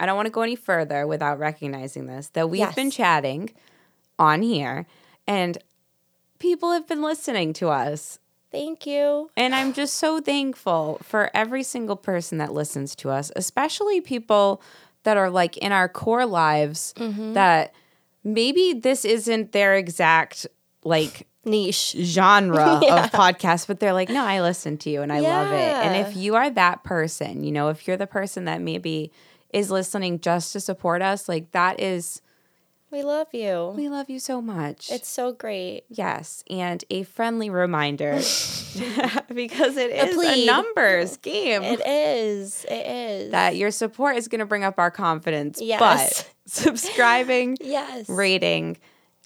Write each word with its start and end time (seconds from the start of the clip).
I 0.00 0.06
don't 0.06 0.16
want 0.16 0.26
to 0.26 0.32
go 0.32 0.40
any 0.42 0.56
further 0.56 1.06
without 1.06 1.38
recognizing 1.38 2.06
this 2.06 2.28
that 2.30 2.48
we've 2.50 2.58
Yes. 2.60 2.74
been 2.74 2.90
chatting 2.90 3.50
on 4.18 4.42
here 4.42 4.86
and 5.26 5.56
people 6.38 6.72
have 6.72 6.88
been 6.88 7.02
listening 7.02 7.52
to 7.54 7.68
us. 7.68 8.18
Thank 8.50 8.86
you. 8.86 9.30
And 9.36 9.54
I'm 9.54 9.72
just 9.72 9.94
so 9.94 10.20
thankful 10.20 10.98
for 11.04 11.30
every 11.34 11.62
single 11.62 11.94
person 11.96 12.38
that 12.38 12.52
listens 12.52 12.96
to 12.96 13.10
us, 13.10 13.30
especially 13.36 14.00
people 14.00 14.60
that 15.04 15.16
are 15.16 15.30
like 15.30 15.56
in 15.58 15.70
our 15.72 15.88
core 15.88 16.26
lives 16.26 16.92
Mm-hmm. 16.96 17.34
that 17.34 17.72
maybe 18.24 18.72
this 18.72 19.04
isn't 19.04 19.52
their 19.52 19.76
exact 19.76 20.46
like 20.82 21.26
Niche. 21.44 21.94
genre 22.00 22.64
of 22.90 23.10
podcast, 23.12 23.66
but 23.66 23.80
they're 23.80 23.92
like, 23.92 24.08
no, 24.10 24.24
I 24.24 24.40
listen 24.40 24.76
to 24.78 24.90
you 24.90 25.02
and 25.02 25.12
I 25.12 25.20
love 25.20 25.52
it. 25.52 25.76
And 25.80 25.94
if 26.08 26.16
you 26.16 26.34
are 26.36 26.50
that 26.50 26.82
person, 26.84 27.44
you 27.44 27.52
know, 27.52 27.68
if 27.68 27.86
you're 27.86 27.96
the 27.96 28.06
person 28.06 28.44
that 28.46 28.60
maybe 28.60 29.12
is 29.52 29.70
listening 29.70 30.20
just 30.20 30.52
to 30.52 30.60
support 30.60 31.02
us, 31.02 31.28
like 31.28 31.50
that 31.52 31.80
is, 31.80 32.22
We 32.90 33.02
love 33.02 33.28
you. 33.32 33.72
we 33.76 33.88
love 33.88 34.08
you 34.10 34.18
so 34.20 34.40
much. 34.42 34.90
It's 34.90 35.08
so 35.08 35.32
great. 35.32 35.84
yes. 35.88 36.42
And 36.50 36.84
a 36.90 37.02
friendly 37.04 37.50
reminder 37.50 38.14
because 39.34 39.76
it 39.76 39.90
is 39.90 40.12
a 40.12 40.14
plead. 40.14 40.46
numbers 40.46 41.16
game 41.18 41.62
It 41.62 41.80
is. 41.86 42.64
It 42.64 42.86
is. 42.86 43.30
that 43.32 43.56
your 43.56 43.70
support 43.70 44.16
is 44.16 44.28
going 44.28 44.38
to 44.40 44.46
bring 44.46 44.64
up 44.64 44.78
our 44.78 44.90
confidence. 44.90 45.60
Yes. 45.60 45.78
But 45.80 46.30
subscribing, 46.46 47.56
yes. 47.60 48.08
rating, 48.08 48.76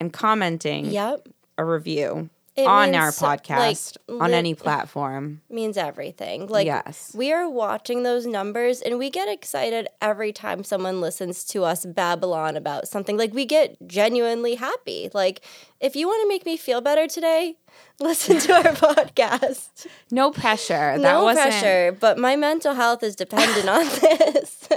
and 0.01 0.13
commenting 0.13 0.87
Yep. 0.87 1.29
a 1.59 1.65
review 1.65 2.29
It 2.57 2.67
on 2.69 2.95
our 2.95 3.11
so- 3.11 3.27
like, 3.27 3.43
podcast 3.45 3.97
on 4.09 4.19
lit- 4.19 4.33
any 4.35 4.55
platform. 4.55 5.41
means 5.51 5.77
everything. 5.77 6.47
Like 6.47 6.67
Yes. 6.67 7.11
we 7.15 7.33
are 7.33 7.49
watching 7.49 8.05
those 8.05 8.27
numbers 8.27 8.81
and 8.81 8.97
we 8.99 9.11
get 9.11 9.29
excited 9.29 9.89
every 10.01 10.33
time 10.33 10.63
someone 10.63 11.01
listens 11.01 11.43
to 11.47 11.65
us 11.65 11.85
babble 11.85 12.35
about 12.35 12.87
something. 12.89 13.17
Like 13.17 13.35
we 13.35 13.45
get 13.45 13.77
genuinely 13.89 14.55
happy. 14.55 15.11
Like 15.13 15.41
if 15.81 15.97
you 15.97 16.07
want 16.07 16.23
to 16.23 16.29
make 16.29 16.47
me 16.47 16.57
feel 16.57 16.81
better 16.81 17.07
today, 17.09 17.57
listen 18.01 18.39
to 18.39 18.53
our 18.53 18.63
podcast. 18.75 19.87
No 20.13 20.31
pressure. 20.31 20.75
That 20.75 20.99
no 21.01 21.25
wasn't 21.25 21.49
pressure, 21.51 21.97
but 21.99 22.19
my 22.19 22.37
mental 22.37 22.75
health 22.75 23.03
is 23.03 23.17
dependent 23.17 23.69
on 23.69 23.85
this. 23.85 24.69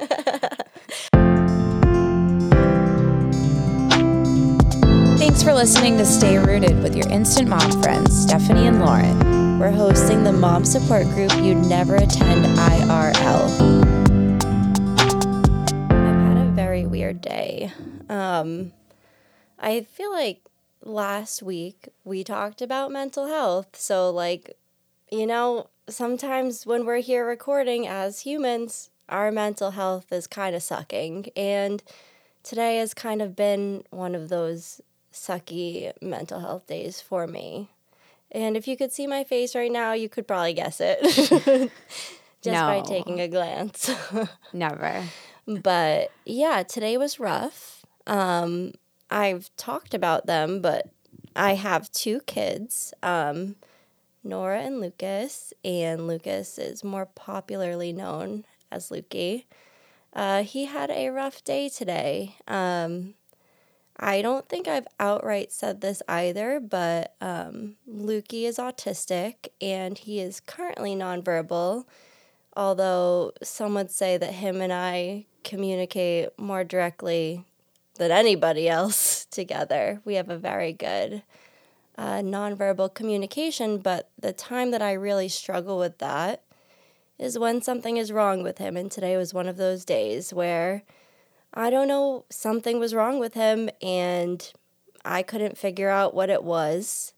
Thanks 5.28 5.44
for 5.44 5.54
listening 5.54 5.98
to 5.98 6.06
Stay 6.06 6.38
Rooted 6.38 6.82
with 6.82 6.96
your 6.96 7.06
instant 7.10 7.50
mom 7.50 7.82
friends, 7.82 8.26
Stephani 8.26 8.66
and 8.66 8.80
Lauren. 8.80 9.60
We're 9.60 9.72
hosting 9.72 10.24
the 10.24 10.32
mom 10.32 10.64
support 10.64 11.04
group 11.08 11.34
you'd 11.44 11.58
never 11.58 11.98
attend 11.98 12.46
IRL. 12.46 13.50
I've 15.92 16.38
had 16.38 16.38
a 16.38 16.50
very 16.52 16.86
weird 16.86 17.20
day. 17.20 17.74
Um, 18.08 18.72
I 19.60 19.82
feel 19.82 20.14
like 20.14 20.46
last 20.82 21.44
week 21.44 21.90
we 22.06 22.24
talked 22.24 22.62
about 22.62 22.90
mental 22.90 23.28
health. 23.28 23.76
So, 23.76 24.10
like, 24.10 24.58
you 25.12 25.28
know, 25.28 25.68
sometimes 25.90 26.66
when 26.66 26.86
we're 26.86 27.02
here 27.02 27.28
recording 27.28 27.86
as 27.86 28.22
humans, 28.22 28.92
our 29.10 29.30
mental 29.34 29.72
health 29.72 30.10
is 30.10 30.26
kind 30.26 30.56
of 30.56 30.64
sucking. 30.64 31.32
And 31.36 31.84
today 32.44 32.78
has 32.78 32.94
kind 32.94 33.22
of 33.22 33.36
been 33.36 33.84
one 33.90 34.16
of 34.16 34.30
those 34.30 34.80
sucky 35.18 35.92
mental 36.02 36.40
health 36.40 36.68
days 36.68 37.02
for 37.02 37.28
me. 37.28 37.70
And 38.32 38.58
if 38.58 38.68
you 38.68 38.76
could 38.76 38.92
see 38.92 39.08
my 39.08 39.24
face 39.24 39.56
right 39.56 39.72
now, 39.72 39.94
you 39.94 40.10
could 40.10 40.28
probably 40.28 40.54
guess 40.54 40.82
it 40.82 41.00
just 42.42 42.62
by 42.62 42.82
taking 42.82 43.20
a 43.20 43.28
glance. 43.28 43.90
never. 44.54 45.04
but 45.46 46.12
yeah, 46.26 46.64
today 46.64 46.98
was 46.98 47.20
rough. 47.20 47.86
Um, 48.06 48.74
I've 49.10 49.50
talked 49.56 49.94
about 49.94 50.26
them, 50.26 50.62
but 50.62 50.90
I 51.36 51.54
have 51.54 51.92
two 51.92 52.20
kids, 52.22 52.94
um, 53.02 53.56
Nora 54.24 54.62
and 54.62 54.82
Lucas, 54.82 55.54
and 55.64 56.08
Lucas 56.08 56.58
is 56.58 56.84
more 56.84 57.06
popularly 57.06 57.94
known 57.94 58.44
as 58.72 58.90
Lukey. 58.90 59.46
Uh, 60.14 60.44
he 60.44 60.66
had 60.66 60.90
a 60.90 61.10
rough 61.10 61.44
day 61.44 61.70
today. 61.70 62.36
Um, 62.48 63.14
I 64.00 64.22
don't 64.22 64.48
think 64.48 64.68
I've 64.68 64.88
outright 65.00 65.52
said 65.52 65.82
this 65.82 66.04
either, 66.08 66.60
but 66.60 67.16
um, 67.20 67.76
Lukey 67.90 68.44
is 68.44 68.58
autistic 68.58 69.50
and 69.60 69.98
he 69.98 70.20
is 70.20 70.40
currently 70.40 70.96
nonverbal. 70.96 71.86
Although 72.56 73.34
some 73.42 73.74
would 73.74 73.92
say 73.92 74.18
that 74.18 74.34
him 74.34 74.62
and 74.62 74.72
I 74.72 75.26
communicate 75.44 76.30
more 76.38 76.64
directly 76.64 77.44
than 77.96 78.12
anybody 78.12 78.70
else 78.70 79.26
together. 79.32 80.02
We 80.06 80.16
have 80.16 80.30
a 80.30 80.38
very 80.38 80.74
good 80.74 81.24
uh, 81.98 82.18
nonverbal 82.18 82.94
communication, 82.94 83.80
but 83.80 84.10
the 84.20 84.34
time 84.34 84.70
that 84.72 84.82
I 84.82 84.94
really 84.94 85.28
struggle 85.28 85.80
with 85.80 85.98
that 85.98 86.44
is 87.18 87.40
when 87.40 87.64
something 87.64 87.98
is 87.98 88.12
wrong 88.12 88.44
with 88.44 88.60
him. 88.60 88.78
And 88.78 88.92
today 88.92 89.18
was 89.18 89.34
one 89.34 89.48
of 89.48 89.58
those 89.58 89.84
days 89.84 90.32
where 90.34 90.84
I 91.58 91.72
don't 91.72 91.88
know, 91.88 92.26
something 92.30 92.80
was 92.80 92.94
wrong 92.94 93.20
with 93.20 93.34
him 93.34 93.72
and 93.82 94.54
I 95.04 95.24
couldn't 95.24 95.58
figure 95.58 95.90
out 95.90 96.14
what 96.14 96.30
it 96.30 96.44
was. 96.44 97.14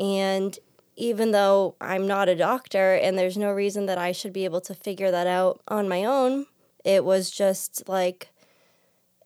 And 0.00 0.58
even 0.96 1.32
though 1.32 1.74
I'm 1.82 2.06
not 2.06 2.30
a 2.30 2.34
doctor 2.34 2.94
and 2.94 3.18
there's 3.18 3.36
no 3.36 3.52
reason 3.52 3.84
that 3.84 3.98
I 3.98 4.12
should 4.12 4.32
be 4.32 4.46
able 4.46 4.62
to 4.62 4.74
figure 4.74 5.10
that 5.10 5.26
out 5.26 5.60
on 5.68 5.86
my 5.86 6.02
own, 6.02 6.46
it 6.82 7.04
was 7.04 7.30
just 7.30 7.86
like 7.86 8.30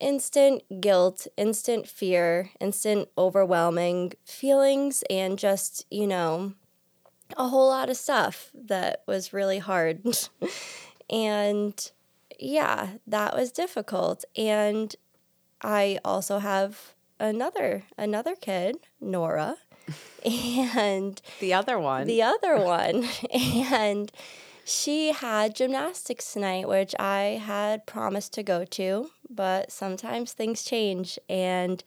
instant 0.01 0.81
guilt, 0.81 1.29
instant 1.37 1.87
fear, 1.87 2.51
instant 2.61 3.09
overwhelming 3.17 4.15
feelings, 4.25 5.05
and 5.09 5.39
just, 5.39 5.87
you 5.89 6.07
know, 6.09 6.55
a 7.37 7.47
whole 7.47 7.69
lot 7.69 7.91
of 7.91 7.97
stuff 7.97 8.51
that 8.55 9.05
was 9.07 9.33
really 9.33 9.59
hard. 9.59 10.03
and 11.11 11.93
yeah, 12.39 12.89
that 13.07 13.35
was 13.37 13.53
difficult. 13.53 14.25
And 14.37 14.95
I 15.63 15.99
also 16.05 16.39
have 16.39 16.95
another 17.21 17.85
another 17.97 18.35
kid, 18.37 18.77
Nora, 19.01 19.57
and 20.25 21.21
The 21.41 21.55
other 21.55 21.79
one. 21.79 22.07
the 22.07 22.23
other 22.23 22.57
one. 22.65 23.09
and 23.33 24.11
she 24.65 25.13
had 25.13 25.55
gymnastics 25.55 26.33
tonight, 26.33 26.69
which 26.69 26.95
I 26.99 27.41
had 27.45 27.87
promised 27.87 28.35
to 28.35 28.43
go 28.43 28.65
to, 28.67 29.11
but 29.31 29.73
sometimes 29.73 30.33
things 30.33 30.63
change. 30.63 31.19
And 31.29 31.83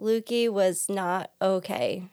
Lukey 0.00 0.48
was 0.50 0.88
not 0.88 1.30
okay. 1.42 2.04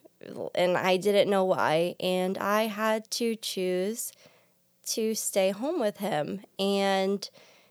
And 0.53 0.75
I 0.77 0.97
didn't 0.97 1.29
know 1.29 1.45
why. 1.45 1.95
And 2.01 2.37
I 2.37 2.63
had 2.63 3.09
to 3.11 3.37
choose 3.37 4.11
to 4.87 5.15
stay 5.15 5.51
home 5.51 5.79
with 5.79 5.97
him. 5.97 6.41
And 6.59 7.29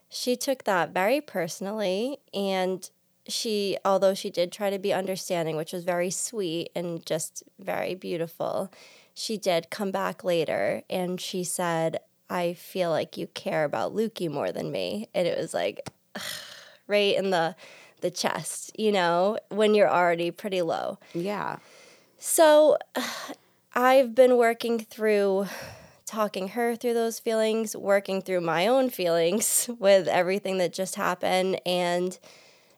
she 0.08 0.36
took 0.36 0.64
that 0.64 0.90
very 0.90 1.20
personally. 1.20 2.18
And 2.32 2.88
she, 3.26 3.76
although 3.84 4.14
she 4.14 4.30
did 4.30 4.50
try 4.50 4.70
to 4.70 4.78
be 4.78 4.92
understanding, 4.92 5.56
which 5.56 5.72
was 5.72 5.84
very 5.84 6.10
sweet 6.10 6.70
and 6.74 7.04
just 7.04 7.42
very 7.58 7.94
beautiful, 7.94 8.72
she 9.12 9.36
did 9.36 9.70
come 9.70 9.90
back 9.90 10.24
later 10.24 10.82
and 10.88 11.20
she 11.20 11.44
said, 11.44 12.00
I 12.30 12.54
feel 12.54 12.90
like 12.90 13.16
you 13.16 13.26
care 13.28 13.64
about 13.64 13.94
Lukey 13.94 14.30
more 14.30 14.52
than 14.52 14.70
me. 14.70 15.08
And 15.14 15.26
it 15.26 15.38
was 15.38 15.52
like, 15.54 15.90
right 16.86 17.16
in 17.16 17.30
the 17.30 17.54
the 18.00 18.10
chest, 18.12 18.70
you 18.78 18.92
know, 18.92 19.36
when 19.48 19.74
you're 19.74 19.90
already 19.90 20.30
pretty 20.30 20.62
low. 20.62 20.98
yeah. 21.14 21.56
So 22.18 22.78
I've 23.74 24.14
been 24.14 24.36
working 24.36 24.78
through 24.78 25.46
talking 26.08 26.48
her 26.48 26.74
through 26.74 26.94
those 26.94 27.18
feelings, 27.18 27.76
working 27.76 28.22
through 28.22 28.40
my 28.40 28.66
own 28.66 28.90
feelings 28.90 29.68
with 29.78 30.08
everything 30.08 30.58
that 30.58 30.72
just 30.72 30.96
happened. 30.96 31.60
And 31.64 32.18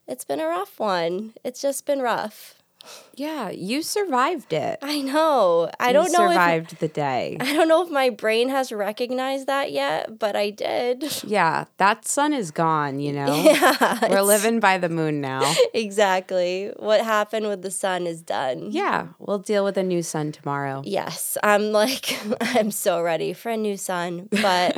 it's 0.06 0.24
been 0.24 0.40
a 0.40 0.46
rough 0.46 0.78
one. 0.78 1.34
It's 1.44 1.62
just 1.62 1.86
been 1.86 2.00
rough. 2.00 2.59
Yeah. 3.14 3.50
You 3.50 3.82
survived 3.82 4.52
it. 4.52 4.78
I 4.82 5.02
know. 5.02 5.70
I 5.78 5.88
You 5.88 5.92
don't 5.92 6.12
know 6.12 6.26
if 6.26 6.32
survived 6.32 6.78
the 6.80 6.88
day. 6.88 7.36
I 7.40 7.52
don't 7.52 7.68
know 7.68 7.82
if 7.84 7.90
my 7.90 8.08
brain 8.10 8.48
has 8.48 8.72
recognized 8.72 9.46
that 9.46 9.72
yet, 9.72 10.18
but 10.18 10.36
I 10.36 10.50
did. 10.50 11.04
Yeah. 11.24 11.66
That 11.76 12.06
sun 12.06 12.32
is 12.32 12.50
gone, 12.50 13.00
you 13.00 13.12
know? 13.12 13.34
Yeah. 13.44 14.08
We're 14.08 14.22
living 14.22 14.58
by 14.60 14.78
the 14.78 14.88
moon 14.88 15.20
now. 15.20 15.42
Exactly. 15.74 16.72
What 16.76 17.04
happened 17.04 17.46
with 17.46 17.62
the 17.62 17.70
sun 17.70 18.06
is 18.06 18.22
done. 18.22 18.68
Yeah. 18.70 19.08
We'll 19.18 19.38
deal 19.38 19.64
with 19.64 19.76
a 19.76 19.82
new 19.82 20.02
sun 20.02 20.32
tomorrow. 20.32 20.82
Yes, 20.84 21.36
I'm 21.42 21.72
like 21.72 22.18
I'm 22.40 22.70
so 22.70 23.02
ready 23.02 23.32
for 23.32 23.50
a 23.50 23.56
new 23.56 23.76
sun, 23.76 24.28
but 24.30 24.76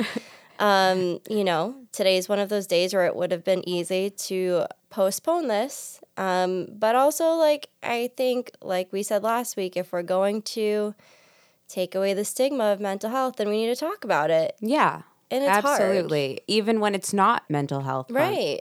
um, 0.59 1.19
you 1.29 1.43
know, 1.43 1.75
today's 1.91 2.29
one 2.29 2.39
of 2.39 2.49
those 2.49 2.67
days 2.67 2.93
where 2.93 3.05
it 3.05 3.15
would 3.15 3.31
have 3.31 3.43
been 3.43 3.67
easy 3.67 4.09
to 4.09 4.65
postpone 4.89 5.47
this. 5.47 5.99
Um, 6.15 6.67
but 6.71 6.95
also 6.95 7.31
like 7.33 7.69
I 7.81 8.11
think 8.15 8.51
like 8.61 8.93
we 8.93 9.01
said 9.01 9.23
last 9.23 9.57
week 9.57 9.75
if 9.75 9.91
we're 9.91 10.03
going 10.03 10.43
to 10.43 10.93
take 11.67 11.95
away 11.95 12.13
the 12.13 12.23
stigma 12.25 12.65
of 12.65 12.79
mental 12.79 13.09
health, 13.09 13.37
then 13.37 13.49
we 13.49 13.57
need 13.57 13.73
to 13.73 13.75
talk 13.75 14.03
about 14.03 14.29
it. 14.29 14.55
Yeah. 14.59 15.01
And 15.31 15.43
it's 15.43 15.65
hard. 15.65 15.81
absolutely. 15.81 16.41
Even 16.47 16.79
when 16.79 16.93
it's 16.93 17.13
not 17.13 17.49
mental 17.49 17.81
health. 17.81 18.11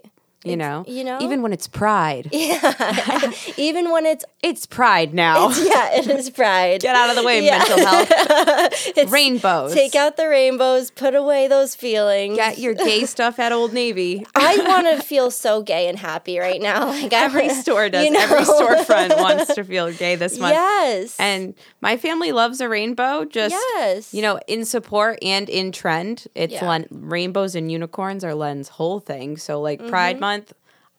month. 0.01 0.12
You 0.45 0.57
know, 0.57 0.85
you 0.89 1.05
know? 1.05 1.21
even 1.21 1.41
when 1.43 1.53
it's 1.53 1.69
pride, 1.69 2.29
yeah 2.33 3.31
Even 3.57 3.91
when 3.93 4.05
it's 4.07 4.25
it's 4.43 4.67
pride 4.67 5.15
now. 5.15 5.51
yeah, 5.51 5.93
it 5.95 6.07
is 6.09 6.31
pride. 6.41 6.81
Get 6.81 6.97
out 6.97 7.11
of 7.11 7.17
the 7.17 7.23
way, 7.23 7.45
Yeah. 7.45 7.59
mental 7.59 7.87
health. 7.87 9.13
Rainbows. 9.13 9.73
Take 9.73 9.95
out 9.95 10.17
the 10.17 10.29
rainbows, 10.29 10.91
put 10.91 11.15
away 11.15 11.47
those 11.49 11.75
feelings. 11.77 12.37
Get 12.37 12.59
your 12.59 12.75
gay 12.75 13.05
stuff 13.05 13.39
at 13.39 13.53
Old 13.53 13.73
Navy. 13.73 14.27
I 14.35 14.59
want 14.67 14.87
to 14.89 15.01
feel 15.07 15.31
so 15.31 15.63
gay 15.63 15.89
and 15.89 15.99
happy 15.99 16.39
right 16.39 16.61
now. 16.61 16.87
Like 16.89 17.13
I- 17.13 17.25
Every 17.25 17.49
store 17.51 17.89
does. 17.89 18.05
you 18.05 18.11
know? 18.11 18.21
Every 18.21 18.39
storefront 18.45 19.17
wants 19.21 19.55
to 19.55 19.63
feel 19.65 19.93
gay 19.93 20.17
this 20.17 20.39
month. 20.39 20.55
Yes. 20.55 21.17
And 21.21 21.55
my 21.81 21.97
family 21.97 22.33
loves 22.33 22.61
a 22.61 22.69
rainbow. 22.69 23.25
Just 23.25 23.53
yes. 23.77 24.13
you 24.13 24.23
know, 24.23 24.41
in 24.49 24.65
support 24.65 25.19
and 25.23 25.49
in 25.49 25.71
trend. 25.73 26.27
It's 26.35 26.55
Yeah. 26.55 26.69
Len- 26.69 26.87
rainbows 26.91 27.55
and 27.55 27.71
unicorns 27.71 28.25
are 28.25 28.35
Len's 28.35 28.69
whole 28.69 28.99
thing. 28.99 29.37
So 29.37 29.61
like 29.61 29.79
Mm-hmm. 29.83 29.89
Pride 29.91 30.21
Month, 30.21 30.32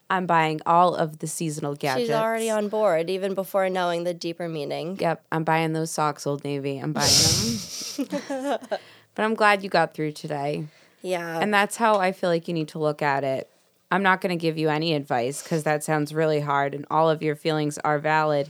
I'm 0.10 0.26
buying 0.28 0.62
all 0.66 0.96
of 0.96 1.20
the 1.20 1.28
seasonal 1.28 1.76
gadgets. 1.76 2.08
she's 2.08 2.16
already 2.16 2.50
on 2.50 2.70
board 2.70 3.10
even 3.10 3.34
before 3.34 3.70
knowing 3.70 4.04
the 4.04 4.14
deeper 4.14 4.48
meaning. 4.48 4.98
Yep, 5.00 5.26
I'm 5.32 5.44
buying 5.44 5.74
those 5.74 5.92
socks, 5.92 6.28
Old 6.28 6.44
Navy. 6.44 6.78
I'm 6.78 6.94
buying 6.94 7.10
them. 7.10 8.60
but 9.16 9.24
I'm 9.24 9.34
glad 9.34 9.64
you 9.64 9.70
got 9.70 9.94
through 9.94 10.12
today. 10.12 10.68
Yeah. 11.02 11.40
And 11.40 11.54
that's 11.54 11.78
how 11.78 12.00
I 12.00 12.12
feel 12.12 12.30
like 12.30 12.48
you 12.48 12.54
need 12.54 12.70
to 12.70 12.80
look 12.80 13.02
at 13.02 13.24
it. 13.24 13.50
I'm 13.92 14.04
not 14.04 14.22
going 14.22 14.38
to 14.38 14.42
give 14.42 14.58
you 14.58 14.70
any 14.70 14.96
advice 14.96 15.44
because 15.44 15.64
that 15.64 15.84
sounds 15.84 16.14
really 16.14 16.40
hard, 16.40 16.74
and 16.74 16.86
all 16.90 17.12
of 17.12 17.22
your 17.22 17.36
feelings 17.36 17.78
are 17.80 18.00
valid, 18.00 18.50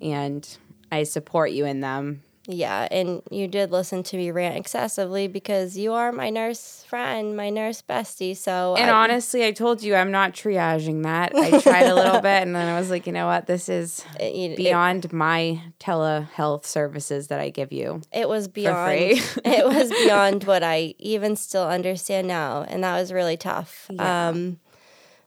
and 0.00 0.48
I 0.92 1.02
support 1.02 1.50
you 1.50 1.64
in 1.64 1.80
them. 1.80 2.22
Yeah, 2.52 2.88
and 2.90 3.22
you 3.30 3.46
did 3.48 3.70
listen 3.70 4.02
to 4.04 4.16
me 4.16 4.30
rant 4.30 4.56
excessively 4.56 5.28
because 5.28 5.76
you 5.76 5.92
are 5.92 6.10
my 6.12 6.30
nurse 6.30 6.84
friend, 6.88 7.36
my 7.36 7.50
nurse 7.50 7.82
bestie. 7.88 8.36
So 8.36 8.74
And 8.76 8.90
I- 8.90 9.02
honestly, 9.04 9.44
I 9.44 9.52
told 9.52 9.82
you 9.82 9.94
I'm 9.94 10.10
not 10.10 10.32
triaging 10.32 11.02
that. 11.04 11.34
I 11.34 11.60
tried 11.62 11.86
a 11.86 11.94
little 11.94 12.20
bit, 12.20 12.42
and 12.42 12.54
then 12.54 12.68
I 12.68 12.78
was 12.78 12.90
like, 12.90 13.06
you 13.06 13.12
know 13.12 13.26
what? 13.26 13.46
This 13.46 13.68
is 13.68 14.04
it, 14.18 14.34
you- 14.34 14.50
it- 14.50 14.56
beyond 14.56 15.12
my 15.12 15.60
telehealth 15.78 16.64
services 16.64 17.28
that 17.28 17.40
I 17.40 17.50
give 17.50 17.72
you. 17.72 18.00
it 18.12 18.28
was 18.28 18.48
beyond 18.48 18.92
it 19.44 19.64
was 19.66 19.90
beyond 19.90 20.44
what 20.44 20.62
I 20.62 20.94
even 20.98 21.36
still 21.36 21.66
understand 21.66 22.26
now, 22.28 22.62
and 22.68 22.82
that 22.84 22.98
was 22.98 23.12
really 23.12 23.36
tough. 23.36 23.86
Yeah. 23.90 24.28
Um, 24.28 24.58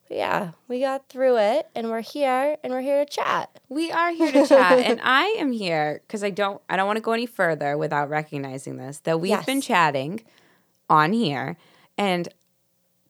yeah, 0.09 0.51
we 0.67 0.79
got 0.79 1.09
through 1.09 1.38
it, 1.38 1.67
and 1.75 1.89
we're 1.89 2.01
here, 2.01 2.57
and 2.63 2.73
we're 2.73 2.81
here 2.81 3.03
to 3.03 3.11
chat. 3.11 3.59
We 3.69 3.91
are 3.91 4.11
here 4.11 4.31
to 4.31 4.47
chat, 4.47 4.79
and 4.79 5.00
I 5.03 5.35
am 5.39 5.51
here 5.51 6.01
because 6.05 6.23
I 6.23 6.29
don't 6.29 6.61
I 6.69 6.75
don't 6.75 6.88
want 6.88 6.97
to 6.97 7.01
go 7.01 7.13
any 7.13 7.25
further 7.25 7.77
without 7.77 8.09
recognizing 8.09 8.77
this 8.77 9.00
that 9.00 9.19
we've 9.19 9.29
Yes. 9.29 9.45
been 9.45 9.61
chatting 9.61 10.21
on 10.89 11.13
here, 11.13 11.57
and 11.97 12.27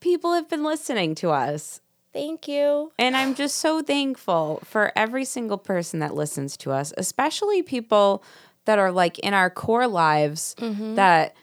people 0.00 0.32
have 0.34 0.48
been 0.48 0.64
listening 0.64 1.14
to 1.16 1.30
us. 1.30 1.80
Thank 2.12 2.46
you. 2.46 2.92
And 2.96 3.16
I'm 3.16 3.34
just 3.34 3.56
so 3.56 3.82
thankful 3.82 4.62
for 4.64 4.92
every 4.94 5.24
single 5.24 5.58
person 5.58 5.98
that 5.98 6.14
listens 6.14 6.56
to 6.58 6.70
us, 6.70 6.92
especially 6.96 7.62
people 7.62 8.22
that 8.66 8.78
are 8.78 8.92
like 8.92 9.18
in 9.18 9.34
our 9.34 9.50
core 9.50 9.88
lives 9.88 10.54
mm-hmm. 10.58 10.94
that 10.94 11.34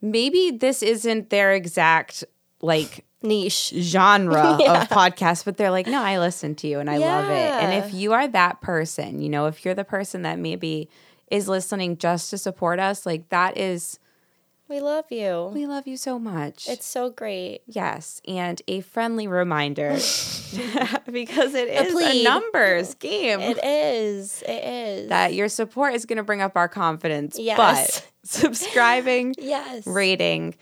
maybe 0.00 0.52
this 0.52 0.82
isn't 0.82 1.30
their 1.30 1.52
exact 1.52 2.24
like 2.62 3.04
Niche. 3.22 3.68
genre 3.76 4.52
of 4.52 4.88
podcast, 4.88 5.44
but 5.44 5.56
they're 5.56 5.70
like, 5.70 5.86
no, 5.86 6.02
I 6.02 6.18
listen 6.18 6.54
to 6.56 6.66
you 6.68 6.78
and 6.80 6.88
I 6.90 6.98
love 6.98 7.24
it. 7.30 7.34
And 7.62 7.84
if 7.84 7.92
you 7.94 8.12
are 8.12 8.26
that 8.28 8.60
person, 8.60 9.20
you 9.20 9.28
know, 9.28 9.46
if 9.46 9.64
you're 9.64 9.74
the 9.74 9.84
person 9.84 10.22
that 10.22 10.38
maybe 10.38 10.88
is 11.30 11.48
listening 11.48 11.96
just 11.98 12.30
to 12.30 12.38
support 12.38 12.78
us, 12.80 13.04
like 13.06 13.28
that 13.28 13.56
is, 13.56 13.98
We 14.68 14.80
love 14.80 15.04
you. 15.10 15.50
we 15.52 15.66
love 15.66 15.86
you 15.86 15.96
so 15.96 16.18
much. 16.18 16.68
It's 16.68 16.86
so 16.86 17.10
great. 17.10 17.60
Yes, 17.66 18.20
and 18.26 18.60
a 18.68 18.80
friendly 18.80 19.26
reminder 19.28 19.90
because 21.12 21.54
it 21.54 21.68
is 21.68 21.88
a, 21.88 21.92
plead. 21.92 22.24
numbers 22.24 22.94
game 22.94 23.40
It 23.40 23.58
is. 23.62 24.42
It 24.42 24.64
is. 24.64 25.08
that 25.08 25.34
your 25.34 25.48
support 25.48 25.94
is 25.94 26.04
going 26.06 26.16
to 26.18 26.22
bring 26.24 26.40
up 26.40 26.56
our 26.56 26.68
confidence. 26.68 27.38
Yes. 27.38 27.56
But 27.56 28.06
subscribing, 28.24 29.34
yes. 29.38 29.86
rating, 29.86 30.54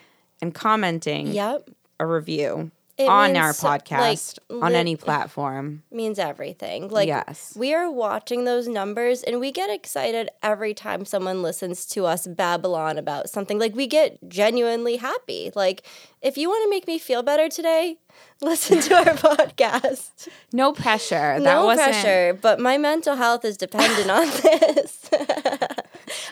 and 0.43 0.55
commenting 0.55 1.29
Yep. 1.29 1.71
A 2.01 2.07
review 2.07 2.71
It 2.97 3.09
on 3.09 3.33
means 3.33 3.39
our 3.45 3.53
so- 3.53 3.69
like, 3.69 3.85
podcast 3.87 4.39
on 4.51 4.75
any 4.75 4.97
platform. 4.97 5.83
means 5.91 6.19
everything. 6.19 6.89
Like 6.89 7.07
Yes. 7.09 7.55
we 7.57 7.73
are 7.75 7.91
watching 7.91 8.45
those 8.45 8.67
numbers 8.69 9.23
and 9.23 9.39
we 9.41 9.53
get 9.53 9.71
excited 9.71 10.31
every 10.43 10.75
time 10.75 11.05
someone 11.05 11.43
listens 11.43 11.87
to 11.87 12.07
us 12.07 12.27
babble 12.27 12.75
on 12.75 12.99
about 12.99 13.31
something. 13.31 13.59
Like 13.59 13.75
we 13.77 13.87
get 13.87 14.19
genuinely 14.29 14.97
happy. 14.97 15.53
Like 15.55 15.83
if 16.23 16.37
you 16.37 16.49
want 16.49 16.65
to 16.65 16.71
make 16.71 16.87
me 16.89 16.99
feel 16.99 17.23
better 17.23 17.49
today, 17.49 17.99
listen 18.43 18.81
to 18.81 18.95
our 18.97 19.05
podcast. 19.29 20.29
No 20.53 20.73
pressure. 20.73 21.39
That 21.39 21.43
no 21.43 21.67
wasn't 21.67 21.91
pressure, 21.91 22.39
but 22.43 22.59
my 22.59 22.79
mental 22.79 23.15
health 23.15 23.45
is 23.45 23.57
dependent 23.57 24.11
on 24.11 24.27
this. 24.43 25.09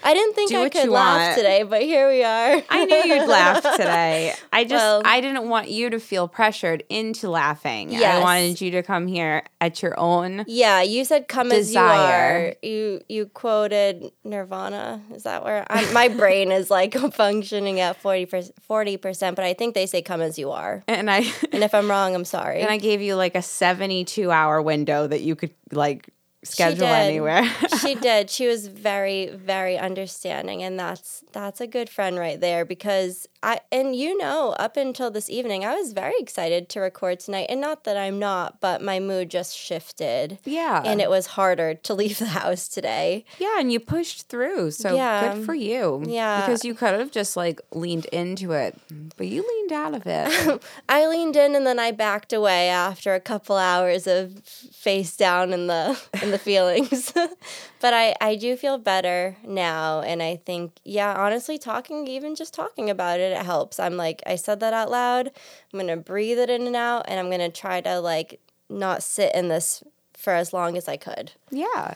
I 0.07 0.15
didn't 0.15 0.35
think 0.35 0.53
I 0.53 0.69
could 0.69 0.89
laugh 0.89 1.21
want. 1.27 1.37
today, 1.37 1.63
but 1.65 1.83
here 1.83 2.09
we 2.09 2.23
are. 2.23 2.63
I 2.71 2.85
knew 2.85 2.97
you'd 3.15 3.29
laugh 3.29 3.63
today. 3.77 4.35
I 4.53 4.65
just 4.65 4.73
Well- 4.75 5.03
I 5.05 5.21
didn't 5.21 5.49
want 5.49 5.69
you 5.69 5.91
to 5.91 5.99
feel 6.01 6.29
pressured 6.29 6.85
into 6.89 7.29
laughing. 7.29 7.95
I 7.97 8.21
wanted 8.21 8.61
you 8.61 8.71
to 8.73 8.83
come 8.83 9.07
here 9.07 9.43
at 9.61 9.83
your 9.83 9.99
own 9.99 10.45
Yeah, 10.47 10.83
you 10.83 11.05
said 11.05 11.29
"come 11.29 11.51
as 11.53 11.73
you 11.75 11.81
are." 11.81 12.55
You 12.63 13.01
you 13.09 13.27
quoted 13.27 14.13
Nirvana. 14.25 15.03
Is 15.15 15.25
that 15.25 15.45
where 15.45 15.67
I'm, 15.69 15.93
my 15.93 16.09
brain 16.21 16.53
is 16.53 16.71
like 16.71 16.95
functioning 17.13 17.81
at 17.81 17.97
40 18.01 18.97
percent? 18.99 19.37
But 19.37 19.45
I 19.45 19.55
think 19.55 19.75
they 19.75 19.87
say 19.87 20.03
"come 20.03 20.21
as 20.21 20.39
you 20.39 20.51
are." 20.53 20.83
and 20.89 21.11
I 21.11 21.25
And 21.53 21.65
if 21.65 21.75
I'm 21.75 21.91
wrong, 21.91 22.15
I'm 22.15 22.25
sorry. 22.25 22.61
and 22.61 22.71
I 22.71 22.77
gave 22.79 23.03
you 23.03 23.17
like 23.17 23.35
a 23.35 23.43
72 23.43 24.31
hour 24.31 24.63
window 24.63 25.07
that 25.07 25.23
you 25.23 25.35
could 25.35 25.53
like 25.73 26.09
schedule 26.47 26.87
did. 26.87 27.11
anywhere. 27.11 27.45
she 27.81 27.95
did. 27.95 28.31
She 28.31 28.47
was 28.47 28.67
very, 28.69 29.29
very 29.29 29.77
understanding, 29.79 30.63
and 30.63 30.79
that's 30.79 31.25
that's 31.33 31.61
a 31.61 31.67
good 31.67 31.89
friend 31.91 32.19
right 32.19 32.41
there. 32.41 32.65
Because 32.65 33.27
I 33.43 33.61
and 33.71 33.95
you 33.95 34.17
know, 34.19 34.51
up 34.59 34.77
until 34.77 35.11
this 35.11 35.29
evening, 35.31 35.65
I 35.65 35.75
was 35.75 35.93
very 35.93 36.15
excited 36.19 36.69
to 36.71 36.81
record 36.81 37.21
tonight, 37.21 37.47
and 37.49 37.61
not 37.61 37.85
that 37.85 37.97
I'm 37.97 38.19
not, 38.19 38.61
but 38.61 38.83
my 38.83 38.99
mood 39.01 39.31
just 39.31 39.57
shifted. 39.57 40.39
yeah. 40.45 40.83
And 40.85 41.01
it 41.01 41.11
was 41.11 41.27
harder 41.27 41.75
to 41.75 41.95
leave 41.95 42.19
the 42.19 42.27
house 42.27 42.69
today. 42.69 43.25
yeah, 43.39 43.59
and 43.59 43.71
you 43.73 43.81
pushed 43.81 44.29
through. 44.29 44.71
So 44.71 44.95
Yeah. 44.95 45.35
good 45.35 45.45
for 45.45 45.55
you. 45.55 46.03
Yeah. 46.07 46.41
Because 46.41 46.65
you 46.65 46.75
could 46.75 46.95
have 46.99 47.11
just 47.11 47.37
like 47.37 47.61
leaned 47.73 48.07
into 48.07 48.53
it, 48.53 48.79
but 49.17 49.27
you 49.27 49.45
leaned 49.47 49.73
out 49.73 49.95
of 49.95 50.03
it. 50.07 50.63
I 50.89 51.07
leaned 51.07 51.37
in 51.37 51.55
and 51.55 51.67
then 51.67 51.79
I 51.79 51.93
backed 51.93 52.33
away 52.33 52.69
after 52.69 53.15
a 53.15 53.21
couple 53.21 53.57
hours 53.57 54.07
of 54.07 54.39
face 54.45 55.17
down 55.17 55.53
in 55.53 55.67
the 55.67 55.99
in 56.23 56.31
the 56.31 56.36
feelings. 56.39 57.13
but 57.81 57.95
I 57.95 58.15
I 58.21 58.37
do 58.37 58.57
feel 58.57 58.79
better 58.79 59.37
now 59.45 60.01
and 60.01 60.23
I 60.23 60.37
think 60.37 60.73
yeah, 60.85 61.15
honestly 61.15 61.59
talking 61.59 62.07
even 62.07 62.35
just 62.35 62.55
talking 62.55 62.91
about 62.91 63.21
it 63.21 63.33
it 63.33 63.45
helps. 63.45 63.79
I'm 63.79 63.97
like 63.97 64.23
I 64.27 64.37
said 64.37 64.61
that 64.61 64.73
out 64.73 64.91
loud. 64.91 65.29
I'm 65.73 65.79
going 65.79 65.87
to 65.89 65.97
breathe 65.97 66.39
it 66.39 66.51
in 66.51 66.67
and 66.67 66.77
out 66.77 67.05
and 67.09 67.19
I'm 67.19 67.27
going 67.29 67.41
to 67.41 67.51
try 67.51 67.81
to 67.81 68.01
like 68.01 68.41
not 68.69 69.03
sit 69.03 69.35
in 69.35 69.49
this 69.49 69.83
for 70.15 70.33
as 70.33 70.53
long 70.53 70.77
as 70.77 70.89
I 70.89 70.97
could. 70.97 71.33
yeah. 71.51 71.95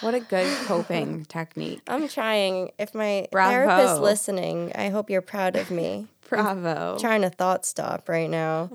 What 0.00 0.14
a 0.14 0.20
good 0.20 0.46
coping 0.66 1.24
technique. 1.24 1.80
I'm 1.88 2.08
trying. 2.08 2.70
If 2.78 2.94
my 2.94 3.26
Bravo. 3.32 3.50
therapist 3.50 4.00
listening, 4.00 4.72
I 4.74 4.90
hope 4.90 5.10
you're 5.10 5.22
proud 5.22 5.56
of 5.56 5.70
me. 5.70 6.06
Bravo. 6.28 6.98
trying 6.98 7.22
to 7.22 7.30
thought 7.30 7.64
stop 7.66 8.08
right 8.08 8.28
now. 8.30 8.70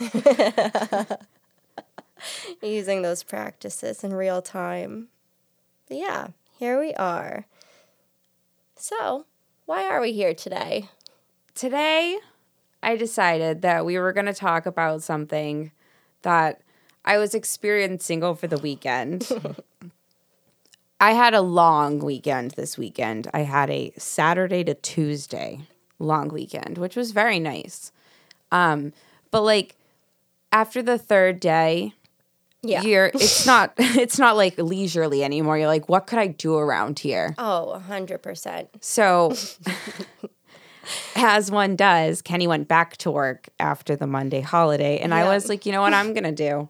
Using 2.62 3.02
those 3.02 3.22
practices 3.22 4.04
in 4.04 4.14
real 4.14 4.42
time. 4.42 5.08
But 5.88 5.98
yeah, 5.98 6.28
here 6.58 6.80
we 6.80 6.94
are. 6.94 7.46
So, 8.76 9.26
why 9.64 9.84
are 9.84 10.00
we 10.00 10.12
here 10.12 10.34
today? 10.34 10.88
Today, 11.54 12.18
I 12.82 12.96
decided 12.96 13.62
that 13.62 13.86
we 13.86 13.98
were 13.98 14.12
going 14.12 14.26
to 14.26 14.34
talk 14.34 14.66
about 14.66 15.02
something 15.02 15.72
that 16.22 16.60
I 17.04 17.18
was 17.18 17.34
experiencing 17.34 18.22
over 18.22 18.46
the 18.46 18.58
weekend. 18.58 19.28
I 21.00 21.12
had 21.12 21.34
a 21.34 21.40
long 21.40 21.98
weekend 21.98 22.52
this 22.52 22.78
weekend. 22.78 23.28
I 23.34 23.40
had 23.40 23.70
a 23.70 23.92
Saturday 23.98 24.64
to 24.64 24.74
Tuesday 24.74 25.60
long 25.98 26.28
weekend, 26.28 26.78
which 26.78 26.96
was 26.96 27.12
very 27.12 27.38
nice. 27.38 27.92
Um, 28.50 28.92
but 29.30 29.42
like 29.42 29.76
after 30.52 30.82
the 30.82 30.98
third 30.98 31.40
day, 31.40 31.94
Yeah. 32.68 32.82
you're 32.82 33.06
it's 33.14 33.46
not 33.46 33.72
it's 33.78 34.18
not 34.18 34.36
like 34.36 34.58
leisurely 34.58 35.22
anymore. 35.24 35.58
You're 35.58 35.66
like, 35.66 35.88
what 35.88 36.06
could 36.06 36.18
I 36.18 36.28
do 36.28 36.56
around 36.56 36.98
here? 36.98 37.34
Oh, 37.38 37.82
100%. 37.88 38.68
So, 38.80 39.34
as 41.16 41.50
one 41.50 41.76
does, 41.76 42.22
Kenny 42.22 42.46
went 42.46 42.68
back 42.68 42.96
to 42.98 43.10
work 43.10 43.48
after 43.58 43.96
the 43.96 44.06
Monday 44.06 44.40
holiday. 44.40 44.98
And 44.98 45.12
I 45.14 45.24
was 45.24 45.48
like, 45.48 45.66
you 45.66 45.72
know 45.72 45.80
what 45.80 45.94
I'm 45.94 46.12
going 46.14 46.24
to 46.24 46.32
do? 46.32 46.68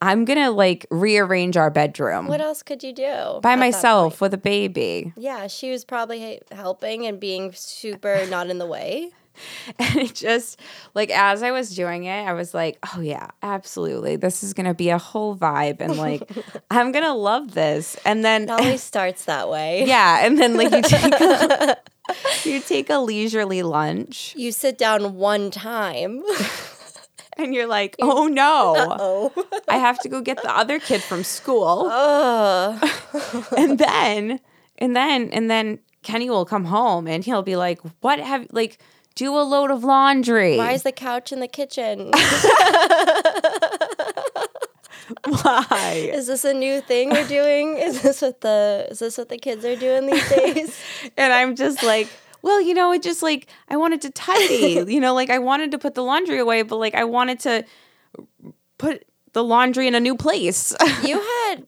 I'm 0.00 0.24
going 0.24 0.38
to 0.38 0.50
like 0.50 0.86
rearrange 0.90 1.56
our 1.56 1.70
bedroom 1.70 2.26
What 2.26 2.40
else 2.40 2.62
could 2.62 2.82
you 2.82 2.92
do? 2.92 3.40
by 3.42 3.56
myself 3.56 4.20
with 4.20 4.34
a 4.34 4.38
baby. 4.38 5.12
Yeah, 5.16 5.46
she 5.46 5.70
was 5.70 5.84
probably 5.84 6.40
helping 6.52 7.06
and 7.06 7.18
being 7.18 7.52
super 7.54 8.26
not 8.28 8.50
in 8.50 8.58
the 8.58 8.66
way. 8.66 9.12
and 9.78 9.96
it 9.96 10.14
just 10.14 10.60
like 10.94 11.10
as 11.10 11.42
I 11.42 11.50
was 11.50 11.74
doing 11.74 12.04
it, 12.04 12.26
I 12.26 12.32
was 12.32 12.54
like, 12.54 12.78
oh 12.94 13.00
yeah, 13.00 13.28
absolutely. 13.42 14.16
This 14.16 14.42
is 14.42 14.54
gonna 14.54 14.74
be 14.74 14.90
a 14.90 14.98
whole 14.98 15.36
vibe 15.36 15.80
and 15.80 15.96
like 15.96 16.28
I'm 16.70 16.92
gonna 16.92 17.14
love 17.14 17.54
this. 17.54 17.96
And 18.04 18.24
then 18.24 18.44
It 18.44 18.50
always 18.50 18.82
starts 18.92 19.24
that 19.26 19.48
way. 19.48 19.84
yeah, 19.86 20.24
and 20.24 20.38
then 20.38 20.56
like 20.56 20.70
you 20.72 20.82
take 20.82 21.12
a, 21.20 21.76
you 22.44 22.60
take 22.60 22.90
a 22.90 22.98
leisurely 22.98 23.62
lunch 23.62 24.34
You 24.36 24.52
sit 24.52 24.76
down 24.78 25.14
one 25.16 25.50
time. 25.50 26.22
and 27.36 27.52
you're 27.54 27.66
like, 27.66 27.96
oh 28.00 28.26
no. 28.28 29.32
I 29.68 29.78
have 29.78 29.98
to 30.00 30.08
go 30.08 30.20
get 30.20 30.40
the 30.42 30.56
other 30.56 30.78
kid 30.78 31.02
from 31.02 31.24
school. 31.24 31.90
And 33.56 33.78
then 33.78 34.40
and 34.78 34.96
then 34.96 35.30
and 35.30 35.50
then 35.50 35.78
Kenny 36.02 36.28
will 36.28 36.44
come 36.44 36.64
home 36.66 37.06
and 37.08 37.24
he'll 37.24 37.42
be 37.42 37.56
like, 37.56 37.80
"What 38.00 38.18
have 38.20 38.46
like 38.52 38.78
do 39.14 39.36
a 39.36 39.42
load 39.42 39.70
of 39.70 39.84
laundry?" 39.84 40.56
Why 40.56 40.72
is 40.72 40.82
the 40.82 40.92
couch 40.92 41.32
in 41.32 41.40
the 41.40 41.48
kitchen? 41.48 42.10
Why? 45.24 46.10
Is 46.12 46.26
this 46.26 46.44
a 46.44 46.54
new 46.54 46.80
thing 46.80 47.10
we're 47.10 47.28
doing? 47.28 47.76
Is 47.76 48.02
this 48.02 48.22
what 48.22 48.40
the 48.40 48.86
is 48.90 49.00
this 49.00 49.18
what 49.18 49.28
the 49.28 49.38
kids 49.38 49.64
are 49.64 49.76
doing 49.76 50.06
these 50.06 50.28
days? 50.28 50.80
and 51.16 51.32
I'm 51.32 51.56
just 51.56 51.82
like, 51.82 52.08
well, 52.42 52.60
you 52.60 52.74
know, 52.74 52.92
it 52.92 53.02
just 53.02 53.22
like 53.22 53.48
I 53.68 53.76
wanted 53.76 54.02
to 54.02 54.10
tidy, 54.10 54.84
you 54.88 55.00
know, 55.00 55.14
like 55.14 55.30
I 55.30 55.38
wanted 55.38 55.70
to 55.72 55.78
put 55.78 55.94
the 55.94 56.02
laundry 56.02 56.38
away, 56.38 56.62
but 56.62 56.76
like 56.76 56.94
I 56.94 57.04
wanted 57.04 57.40
to 57.40 57.64
put 58.78 59.04
the 59.32 59.44
laundry 59.44 59.86
in 59.86 59.94
a 59.94 60.00
new 60.00 60.16
place. 60.16 60.74
You 61.04 61.20
had 61.20 61.66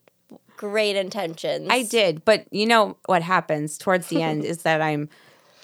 great 0.57 0.97
intentions. 0.97 1.69
I 1.71 1.83
did, 1.83 2.25
but 2.25 2.47
you 2.51 2.67
know 2.67 2.97
what 3.07 3.23
happens 3.23 3.77
towards 3.77 4.09
the 4.09 4.23
end 4.23 4.45
is 4.45 4.63
that 4.63 4.81
I'm 4.81 5.09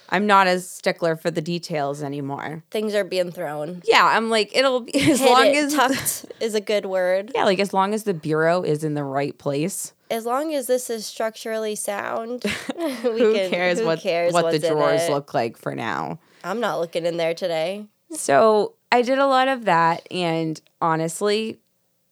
I'm 0.09 0.27
not 0.27 0.47
as 0.47 0.69
stickler 0.69 1.17
for 1.17 1.31
the 1.31 1.41
details 1.41 2.03
anymore. 2.03 2.63
Things 2.71 2.95
are 2.95 3.05
being 3.05 3.31
thrown. 3.33 3.83
Yeah, 3.87 4.05
I'm 4.05 4.29
like 4.31 4.55
it'll 4.55 4.81
be 4.81 4.95
as 5.11 5.21
Hit 5.21 5.31
long 5.31 5.47
it. 5.47 5.57
as 5.57 5.75
tucked 5.75 6.27
is 6.41 6.55
a 6.55 6.61
good 6.61 6.87
word. 6.87 7.33
yeah, 7.35 7.45
like 7.45 7.59
as 7.59 7.73
long 7.73 7.95
as 7.95 8.05
the 8.05 8.15
bureau 8.15 8.63
is 8.63 8.85
in 8.85 8.95
the 8.95 9.05
right 9.05 9.37
place. 9.39 9.93
As 10.11 10.27
long 10.27 10.53
as 10.55 10.67
this 10.67 10.91
is 10.91 11.07
structurally 11.07 11.75
sound, 11.75 12.45
we 12.77 12.91
who 12.95 13.33
can, 13.35 13.51
cares 13.51 13.79
who 13.81 13.87
what 13.87 14.01
cares 14.01 14.33
what 14.35 14.53
the 14.53 14.59
drawers 14.59 15.09
look 15.09 15.33
like 15.33 15.57
for 15.57 15.75
now? 15.75 16.19
I'm 16.45 16.61
not 16.61 16.79
looking 16.81 17.07
in 17.07 17.17
there 17.17 17.33
today. 17.35 17.87
So 18.11 18.75
I 18.91 19.01
did 19.01 19.19
a 19.19 19.27
lot 19.27 19.49
of 19.49 19.65
that, 19.65 20.07
and 20.11 20.61
honestly, 20.83 21.61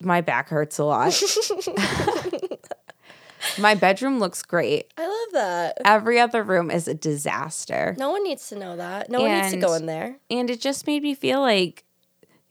my 0.01 0.23
back 0.23 0.49
hurts 0.49 0.79
a 0.79 0.85
lot. 0.85 1.13
My 3.59 3.75
bedroom 3.75 4.19
looks 4.19 4.43
great. 4.43 4.93
I 4.97 5.07
love 5.07 5.33
that. 5.33 5.79
Every 5.85 6.19
other 6.19 6.43
room 6.43 6.71
is 6.71 6.89
a 6.89 6.95
disaster. 6.95 7.95
No 7.99 8.11
one 8.11 8.25
needs 8.25 8.49
to 8.49 8.59
know 8.59 8.77
that. 8.77 9.11
No 9.11 9.23
one 9.23 9.33
needs 9.33 9.53
to 9.53 9.59
go 9.59 9.75
in 9.75 9.87
there. 9.87 10.17
And 10.31 10.51
it 10.51 10.61
just 10.61 10.87
made 10.87 11.03
me 11.03 11.15
feel 11.15 11.41
like, 11.41 11.85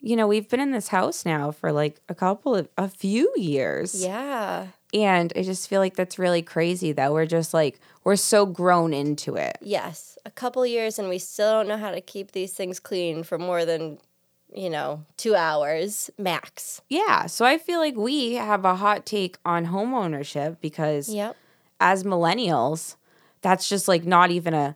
you 0.01 0.15
know, 0.15 0.27
we've 0.27 0.48
been 0.48 0.60
in 0.60 0.72
this 0.72 0.88
house 0.89 1.25
now 1.25 1.51
for 1.51 1.72
like 1.72 2.00
a 2.08 2.15
couple 2.15 2.55
of, 2.55 2.69
a 2.77 2.88
few 2.88 3.31
years. 3.36 4.03
Yeah. 4.03 4.67
And 4.93 5.31
I 5.36 5.43
just 5.43 5.69
feel 5.69 5.81
like 5.81 5.96
that's 5.96 6.17
really 6.17 6.41
crazy 6.41 6.91
that 6.93 7.13
we're 7.13 7.27
just 7.27 7.53
like, 7.53 7.79
we're 8.03 8.15
so 8.15 8.46
grown 8.46 8.93
into 8.93 9.36
it. 9.36 9.58
Yes. 9.62 10.17
A 10.25 10.31
couple 10.31 10.65
years 10.65 10.98
and 10.98 11.10
we 11.10 11.19
still 11.19 11.51
don't 11.51 11.67
know 11.67 11.77
how 11.77 11.91
to 11.91 12.01
keep 12.01 12.31
these 12.31 12.53
things 12.53 12.79
clean 12.79 13.24
for 13.24 13.38
more 13.38 13.65
than, 13.65 14.00
you 14.53 14.70
know, 14.70 15.06
two 15.18 15.36
hours 15.36 16.10
max. 16.18 16.82
Yeah. 16.89 17.27
So 17.27 17.46
I 17.46 17.58
feel 17.58 17.79
like 17.79 17.96
we 17.96 18.34
have 18.34 18.65
a 18.65 18.75
hot 18.75 19.06
take 19.06 19.38
on 19.46 19.65
home 19.65 19.94
ownership 19.94 20.60
because 20.62 21.10
Yep. 21.10 21.36
as 21.79 22.03
millennials, 22.03 22.96
that's 23.41 23.70
just 23.70 23.88
like 23.88 24.06
not 24.06 24.32
even 24.32 24.53
a 24.53 24.75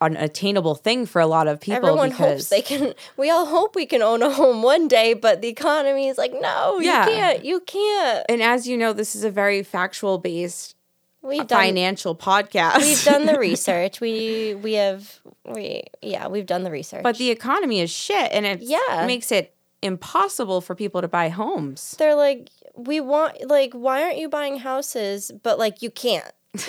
an 0.00 0.16
attainable 0.16 0.76
thing 0.76 1.04
for 1.06 1.20
a 1.20 1.26
lot 1.26 1.48
of 1.48 1.60
people. 1.60 1.88
Everyone 1.88 2.12
hopes 2.12 2.48
they 2.50 2.62
can. 2.62 2.94
We 3.16 3.30
all 3.30 3.46
hope 3.46 3.74
we 3.74 3.84
can 3.84 4.00
own 4.00 4.22
a 4.22 4.30
home 4.30 4.62
one 4.62 4.86
day, 4.86 5.12
but 5.12 5.40
the 5.42 5.48
economy 5.48 6.06
is 6.06 6.16
like, 6.16 6.32
no, 6.32 6.78
Yeah. 6.78 7.04
you 7.04 7.12
can't. 7.12 7.44
You 7.44 7.60
can't. 7.60 8.24
And 8.28 8.40
as 8.40 8.68
you 8.68 8.76
know, 8.76 8.92
this 8.92 9.16
is 9.16 9.24
a 9.24 9.30
very 9.30 9.64
factual 9.64 10.18
based 10.18 10.76
We've 11.22 11.46
done. 11.46 11.60
financial 11.60 12.14
podcast. 12.14 12.78
We've 12.78 13.04
done 13.04 13.26
the 13.26 13.38
research. 13.48 14.00
We 14.00 14.54
we 14.54 14.74
have 14.74 15.18
we 15.44 15.82
yeah 16.02 16.28
we've 16.28 16.46
done 16.46 16.62
the 16.62 16.70
research. 16.70 17.02
but 17.02 17.16
the 17.18 17.30
economy 17.30 17.80
is 17.80 17.90
shit, 17.90 18.30
and 18.32 18.46
it 18.46 18.60
Yeah. 18.60 19.04
makes 19.06 19.30
it 19.32 19.54
impossible 19.82 20.60
for 20.60 20.74
people 20.74 21.00
to 21.00 21.08
buy 21.08 21.28
homes. 21.28 21.94
they're 21.98 22.14
like, 22.16 22.48
we 22.74 23.00
want 23.00 23.48
like, 23.48 23.72
why 23.74 24.02
aren't 24.02 24.18
you 24.18 24.28
buying 24.28 24.58
houses? 24.58 25.30
But 25.42 25.58
like, 25.58 25.82
you 25.82 25.90
can't. 25.90 26.32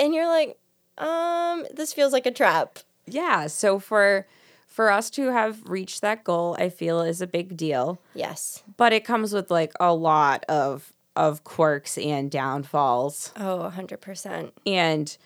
and 0.00 0.14
you're 0.14 0.28
like, 0.28 0.58
um, 0.98 1.66
this 1.74 1.92
feels 1.92 2.12
like 2.12 2.26
a 2.26 2.30
trap. 2.30 2.78
Yeah. 3.06 3.46
So 3.48 3.78
for 3.78 4.26
for 4.66 4.90
us 4.90 5.10
to 5.10 5.32
have 5.32 5.68
reached 5.68 6.00
that 6.02 6.22
goal, 6.24 6.56
I 6.58 6.68
feel 6.68 7.00
is 7.02 7.20
a 7.20 7.26
big 7.26 7.56
deal. 7.56 7.98
Yes. 8.14 8.62
But 8.76 8.92
it 8.92 9.04
comes 9.04 9.32
with 9.32 9.50
like 9.50 9.72
a 9.80 9.92
lot 9.92 10.44
of 10.48 10.92
of 11.16 11.44
quirks 11.44 11.98
and 11.98 12.30
downfalls. 12.30 13.32
Oh, 13.36 13.70
100%. 13.76 14.52
and 14.66 15.16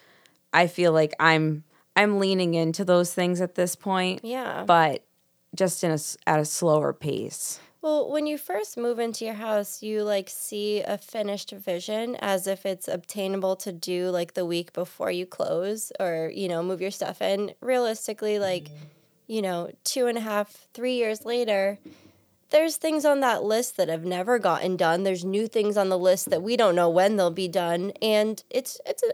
I 0.52 0.66
feel 0.66 0.92
like 0.92 1.14
I'm 1.18 1.64
I'm 1.96 2.18
leaning 2.18 2.54
into 2.54 2.84
those 2.84 3.14
things 3.14 3.40
at 3.40 3.54
this 3.54 3.76
point, 3.76 4.20
Yeah. 4.24 4.64
but 4.66 5.04
just 5.54 5.84
in 5.84 5.90
a 5.92 5.98
at 6.26 6.40
a 6.40 6.44
slower 6.44 6.92
pace. 6.92 7.60
Well, 7.82 8.10
when 8.10 8.26
you 8.26 8.38
first 8.38 8.78
move 8.78 8.98
into 8.98 9.26
your 9.26 9.34
house, 9.34 9.82
you 9.82 10.02
like 10.04 10.30
see 10.30 10.80
a 10.80 10.96
finished 10.96 11.50
vision 11.50 12.16
as 12.20 12.46
if 12.46 12.64
it's 12.64 12.88
obtainable 12.88 13.56
to 13.56 13.72
do 13.72 14.08
like 14.08 14.32
the 14.34 14.46
week 14.46 14.72
before 14.72 15.10
you 15.10 15.26
close 15.26 15.92
or, 16.00 16.30
you 16.34 16.48
know, 16.48 16.62
move 16.62 16.80
your 16.80 16.90
stuff 16.90 17.20
in. 17.20 17.52
Realistically, 17.60 18.38
like, 18.38 18.64
mm-hmm. 18.64 18.84
you 19.26 19.42
know, 19.42 19.70
two 19.84 20.06
and 20.06 20.16
a 20.16 20.22
half, 20.22 20.66
three 20.72 20.94
years 20.94 21.26
later, 21.26 21.78
there's 22.54 22.76
things 22.76 23.04
on 23.04 23.18
that 23.20 23.42
list 23.42 23.76
that 23.76 23.88
have 23.88 24.04
never 24.04 24.38
gotten 24.38 24.76
done. 24.76 25.02
There's 25.02 25.24
new 25.24 25.48
things 25.48 25.76
on 25.76 25.88
the 25.88 25.98
list 25.98 26.30
that 26.30 26.40
we 26.40 26.56
don't 26.56 26.76
know 26.76 26.88
when 26.88 27.16
they'll 27.16 27.32
be 27.32 27.48
done. 27.48 27.92
And 28.00 28.42
it's, 28.48 28.80
it's, 28.86 29.02
a, 29.02 29.10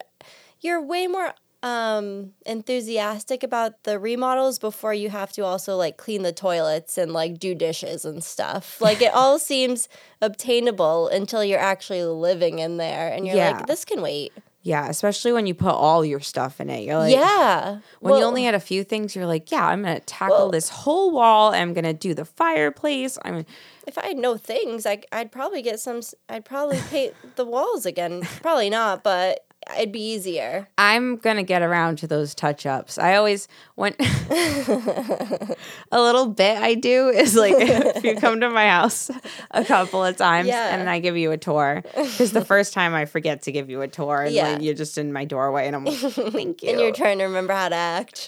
you're 0.60 0.80
way 0.80 1.06
more 1.06 1.32
um 1.62 2.32
enthusiastic 2.46 3.42
about 3.42 3.84
the 3.84 3.98
remodels 3.98 4.58
before 4.58 4.94
you 4.94 5.10
have 5.10 5.30
to 5.30 5.44
also 5.44 5.76
like 5.76 5.98
clean 5.98 6.22
the 6.22 6.32
toilets 6.32 6.96
and 6.96 7.12
like 7.12 7.38
do 7.38 7.54
dishes 7.54 8.04
and 8.06 8.24
stuff. 8.24 8.80
Like 8.90 9.02
it 9.02 9.12
all 9.12 9.38
seems 9.38 9.88
obtainable 10.22 11.08
until 11.08 11.44
you're 11.44 11.58
actually 11.60 12.02
living 12.04 12.60
in 12.60 12.76
there 12.78 13.12
and 13.12 13.26
you're 13.26 13.36
Yeah. 13.36 13.56
like 13.58 13.66
this 13.66 13.84
can 13.84 14.00
wait. 14.00 14.32
Yeah, 14.62 14.88
especially 14.88 15.32
when 15.32 15.46
you 15.46 15.54
put 15.54 15.72
all 15.72 16.04
your 16.04 16.20
stuff 16.20 16.60
in 16.60 16.68
it. 16.68 16.84
You're 16.84 16.98
like, 16.98 17.14
yeah. 17.14 17.78
When 18.00 18.16
you 18.18 18.24
only 18.24 18.44
had 18.44 18.54
a 18.54 18.60
few 18.60 18.84
things, 18.84 19.16
you're 19.16 19.26
like, 19.26 19.50
yeah, 19.50 19.66
I'm 19.66 19.82
gonna 19.82 20.00
tackle 20.00 20.36
Well- 20.36 20.50
this 20.50 20.68
whole 20.68 21.12
wall. 21.12 21.54
I'm 21.54 21.72
gonna 21.72 21.94
do 21.94 22.12
the 22.14 22.24
fireplace. 22.26 23.16
I'm 23.24 23.46
if 23.86 23.96
I 23.96 24.08
had 24.08 24.18
no 24.18 24.36
things, 24.36 24.84
I 24.84 25.02
I'd 25.12 25.32
probably 25.32 25.62
get 25.62 25.80
some 25.80 26.00
I'd 26.28 26.44
probably 26.44 26.78
paint 26.90 27.14
the 27.36 27.44
walls 27.46 27.86
again. 27.86 28.22
Probably 28.42 28.68
not, 28.70 29.02
but 29.02 29.46
it'd 29.76 29.92
be 29.92 30.12
easier. 30.12 30.68
I'm 30.78 31.16
gonna 31.16 31.42
get 31.42 31.62
around 31.62 31.96
to 31.98 32.06
those 32.06 32.34
touch 32.34 32.66
ups. 32.66 32.98
I 32.98 33.16
always 33.16 33.48
when 33.76 33.94
a 34.00 35.56
little 36.00 36.26
bit 36.28 36.58
I 36.58 36.74
do 36.74 37.08
is 37.08 37.34
like 37.36 37.54
if 37.58 38.04
you 38.04 38.16
come 38.16 38.40
to 38.40 38.50
my 38.50 38.68
house 38.68 39.10
a 39.50 39.64
couple 39.64 40.04
of 40.04 40.16
times 40.16 40.48
Yeah. 40.48 40.74
and 40.74 40.88
I 40.88 40.98
give 40.98 41.16
you 41.16 41.32
a 41.32 41.36
tour 41.38 41.82
because 41.94 42.32
the 42.32 42.44
first 42.44 42.72
time 42.72 42.94
I 42.94 43.04
forget 43.04 43.42
to 43.42 43.52
give 43.52 43.70
you 43.70 43.82
a 43.82 43.88
tour 43.88 44.22
and 44.22 44.34
Yeah. 44.34 44.52
like, 44.52 44.62
you're 44.62 44.74
just 44.74 44.98
in 44.98 45.12
my 45.12 45.24
doorway 45.24 45.66
and 45.66 45.76
I'm 45.76 45.84
like 45.84 45.98
thank 45.98 46.62
you. 46.62 46.70
And 46.70 46.80
you're 46.80 46.92
trying 46.92 47.18
to 47.18 47.24
remember 47.24 47.52
how 47.52 47.68
to 47.68 47.74
act. 47.76 48.24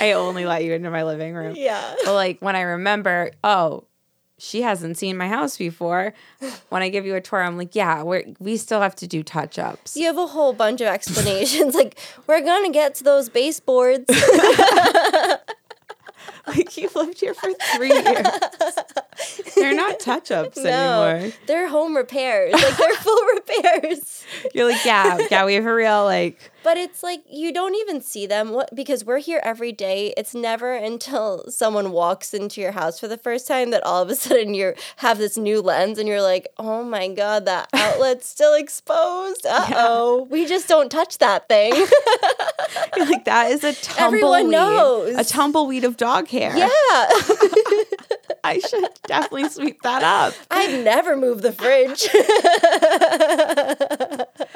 I 0.00 0.12
only 0.12 0.46
let 0.46 0.64
you 0.64 0.72
into 0.74 0.90
my 0.90 1.02
living 1.04 1.34
room. 1.34 1.54
yeah. 1.56 1.94
But 2.04 2.14
like 2.14 2.40
when 2.40 2.56
I 2.56 2.60
remember, 2.62 3.32
oh, 3.42 3.84
she 4.38 4.62
hasn't 4.62 4.96
seen 4.96 5.16
my 5.16 5.28
house 5.28 5.56
before. 5.56 6.14
When 6.68 6.82
I 6.82 6.90
give 6.90 7.06
you 7.06 7.14
a 7.14 7.20
tour, 7.20 7.42
I'm 7.42 7.56
like, 7.56 7.74
yeah, 7.74 8.02
we 8.02 8.34
we 8.38 8.56
still 8.56 8.80
have 8.80 8.94
to 8.96 9.06
do 9.06 9.22
touch 9.22 9.58
ups. 9.58 9.96
You 9.96 10.06
have 10.06 10.18
a 10.18 10.26
whole 10.26 10.52
bunch 10.52 10.80
of 10.80 10.86
explanations. 10.86 11.74
like, 11.80 11.98
we're 12.26 12.42
gonna 12.42 12.70
get 12.70 12.94
to 12.96 13.04
those 13.04 13.28
baseboards. 13.28 14.04
Like 16.46 16.78
you've 16.78 16.96
lived 16.96 17.20
here 17.20 17.34
for 17.34 17.50
three 17.76 17.92
years. 17.92 18.26
They're 19.54 19.74
not 19.74 20.00
touch 20.00 20.30
ups 20.30 20.56
no, 20.58 21.04
anymore. 21.04 21.32
they're 21.46 21.68
home 21.68 21.96
repairs. 21.96 22.52
Like 22.52 22.76
they're 22.76 22.94
full 22.94 23.22
repairs. 23.34 24.24
You're 24.54 24.70
like, 24.70 24.84
yeah, 24.84 25.18
yeah, 25.30 25.44
we 25.44 25.54
have 25.54 25.66
a 25.66 25.74
real 25.74 26.04
like 26.04 26.50
But 26.64 26.76
it's 26.76 27.02
like 27.02 27.22
you 27.30 27.52
don't 27.52 27.74
even 27.76 28.00
see 28.02 28.26
them 28.26 28.50
what 28.50 28.74
because 28.74 29.04
we're 29.04 29.18
here 29.18 29.40
every 29.42 29.72
day. 29.72 30.12
It's 30.16 30.34
never 30.34 30.74
until 30.74 31.48
someone 31.50 31.92
walks 31.92 32.34
into 32.34 32.60
your 32.60 32.72
house 32.72 32.98
for 33.00 33.08
the 33.08 33.16
first 33.16 33.46
time 33.46 33.70
that 33.70 33.82
all 33.84 34.02
of 34.02 34.10
a 34.10 34.14
sudden 34.14 34.52
you 34.54 34.74
have 34.96 35.18
this 35.18 35.36
new 35.38 35.62
lens 35.62 35.98
and 35.98 36.06
you're 36.08 36.20
like, 36.20 36.46
"Oh 36.58 36.82
my 36.82 37.08
god, 37.08 37.46
that 37.46 37.68
outlet's 37.72 38.26
still 38.26 38.54
exposed." 38.54 39.46
Uh-oh. 39.46 40.26
We 40.30 40.46
just 40.46 40.68
don't 40.68 40.90
touch 40.90 41.18
that 41.18 41.48
thing. 41.48 41.74
you're 42.96 43.06
like 43.06 43.24
that 43.24 43.50
is 43.50 43.64
a 43.64 43.72
tumbleweed. 43.72 44.24
Everyone 44.24 44.50
knows. 44.50 45.16
A 45.16 45.24
tumbleweed 45.24 45.84
of 45.84 45.96
dog 45.96 46.28
hair. 46.28 46.54
yeah. 46.56 47.08
I 48.48 48.58
should 48.58 48.88
definitely 49.06 49.48
sweep 49.48 49.82
that 49.82 50.02
up. 50.02 50.34
I've 50.50 50.84
never 50.84 51.16
move 51.16 51.42
the 51.42 51.52
fridge. 51.52 52.08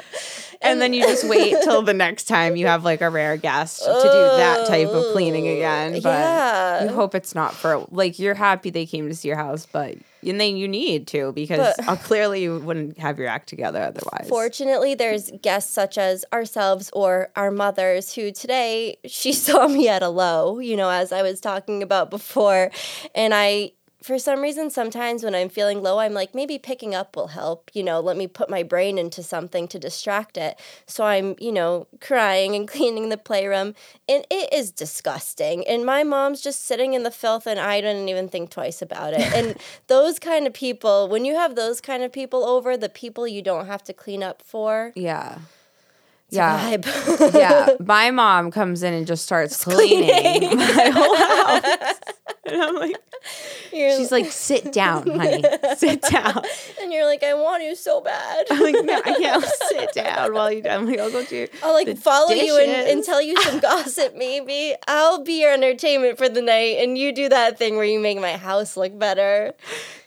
And, 0.63 0.81
then 0.81 0.93
you 0.93 1.03
just 1.03 1.27
wait 1.27 1.55
till 1.63 1.81
the 1.81 1.93
next 1.93 2.23
time 2.23 2.55
you 2.55 2.67
have 2.67 2.85
like 2.85 3.01
a 3.01 3.09
rare 3.09 3.37
guest 3.37 3.83
to 3.83 3.85
do 3.85 3.91
that 3.91 4.67
type 4.67 4.87
of 4.87 5.11
cleaning 5.11 5.47
again. 5.47 5.93
But 5.93 6.03
yeah. 6.03 6.83
you 6.83 6.89
hope 6.89 7.15
it's 7.15 7.35
not 7.35 7.53
for 7.53 7.85
like 7.91 8.17
you're 8.17 8.33
happy 8.33 8.69
they 8.69 8.85
came 8.85 9.07
to 9.09 9.15
see 9.15 9.27
your 9.27 9.37
house, 9.37 9.67
but 9.69 9.95
and 10.25 10.39
then 10.39 10.55
you 10.55 10.67
need 10.67 11.07
to 11.07 11.33
because 11.33 11.75
But- 11.77 11.87
uh, 11.87 11.95
clearly 11.97 12.43
you 12.43 12.59
wouldn't 12.59 12.97
have 12.97 13.19
your 13.19 13.27
act 13.27 13.49
together 13.49 13.81
otherwise. 13.81 14.27
Fortunately, 14.29 14.95
there's 14.95 15.31
guests 15.41 15.73
such 15.73 15.97
as 15.97 16.23
ourselves 16.31 16.89
or 16.93 17.29
our 17.35 17.51
mothers 17.51 18.13
who 18.13 18.31
today 18.31 18.97
she 19.05 19.33
saw 19.43 19.67
me 19.67 19.89
at 19.89 20.01
a 20.01 20.09
low, 20.09 20.59
you 20.59 20.77
know, 20.77 20.89
as 20.89 21.11
I 21.11 21.21
was 21.21 21.41
talking 21.41 21.83
about 21.83 22.09
before. 22.09 22.71
And 23.13 23.33
I, 23.33 23.73
for 24.03 24.19
some 24.19 24.41
reason, 24.41 24.69
sometimes 24.69 25.23
when 25.23 25.33
I'm 25.33 25.47
feeling 25.47 25.81
low, 25.81 25.97
I'm 25.97 26.13
like, 26.13 26.35
maybe 26.35 26.57
picking 26.57 26.93
up 26.93 27.15
will 27.15 27.27
help, 27.27 27.71
you 27.73 27.83
know, 27.83 28.01
let 28.01 28.17
me 28.17 28.27
put 28.27 28.49
my 28.49 28.61
brain 28.61 28.97
into 28.97 29.23
something 29.23 29.65
to 29.69 29.79
distract 29.79 30.35
it. 30.35 30.59
So 30.85 31.05
I'm, 31.05 31.35
you 31.39 31.53
know, 31.53 31.87
crying 32.01 32.53
and 32.53 32.67
cleaning 32.73 33.07
the 33.07 33.17
playroom. 33.17 33.75
And 34.09 34.25
it 34.29 34.51
is 34.51 34.71
disgusting. 34.71 35.65
And 35.67 35.85
my 35.85 36.03
mom's 36.03 36.41
just 36.41 36.65
sitting 36.65 36.93
in 36.93 37.03
the 37.03 37.11
filth 37.11 37.47
and 37.47 37.59
I 37.59 37.79
didn't 37.79 38.09
even 38.09 38.27
think 38.27 38.49
twice 38.49 38.81
about 38.81 39.13
it. 39.13 39.33
And 39.33 39.55
those 39.87 40.19
kind 40.19 40.45
of 40.45 40.53
people, 40.53 41.07
when 41.07 41.23
you 41.23 41.35
have 41.35 41.55
those 41.55 41.79
kind 41.79 42.03
of 42.03 42.11
people 42.11 42.43
over, 42.43 42.75
the 42.75 42.89
people 42.89 43.25
you 43.25 43.41
don't 43.41 43.67
have 43.67 43.83
to 43.85 43.93
clean 43.93 44.21
up 44.21 44.41
for, 44.41 44.91
yeah. 44.95 45.39
Yeah. 46.29 46.77
yeah, 47.35 47.69
my 47.79 48.09
mom 48.09 48.49
comes 48.49 48.81
in 48.81 48.91
and 48.91 49.05
just 49.05 49.23
starts 49.23 49.63
cleaning, 49.63 50.57
my 50.57 50.89
whole 50.91 51.15
house. 51.15 51.95
And 52.45 52.61
I'm 52.61 52.75
like, 52.75 52.97
You're- 53.71 53.95
she's 53.97 54.11
like, 54.11 54.25
sit 54.25 54.73
down, 54.73 55.07
honey, 55.09 55.43
sit 55.77 56.01
down. 56.01 56.41
and 56.81 56.91
you're 56.91 57.05
like, 57.05 57.23
I 57.23 57.33
want 57.35 57.63
you 57.63 57.73
so 57.75 58.01
bad. 58.01 58.47
I'm 58.51 58.59
like, 58.61 58.75
no, 58.83 58.97
I 58.97 59.13
can't 59.13 59.45
sit 59.69 59.93
down 59.93 60.33
while 60.33 60.51
you. 60.51 60.61
I'm 60.69 60.85
like, 60.85 60.99
I'll 60.99 61.09
go 61.11 61.23
do. 61.25 61.47
I'll 61.63 61.73
like 61.73 61.97
follow 61.97 62.33
you 62.33 62.57
and, 62.59 62.69
and 62.71 63.03
tell 63.03 63.21
you 63.21 63.37
some 63.43 63.59
gossip, 63.61 64.15
maybe. 64.15 64.75
I'll 64.87 65.23
be 65.23 65.41
your 65.41 65.53
entertainment 65.53 66.17
for 66.17 66.27
the 66.27 66.41
night, 66.41 66.77
and 66.79 66.97
you 66.97 67.13
do 67.13 67.29
that 67.29 67.57
thing 67.57 67.77
where 67.77 67.85
you 67.85 67.99
make 67.99 68.19
my 68.19 68.35
house 68.35 68.75
look 68.75 68.97
better. 68.99 69.53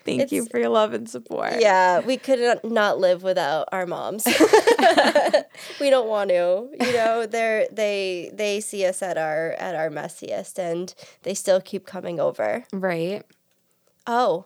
Thank 0.07 0.31
you 0.31 0.45
for 0.45 0.59
your 0.59 0.69
love 0.69 0.93
and 0.93 1.09
support. 1.09 1.55
Yeah, 1.59 1.99
we 1.99 2.17
could 2.17 2.39
not- 2.39 2.65
not 2.65 2.99
live 2.99 3.23
without 3.23 3.67
our 3.71 3.85
moms. 3.85 4.25
we 5.79 5.89
don't 5.89 6.07
want 6.07 6.29
to. 6.29 6.69
You 6.79 6.93
know, 6.93 7.25
they're 7.25 7.67
they 7.71 8.31
they 8.33 8.59
see 8.59 8.85
us 8.85 9.01
at 9.01 9.17
our 9.17 9.51
at 9.53 9.75
our 9.75 9.89
messiest, 9.89 10.57
and 10.57 10.93
they 11.23 11.33
still 11.33 11.61
keep 11.61 11.85
coming 11.85 12.19
over. 12.19 12.63
Right. 12.71 13.23
Oh, 14.05 14.45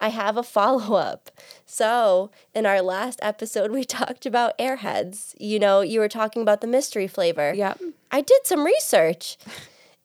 I 0.00 0.08
have 0.08 0.36
a 0.36 0.42
follow 0.42 0.96
up. 0.96 1.30
So, 1.66 2.30
in 2.54 2.66
our 2.66 2.82
last 2.82 3.18
episode, 3.22 3.70
we 3.70 3.84
talked 3.98 4.26
about 4.26 4.56
airheads. 4.58 5.34
You 5.38 5.58
know, 5.58 5.80
you 5.80 6.00
were 6.00 6.08
talking 6.08 6.42
about 6.42 6.60
the 6.60 6.66
mystery 6.66 7.06
flavor. 7.08 7.52
Yep. 7.54 7.80
I 8.10 8.20
did 8.20 8.46
some 8.46 8.64
research 8.64 9.36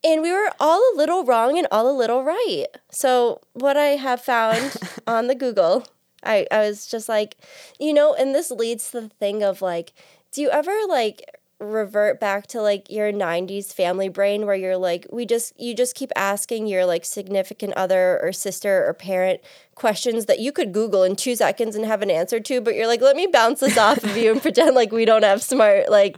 and 0.03 0.22
we 0.22 0.31
were 0.31 0.51
all 0.60 0.79
a 0.79 0.98
little 0.98 1.24
wrong 1.24 1.57
and 1.57 1.67
all 1.72 1.89
a 1.89 1.95
little 1.95 2.24
right. 2.24 2.65
So, 2.91 3.41
what 3.53 3.77
I 3.77 3.95
have 3.98 4.22
found 4.22 4.75
on 5.07 5.27
the 5.27 5.36
Google, 5.36 5.86
I, 6.24 6.48
I 6.51 6.60
was 6.67 6.86
just 6.88 7.10
like, 7.10 7.38
you 7.79 7.93
know, 7.93 8.13
and 8.13 8.33
this 8.36 8.51
leads 8.51 8.91
to 8.91 9.01
the 9.01 9.10
thing 9.10 9.43
of 9.43 9.62
like, 9.62 9.93
do 10.31 10.41
you 10.41 10.50
ever 10.50 10.74
like 10.88 11.22
revert 11.63 12.20
back 12.20 12.48
to 12.48 12.62
like 12.62 12.89
your 12.89 13.12
90s 13.12 13.74
family 13.74 14.10
brain 14.10 14.46
where 14.46 14.55
you're 14.55 14.77
like 14.77 15.08
we 15.12 15.25
just 15.25 15.53
you 15.60 15.74
just 15.74 15.96
keep 15.96 16.12
asking 16.15 16.67
your 16.67 16.86
like 16.86 17.05
significant 17.05 17.74
other 17.74 18.20
or 18.22 18.32
sister 18.34 18.86
or 18.88 18.93
parent 18.93 19.39
questions 19.75 20.27
that 20.27 20.39
you 20.39 20.51
could 20.51 20.72
google 20.72 21.01
in 21.03 21.15
2 21.15 21.36
seconds 21.36 21.75
and 21.75 21.84
have 21.86 22.01
an 22.03 22.12
answer 22.12 22.39
to 22.39 22.62
but 22.62 22.75
you're 22.75 22.86
like 22.86 23.01
let 23.01 23.15
me 23.15 23.25
bounce 23.25 23.60
this 23.60 23.75
off 23.77 24.03
of 24.03 24.15
you 24.15 24.32
and 24.34 24.41
pretend 24.48 24.75
like 24.75 24.91
we 24.91 25.03
don't 25.05 25.24
have 25.24 25.41
smart 25.41 25.89
like 25.89 26.15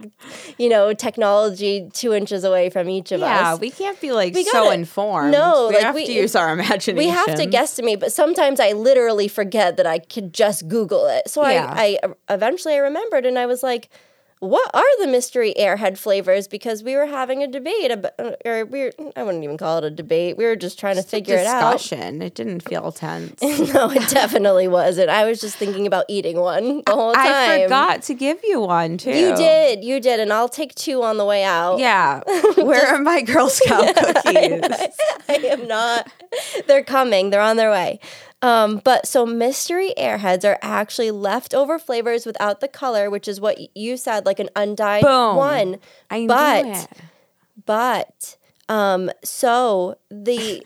you 0.58 0.68
know 0.68 0.92
technology 0.92 1.88
2 1.94 2.12
inches 2.12 2.44
away 2.44 2.68
from 2.68 2.88
each 2.90 3.12
of 3.12 3.20
Yeah, 3.20 3.54
us 3.54 3.60
we 3.60 3.70
can't 3.70 3.98
be 4.00 4.12
like 4.12 4.34
We 4.34 4.44
so 4.44 4.52
gotta- 4.52 4.74
informed. 4.74 5.32
no, 5.32 5.68
we 5.68 5.74
like, 5.76 5.84
have 5.84 5.94
we- 5.94 6.06
to 6.06 6.12
use 6.12 6.36
our 6.36 6.52
imagination. 6.52 6.96
we 6.96 7.08
have 7.08 7.34
to 7.36 7.46
guesstimate, 7.46 8.00
but 8.00 8.12
sometimes 8.12 8.60
I 8.60 8.72
literally 8.72 9.28
forget 9.28 9.76
that 9.78 9.86
I 9.86 9.98
could 10.00 10.34
just 10.34 10.68
Google 10.68 11.06
it. 11.06 11.28
So 11.30 11.42
Yeah. 11.46 11.72
I, 11.74 11.98
I 12.02 12.34
eventually 12.34 12.74
I 12.74 12.78
remembered, 12.78 13.24
and 13.26 13.38
I 13.38 13.46
was 13.46 13.62
like, 13.62 13.88
"What 14.40 14.70
are 14.74 15.00
the 15.00 15.06
mystery 15.06 15.54
airhead 15.58 15.98
flavors?" 15.98 16.48
Because 16.48 16.82
we 16.82 16.94
were 16.94 17.06
having 17.06 17.42
a 17.42 17.46
debate 17.46 17.90
about, 17.90 18.12
uh, 18.18 18.32
or 18.44 18.64
we 18.64 18.80
were, 18.84 18.92
I 19.16 19.22
wouldn't 19.22 19.42
even 19.44 19.56
call 19.56 19.78
it 19.78 19.84
a 19.84 19.90
debate. 19.90 20.36
We 20.36 20.44
were 20.44 20.56
just 20.56 20.78
trying 20.78 20.96
to 20.96 21.02
figure 21.02 21.36
it 21.36 21.46
out. 21.46 21.72
discussion. 21.72 22.22
It 22.22 22.34
didn't 22.34 22.60
feel 22.68 22.92
tense. 22.92 23.40
no, 23.74 23.90
it 23.90 24.08
definitely 24.08 24.68
wasn't. 24.68 25.10
I 25.10 25.24
was 25.24 25.40
just 25.40 25.56
thinking 25.56 25.86
about 25.86 26.04
eating 26.08 26.38
one 26.38 26.82
the 26.86 26.92
whole 26.94 27.12
time. 27.14 27.26
I 27.26 27.62
forgot 27.64 28.02
to 28.02 28.14
give 28.14 28.38
you 28.44 28.60
one 28.60 28.98
too. 28.98 29.10
You 29.10 29.34
did, 29.36 29.84
you 29.84 30.00
did, 30.00 30.20
and 30.20 30.32
I'll 30.32 30.48
take 30.48 30.74
two 30.74 31.02
on 31.02 31.16
the 31.16 31.24
way 31.24 31.42
out. 31.44 31.78
Yeah. 31.78 32.20
Where 32.56 32.86
are 32.94 32.98
my 33.00 33.22
Girl 33.22 33.48
Scout 33.48 33.94
cookies? 33.96 34.60
I 35.28 35.34
am 35.50 35.66
not. 35.66 36.10
They're 36.66 36.84
coming. 36.84 37.30
They're 37.30 37.40
on 37.40 37.56
their 37.56 37.70
way. 37.70 38.00
Um, 38.42 38.80
but 38.84 39.06
so 39.06 39.24
mystery 39.24 39.94
airheads 39.98 40.44
are 40.44 40.58
actually 40.62 41.10
leftover 41.10 41.78
flavors 41.78 42.26
without 42.26 42.60
the 42.60 42.68
color, 42.68 43.08
which 43.10 43.26
is 43.28 43.40
what 43.40 43.58
you 43.76 43.96
said, 43.96 44.26
like 44.26 44.38
an 44.38 44.50
undyed 44.54 45.02
Boom. 45.02 45.36
one. 45.36 45.78
I 46.10 46.20
knew 46.20 46.28
but 46.28 46.66
it. 46.66 46.88
but 47.64 48.36
um, 48.68 49.10
so 49.24 49.96
the 50.10 50.64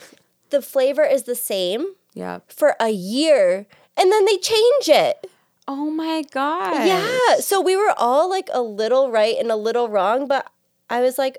the 0.51 0.61
flavor 0.63 1.05
is 1.05 1.23
the 1.25 1.37
same 1.37 1.95
Yeah. 2.15 2.41
for 2.49 2.75
a 2.81 2.91
year, 2.91 3.67
and 3.97 4.11
then 4.11 4.25
they 4.25 4.37
change 4.39 4.89
it. 4.89 5.31
Oh 5.69 5.91
my 5.91 6.23
god. 6.33 6.87
Yeah. 6.87 7.37
So 7.41 7.61
we 7.61 7.77
were 7.77 7.95
all 7.97 8.29
like 8.29 8.49
a 8.53 8.61
little 8.63 9.11
right 9.13 9.37
and 9.39 9.51
a 9.53 9.57
little 9.57 9.89
wrong, 9.89 10.27
but 10.27 10.51
I 10.89 11.01
was 11.01 11.19
like, 11.19 11.39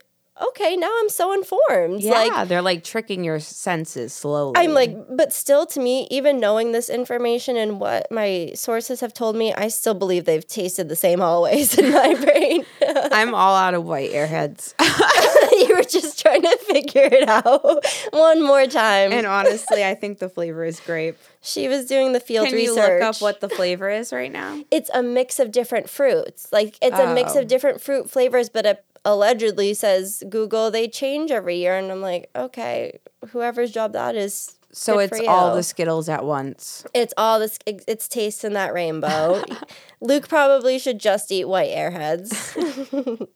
okay, 0.50 0.76
now 0.76 0.92
I'm 1.02 1.10
so 1.10 1.34
informed. 1.34 2.02
Yeah, 2.02 2.14
Like 2.14 2.48
they're 2.48 2.62
like 2.62 2.84
tricking 2.84 3.24
your 3.24 3.40
senses 3.40 4.14
slowly. 4.14 4.54
I'm 4.58 4.74
like, 4.74 4.96
but 5.16 5.34
still, 5.34 5.66
to 5.68 5.80
me, 5.80 6.08
even 6.12 6.40
knowing 6.40 6.72
this 6.72 6.90
information 6.90 7.58
and 7.58 7.80
what 7.80 8.12
my 8.12 8.52
sources 8.56 9.00
have 9.02 9.14
told 9.14 9.36
me, 9.36 9.54
I 9.54 9.68
still 9.68 9.94
believe 9.94 10.26
they've 10.26 10.46
tasted 10.48 10.90
the 10.90 10.96
same 10.96 11.22
always 11.22 11.78
in 11.78 11.92
my 11.92 12.14
brain. 12.16 12.66
I'm 13.12 13.34
all 13.36 13.56
out 13.56 13.74
of 13.74 13.84
white 13.84 14.12
airheads. 14.12 14.74
you 15.68 15.76
were 15.76 15.84
just 15.84 16.20
trying 16.20 16.42
to 16.42 16.58
figure 16.60 17.04
it 17.12 17.28
out 17.28 17.84
one 18.12 18.42
more 18.44 18.66
time. 18.68 19.12
and 19.12 19.26
honestly, 19.28 19.84
I 19.84 19.96
think 19.96 20.20
the 20.20 20.30
flavor 20.30 20.64
is 20.66 20.80
grape. 20.80 21.18
she 21.42 21.68
was 21.68 21.86
doing 21.86 22.14
the 22.14 22.20
field 22.20 22.48
Can 22.48 22.56
research. 22.56 22.76
you 22.78 22.82
look 22.82 23.02
up 23.04 23.22
what 23.22 23.42
the 23.42 23.50
flavor 23.50 23.90
is 23.90 24.12
right 24.12 24.32
now? 24.32 24.64
it's 24.72 24.90
a 24.94 25.04
mix 25.04 25.40
of 25.40 25.52
different 25.52 25.90
fruits. 25.90 26.48
Like 26.52 26.78
it's 26.82 26.98
a 26.98 27.14
mix 27.14 27.36
Oh. 27.36 27.42
of 27.42 27.48
different 27.48 27.82
fruit 27.82 28.10
flavors, 28.10 28.50
but 28.50 28.66
it 28.66 28.84
allegedly 29.06 29.74
says 29.74 30.24
Google 30.30 30.72
they 30.72 30.88
change 30.88 31.32
every 31.32 31.58
year, 31.58 31.78
and 31.78 31.92
I'm 31.92 32.02
like, 32.02 32.30
okay, 32.36 33.00
whoever's 33.30 33.72
job 33.72 33.94
that 33.94 34.16
is. 34.16 34.56
So 34.74 35.00
it's 35.00 35.20
all 35.28 35.54
the 35.54 35.64
Skittles 35.64 36.08
at 36.08 36.24
once. 36.24 36.86
It's 36.94 37.14
all 37.18 37.40
this. 37.40 37.60
It's 37.66 38.08
taste 38.08 38.46
in 38.46 38.54
that 38.54 38.74
rainbow. 38.74 39.44
Luke 40.02 40.30
probably 40.30 40.80
should 40.80 41.00
just 41.00 41.32
eat 41.32 41.46
white 41.46 41.72
airheads. 41.72 42.56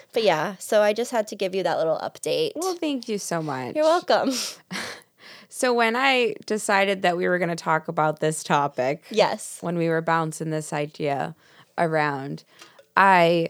but 0.14 0.22
yeah, 0.22 0.56
so 0.58 0.80
I 0.80 0.94
just 0.94 1.10
had 1.10 1.26
to 1.28 1.36
give 1.36 1.54
you 1.54 1.62
that 1.62 1.76
little 1.76 1.98
update. 1.98 2.52
Well, 2.56 2.74
thank 2.74 3.08
you 3.08 3.18
so 3.18 3.42
much. 3.42 3.76
You're 3.76 3.84
welcome. 3.84 4.32
So 5.50 5.72
when 5.72 5.96
I 5.96 6.34
decided 6.46 7.02
that 7.02 7.16
we 7.16 7.26
were 7.26 7.38
going 7.38 7.48
to 7.48 7.56
talk 7.56 7.88
about 7.88 8.20
this 8.20 8.42
topic, 8.44 9.02
Yes. 9.10 9.58
when 9.60 9.78
we 9.78 9.88
were 9.88 10.02
bouncing 10.02 10.50
this 10.50 10.72
idea 10.72 11.34
around, 11.78 12.44
I 12.96 13.48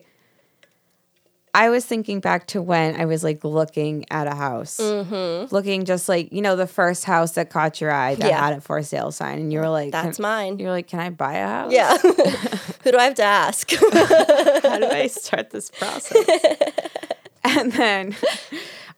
I 1.55 1.71
was 1.71 1.85
thinking 1.85 2.21
back 2.21 2.47
to 2.49 2.63
when 2.63 3.01
I 3.01 3.05
was 3.07 3.25
like 3.25 3.43
looking 3.45 4.05
at 4.11 4.27
a 4.27 4.35
house, 4.35 4.79
Mm-hmm. 4.79 5.55
looking 5.55 5.85
just 5.85 6.09
like 6.09 6.33
you 6.33 6.41
know 6.43 6.57
the 6.57 6.67
first 6.67 7.05
house 7.05 7.33
that 7.33 7.51
caught 7.51 7.81
your 7.81 7.91
eye 7.91 8.15
that 8.17 8.29
Yeah. 8.29 8.39
had 8.47 8.59
a 8.59 8.61
for 8.61 8.83
sale 8.83 9.11
sign, 9.13 9.39
and 9.39 9.53
you 9.53 9.61
were 9.61 9.69
like, 9.69 9.93
That's 9.93 10.19
mine. 10.19 10.59
You're 10.59 10.71
like, 10.71 10.87
can 10.89 11.01
I 11.01 11.11
buy 11.11 11.35
a 11.35 11.47
house? 11.47 11.73
Yeah. 11.73 11.97
Who 12.85 12.93
do 12.93 12.99
I 12.99 13.05
have 13.05 13.15
to 13.15 13.23
ask? 13.25 13.71
How 13.75 14.79
do 14.79 14.87
I 14.87 15.09
start 15.11 15.51
this 15.51 15.71
process? 15.71 16.27
and 17.45 17.73
then 17.73 18.17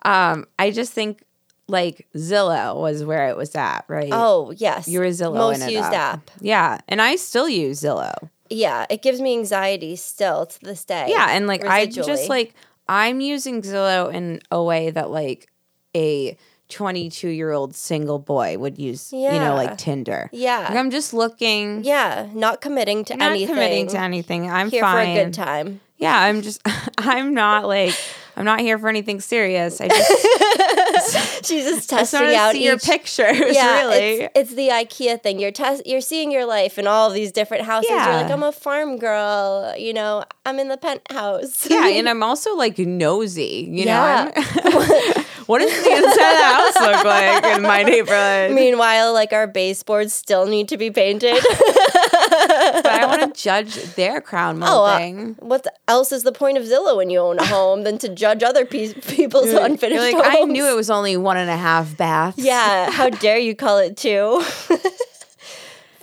um, 0.03 0.47
I 0.59 0.71
just 0.71 0.93
think 0.93 1.23
like 1.69 2.09
Zillow 2.17 2.77
was 2.81 3.05
where 3.05 3.29
it 3.29 3.37
was 3.37 3.55
at, 3.55 3.85
right? 3.89 4.11
oh, 4.13 4.53
yes. 4.57 4.89
you 4.89 4.99
were 4.99 5.07
Zillow 5.07 5.35
Most 5.35 5.71
used 5.71 5.93
app. 5.93 6.31
Yeah, 6.41 6.79
and 6.89 7.01
I 7.01 7.15
still 7.17 7.49
use 7.49 7.81
Zillow. 7.81 8.29
Yeah, 8.51 8.87
it 8.91 9.03
gives 9.03 9.21
me 9.21 9.33
anxiety 9.39 9.97
still 9.97 10.47
to 10.47 10.61
this 10.61 10.85
day. 10.85 11.07
Yeah, 11.09 11.29
and 11.31 11.47
like 11.47 11.65
I 11.65 11.87
just 11.87 12.29
like 12.29 12.55
I'm 12.89 13.21
using 13.21 13.63
Zillow 13.63 14.13
in 14.13 14.41
a 14.51 14.63
way 14.63 14.91
that 14.91 15.11
like 15.11 15.49
a 15.97 16.37
22 16.71 17.29
year 17.29 17.53
old 17.53 17.75
single 17.75 18.19
boy 18.19 18.57
would 18.59 18.79
use, 18.79 19.13
yeah. 19.13 19.35
you 19.35 19.41
know, 19.41 19.55
like 19.55 19.77
Tinder. 19.77 20.31
Yeah. 20.33 20.61
Like, 20.61 20.77
I'm 20.77 20.91
just 20.91 21.13
looking, 21.13 21.85
Yeah, 21.85 22.29
not 22.33 22.61
committing 22.61 23.05
to 23.07 23.13
anything. 23.13 23.19
not 23.19 23.31
anything. 23.31 23.55
committing 23.55 23.87
to 23.89 23.99
anything. 23.99 24.51
I'm 24.51 24.71
Here 24.71 24.83
fine. 24.83 25.07
for 25.07 25.21
a 25.21 25.25
good 25.25 25.35
time. 25.35 25.81
Yeah, 25.99 26.19
I'm 26.19 26.43
just, 26.43 26.63
I'm 26.99 27.35
not 27.35 27.67
like, 27.67 27.95
I'm 28.37 28.45
not 28.45 28.61
here 28.61 28.79
for 28.79 28.89
anything 28.89 29.21
serious. 29.21 29.81
I 29.81 29.89
just 29.89 30.11
She's 31.44 31.64
just 31.64 31.90
testing 31.90 32.35
out 32.35 32.53
see 32.53 32.64
your 32.64 32.79
pictures. 32.79 33.55
yeah, 33.55 33.81
really. 33.83 33.96
it's, 34.23 34.33
it's 34.37 34.55
the 34.55 34.68
IKEA 34.68 35.23
thing. 35.23 35.38
You're 35.40 35.51
test, 35.53 35.87
you're 35.87 36.01
seeing 36.01 36.31
your 36.31 36.46
life 36.46 36.79
in 36.79 36.87
all 36.87 37.11
these 37.11 37.33
different 37.33 37.64
houses. 37.64 37.90
You're 37.90 37.99
like, 37.99 38.31
I'm 38.31 38.42
a 38.42 38.53
farm 38.53 38.96
girl. 38.99 39.75
You 39.77 39.92
know, 39.94 40.25
I'm 40.46 40.59
in 40.59 40.68
the 40.68 40.77
penthouse. 40.77 41.68
yeah, 41.70 41.87
and 41.99 42.09
I'm 42.09 42.23
also 42.23 42.55
like 42.57 42.79
nosy. 42.79 43.68
You 43.70 43.85
Yeah. 43.85 44.31
know, 44.35 45.14
what 45.51 45.59
does 45.61 45.71
the 45.83 45.91
inside 45.91 46.05
of 46.05 46.15
the 46.39 46.45
house 46.55 46.81
look 46.81 47.05
like 47.05 47.45
in 47.57 47.63
my 47.63 47.83
neighborhood? 47.83 48.53
Meanwhile, 48.53 49.13
like 49.13 49.33
our 49.33 49.47
baseboards 49.49 50.13
still 50.13 50.47
need 50.47 50.69
to 50.69 50.77
be 50.77 50.91
painted. 50.93 51.35
but 51.43 52.87
I 52.87 53.05
want 53.07 53.35
to 53.35 53.43
judge 53.43 53.75
their 53.97 54.21
crown 54.21 54.63
Oh, 54.63 54.85
uh, 54.85 54.99
molding. 54.99 55.35
what 55.41 55.67
else 55.89 56.13
is 56.13 56.23
the 56.23 56.31
point 56.33 56.57
of 56.57 56.65
Zillow 56.65 56.97
when 56.97 57.11
you 57.11 57.19
own 57.19 57.39
a 57.41 57.45
home 57.47 57.83
than 57.83 57.99
to 57.99 58.09
judge 58.09 58.43
other 58.45 58.65
pe- 58.65 58.95
people's 58.95 59.51
unfinished 59.53 60.01
You're 60.03 60.13
like, 60.23 60.25
homes? 60.33 60.49
I 60.51 60.53
knew 60.53 60.67
it 60.71 60.77
was 60.77 60.89
only 60.91 61.17
one 61.17 61.37
and 61.37 61.51
a 61.51 61.57
half 61.57 61.97
baths. 61.97 62.39
Yeah, 62.39 62.91
how 62.91 63.11
dare 63.25 63.39
you 63.39 63.57
call 63.57 63.79
it 63.79 63.97
two? 63.97 64.43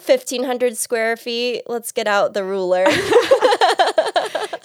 1500 0.06 0.78
square 0.78 1.16
feet. 1.18 1.64
Let's 1.68 1.92
get 1.92 2.08
out 2.08 2.34
the 2.34 2.44
ruler. 2.44 2.86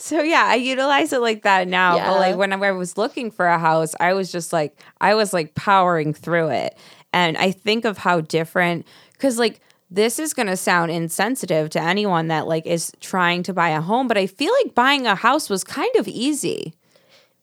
So 0.02 0.20
yeah, 0.20 0.46
I 0.46 0.56
utilize 0.56 1.12
it 1.12 1.20
like 1.20 1.42
that 1.42 1.68
now. 1.68 1.94
Yeah. 1.94 2.10
But 2.10 2.18
like 2.18 2.36
when 2.36 2.52
I 2.52 2.72
was 2.72 2.98
looking 2.98 3.30
for 3.30 3.46
a 3.46 3.56
house, 3.56 3.94
I 4.00 4.14
was 4.14 4.32
just 4.32 4.52
like 4.52 4.76
I 5.00 5.14
was 5.14 5.32
like 5.32 5.54
powering 5.54 6.12
through 6.12 6.48
it. 6.48 6.76
And 7.12 7.36
I 7.38 7.52
think 7.52 7.84
of 7.84 7.98
how 7.98 8.20
different 8.20 8.84
cuz 9.20 9.38
like 9.38 9.60
this 9.92 10.18
is 10.18 10.34
going 10.34 10.48
to 10.48 10.56
sound 10.56 10.90
insensitive 10.90 11.70
to 11.70 11.80
anyone 11.80 12.26
that 12.28 12.48
like 12.48 12.66
is 12.66 12.90
trying 13.00 13.44
to 13.44 13.54
buy 13.54 13.68
a 13.68 13.80
home, 13.80 14.08
but 14.08 14.18
I 14.18 14.26
feel 14.26 14.52
like 14.64 14.74
buying 14.74 15.06
a 15.06 15.14
house 15.14 15.48
was 15.48 15.62
kind 15.62 15.94
of 15.96 16.08
easy. 16.08 16.74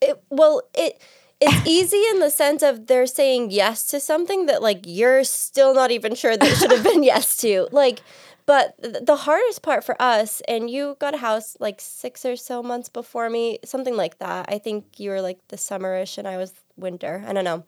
it, 0.01 0.21
well, 0.29 0.61
it 0.73 0.99
it's 1.39 1.65
easy 1.65 2.03
in 2.11 2.19
the 2.19 2.29
sense 2.29 2.61
of 2.61 2.87
they're 2.87 3.07
saying 3.07 3.51
yes 3.51 3.85
to 3.87 4.01
something 4.01 4.47
that 4.47 4.61
like 4.61 4.81
you're 4.85 5.23
still 5.23 5.73
not 5.73 5.91
even 5.91 6.13
sure 6.13 6.35
they 6.35 6.53
should 6.53 6.71
have 6.71 6.83
been 6.83 7.03
yes 7.13 7.37
to. 7.37 7.69
Like 7.71 8.01
but 8.49 8.81
th- 8.81 9.05
the 9.05 9.15
hardest 9.15 9.61
part 9.61 9.83
for 9.83 9.95
us 10.01 10.41
and 10.47 10.71
you 10.71 10.97
got 10.99 11.13
a 11.13 11.17
house 11.17 11.55
like 11.59 11.79
6 11.79 12.25
or 12.25 12.35
so 12.35 12.63
months 12.63 12.89
before 12.89 13.29
me, 13.29 13.59
something 13.63 13.95
like 13.95 14.17
that. 14.17 14.47
I 14.49 14.57
think 14.57 14.99
you 14.99 15.11
were 15.11 15.21
like 15.21 15.37
the 15.49 15.55
summerish 15.55 16.17
and 16.17 16.27
I 16.27 16.37
was 16.37 16.51
winter. 16.75 17.23
I 17.27 17.33
don't 17.33 17.43
know. 17.43 17.63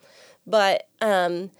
But 0.47 0.87
um 0.99 1.51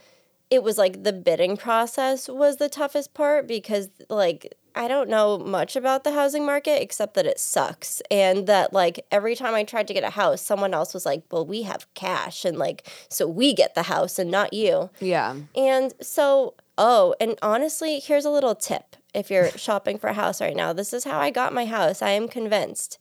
it 0.49 0.63
was 0.63 0.79
like 0.79 1.03
the 1.03 1.13
bidding 1.13 1.55
process 1.55 2.27
was 2.27 2.57
the 2.57 2.67
toughest 2.67 3.13
part 3.13 3.47
because 3.47 3.89
like 4.09 4.55
I 4.73 4.87
don't 4.87 5.07
know 5.07 5.37
much 5.37 5.75
about 5.75 6.03
the 6.03 6.13
housing 6.13 6.43
market 6.43 6.81
except 6.81 7.13
that 7.13 7.27
it 7.27 7.39
sucks 7.39 8.01
and 8.09 8.47
that 8.47 8.73
like 8.73 9.05
every 9.11 9.35
time 9.35 9.53
I 9.53 9.63
tried 9.63 9.87
to 9.89 9.93
get 9.93 10.03
a 10.03 10.09
house 10.09 10.41
someone 10.41 10.73
else 10.73 10.95
was 10.95 11.05
like 11.05 11.21
well 11.29 11.45
we 11.45 11.61
have 11.61 11.85
cash 11.93 12.43
and 12.43 12.57
like 12.57 12.89
so 13.07 13.27
we 13.27 13.53
get 13.53 13.75
the 13.75 13.83
house 13.83 14.17
and 14.17 14.31
not 14.31 14.51
you. 14.51 14.89
Yeah. 14.99 15.35
And 15.55 15.93
so 16.01 16.55
oh 16.75 17.13
and 17.21 17.37
honestly 17.43 17.99
here's 17.99 18.25
a 18.25 18.31
little 18.31 18.55
tip 18.55 18.95
if 19.13 19.29
you're 19.29 19.51
shopping 19.51 19.97
for 19.97 20.07
a 20.07 20.13
house 20.13 20.41
right 20.41 20.55
now. 20.55 20.73
This 20.73 20.93
is 20.93 21.03
how 21.03 21.19
I 21.19 21.31
got 21.31 21.53
my 21.53 21.65
house. 21.65 22.01
I 22.01 22.11
am 22.11 22.27
convinced. 22.27 22.97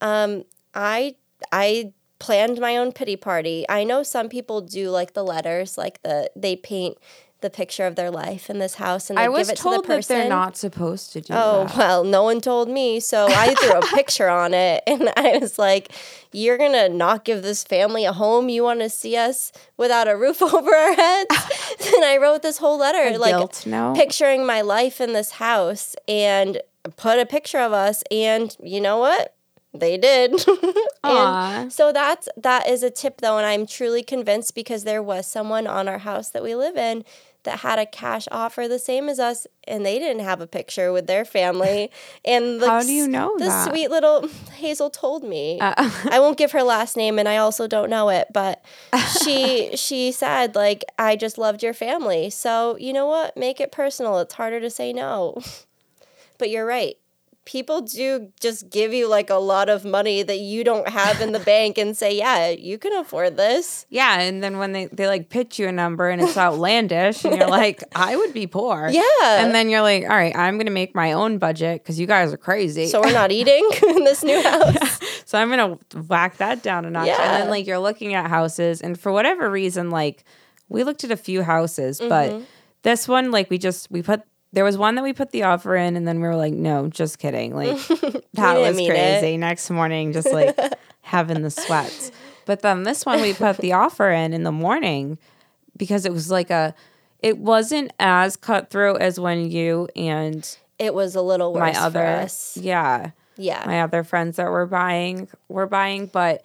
Um 0.00 0.44
I 0.74 1.16
I 1.52 1.92
planned 2.18 2.60
my 2.60 2.76
own 2.76 2.92
pity 2.92 3.16
party. 3.16 3.66
I 3.68 3.84
know 3.84 4.02
some 4.02 4.28
people 4.28 4.60
do 4.60 4.90
like 4.90 5.14
the 5.14 5.24
letters, 5.24 5.76
like 5.76 6.02
the 6.02 6.30
they 6.36 6.56
paint 6.56 6.98
the 7.44 7.50
picture 7.50 7.86
of 7.86 7.94
their 7.94 8.10
life 8.10 8.50
in 8.50 8.58
this 8.58 8.74
house 8.74 9.10
and 9.10 9.18
I 9.18 9.28
was 9.28 9.46
give 9.46 9.52
it 9.52 9.56
to 9.58 9.62
told 9.62 9.84
the 9.84 9.88
that 9.88 9.94
person. 9.96 10.18
they're 10.18 10.28
not 10.28 10.56
supposed 10.56 11.12
to 11.12 11.20
do 11.20 11.32
Oh, 11.32 11.64
that. 11.66 11.76
well, 11.76 12.02
no 12.02 12.22
one 12.24 12.40
told 12.40 12.68
me. 12.68 12.98
So 12.98 13.26
I 13.28 13.54
threw 13.54 13.78
a 13.78 13.82
picture 13.94 14.28
on 14.28 14.54
it 14.54 14.82
and 14.86 15.10
I 15.16 15.38
was 15.38 15.58
like, 15.58 15.92
You're 16.32 16.58
to 16.58 16.88
not 16.88 17.24
give 17.24 17.42
this 17.42 17.62
family 17.62 18.04
a 18.04 18.12
home? 18.12 18.48
You 18.48 18.62
want 18.64 18.80
to 18.80 18.88
see 18.90 19.16
us 19.16 19.52
without 19.76 20.08
a 20.08 20.16
roof 20.16 20.42
over 20.56 20.74
our 20.74 20.94
heads? 20.94 21.30
and 21.94 22.04
I 22.04 22.16
wrote 22.20 22.42
this 22.42 22.58
whole 22.58 22.78
letter, 22.78 23.14
A 23.14 23.18
like 23.18 23.94
picturing 23.94 24.44
my 24.46 24.62
life 24.62 25.00
in 25.00 25.12
this 25.12 25.32
house 25.32 25.94
and 26.08 26.60
put 26.96 27.18
a 27.18 27.26
picture 27.26 27.60
of 27.60 27.72
us. 27.72 28.02
And 28.10 28.56
you 28.60 28.80
know 28.80 28.98
what? 28.98 29.34
They 29.76 29.98
did. 29.98 30.32
And 31.02 31.72
so 31.72 31.92
that's 31.92 32.28
that 32.36 32.68
is 32.68 32.82
a 32.82 32.90
tip 32.90 33.20
though, 33.20 33.36
and 33.38 33.44
I'm 33.46 33.66
truly 33.66 34.02
convinced 34.02 34.54
because 34.54 34.84
there 34.84 35.02
was 35.02 35.26
someone 35.26 35.66
on 35.66 35.88
our 35.88 35.98
house 35.98 36.30
that 36.30 36.42
we 36.42 36.54
live 36.54 36.76
in 36.76 37.04
that 37.44 37.60
had 37.60 37.78
a 37.78 37.86
cash 37.86 38.26
offer 38.30 38.68
the 38.68 38.78
same 38.78 39.08
as 39.08 39.18
us, 39.18 39.46
and 39.66 39.84
they 39.86 39.98
didn't 39.98 40.22
have 40.24 40.40
a 40.40 40.46
picture 40.46 40.92
with 40.92 41.06
their 41.06 41.24
family. 41.24 41.90
And 42.24 42.60
the, 42.60 42.68
How 42.68 42.80
do 42.82 42.92
you 42.92 43.06
know 43.06 43.36
the 43.38 43.44
that? 43.46 43.68
sweet 43.68 43.90
little 43.90 44.28
Hazel 44.54 44.90
told 44.90 45.22
me. 45.24 45.60
Uh, 45.60 45.74
I 46.10 46.18
won't 46.20 46.38
give 46.38 46.52
her 46.52 46.62
last 46.62 46.96
name, 46.96 47.18
and 47.18 47.28
I 47.28 47.36
also 47.36 47.66
don't 47.66 47.90
know 47.90 48.08
it, 48.08 48.28
but 48.32 48.64
she 49.22 49.76
she 49.76 50.10
said 50.12 50.54
like 50.54 50.84
I 50.98 51.16
just 51.16 51.38
loved 51.38 51.62
your 51.62 51.74
family, 51.74 52.30
so 52.30 52.76
you 52.78 52.92
know 52.92 53.06
what? 53.06 53.36
Make 53.36 53.60
it 53.60 53.70
personal. 53.72 54.18
It's 54.20 54.34
harder 54.34 54.60
to 54.60 54.70
say 54.70 54.92
no. 54.92 55.40
But 56.38 56.50
you're 56.50 56.66
right. 56.66 56.96
People 57.46 57.82
do 57.82 58.30
just 58.40 58.70
give 58.70 58.94
you 58.94 59.06
like 59.08 59.28
a 59.28 59.34
lot 59.36 59.68
of 59.68 59.84
money 59.84 60.22
that 60.22 60.38
you 60.38 60.64
don't 60.64 60.88
have 60.88 61.20
in 61.20 61.32
the 61.32 61.38
bank 61.52 61.76
and 61.76 61.94
say, 61.96 62.16
"Yeah, 62.16 62.48
you 62.48 62.78
can 62.78 62.92
afford 62.94 63.36
this." 63.36 63.84
yeah, 63.90 64.20
and 64.20 64.42
then 64.42 64.58
when 64.58 64.72
they, 64.72 64.86
they 64.86 65.06
like 65.06 65.28
pitch 65.28 65.58
you 65.58 65.68
a 65.68 65.72
number 65.72 66.08
and 66.08 66.22
it's 66.22 66.36
outlandish 66.38 67.24
and 67.24 67.36
you're 67.36 67.48
like, 67.48 67.82
I 67.94 68.16
would 68.16 68.32
be 68.32 68.46
poor. 68.46 68.88
Yeah. 68.90 69.02
And 69.44 69.54
then 69.54 69.68
you're 69.68 69.82
like, 69.82 70.04
all 70.04 70.08
right, 70.16 70.34
I'm 70.34 70.54
going 70.56 70.66
to 70.66 70.72
make 70.72 70.94
my 70.94 71.12
own 71.12 71.36
budget 71.38 71.82
because 71.82 72.00
you 72.00 72.06
guys 72.06 72.32
are 72.32 72.38
crazy. 72.38 72.86
So 72.86 73.00
we're 73.02 73.12
not 73.12 73.30
eating 73.38 73.68
in 73.88 74.04
this 74.04 74.24
new 74.24 74.42
house. 74.42 74.98
So 75.26 75.38
I'm 75.38 75.50
gonna 75.50 75.78
whack 76.08 76.38
that 76.38 76.62
down 76.62 76.84
a 76.86 76.90
notch. 76.90 77.06
Yeah. 77.08 77.14
And 77.20 77.22
Yeah. 77.32 77.38
then 77.40 77.50
like 77.50 77.66
you're 77.66 77.78
looking 77.78 78.14
at 78.14 78.28
houses, 78.30 78.80
and 78.80 78.98
for 78.98 79.12
whatever 79.12 79.50
reason, 79.50 79.90
like 79.90 80.24
we 80.70 80.82
looked 80.82 81.04
at 81.04 81.10
a 81.10 81.16
few 81.16 81.42
houses, 81.42 81.98
but 82.00 82.30
Mm-hmm. 82.30 82.44
this 82.82 83.06
one, 83.06 83.30
like 83.30 83.50
we 83.50 83.58
just 83.58 83.90
we 83.90 84.02
put 84.02 84.22
there 84.54 84.64
was 84.64 84.78
one 84.78 84.94
that 84.94 85.02
we 85.04 85.12
put 85.12 85.30
the 85.32 85.42
offer 85.42 85.76
in, 85.76 85.96
and 85.96 86.06
then 86.08 86.20
we 86.20 86.26
were 86.28 86.36
like, 86.36 86.52
no, 86.54 86.88
just 86.88 87.18
kidding. 87.18 87.54
Like 87.56 87.76
that 88.34 88.58
was 88.58 88.76
crazy. 88.76 89.36
Next 89.36 89.68
morning, 89.70 90.12
just 90.12 90.32
like 90.32 90.56
having 91.02 91.42
the 91.42 91.50
sweats. 91.50 92.10
But 92.46 92.60
then 92.60 92.82
this 92.84 93.04
one 93.04 93.20
we 93.20 93.32
put 93.34 93.58
the 93.58 93.72
offer 93.72 94.10
in 94.10 94.32
in 94.32 94.42
the 94.44 94.52
morning 94.52 95.18
because 95.76 96.06
it 96.06 96.12
was 96.12 96.30
like 96.30 96.50
a 96.50 96.74
it 97.20 97.38
wasn't 97.38 97.92
as 97.98 98.36
cutthroat 98.36 99.00
as 99.00 99.18
when 99.18 99.50
you 99.50 99.88
and 99.96 100.56
It 100.78 100.94
was 100.94 101.14
a 101.14 101.22
little 101.22 101.52
worse 101.54 101.60
my 101.60 101.72
for 101.72 101.80
other 101.80 102.04
us. 102.06 102.56
yeah 102.60 103.10
Yeah. 103.36 103.62
my 103.66 103.80
other 103.82 104.04
friends 104.04 104.36
that 104.36 104.50
were 104.50 104.66
buying 104.66 105.28
were 105.48 105.66
buying, 105.66 106.06
but 106.06 106.42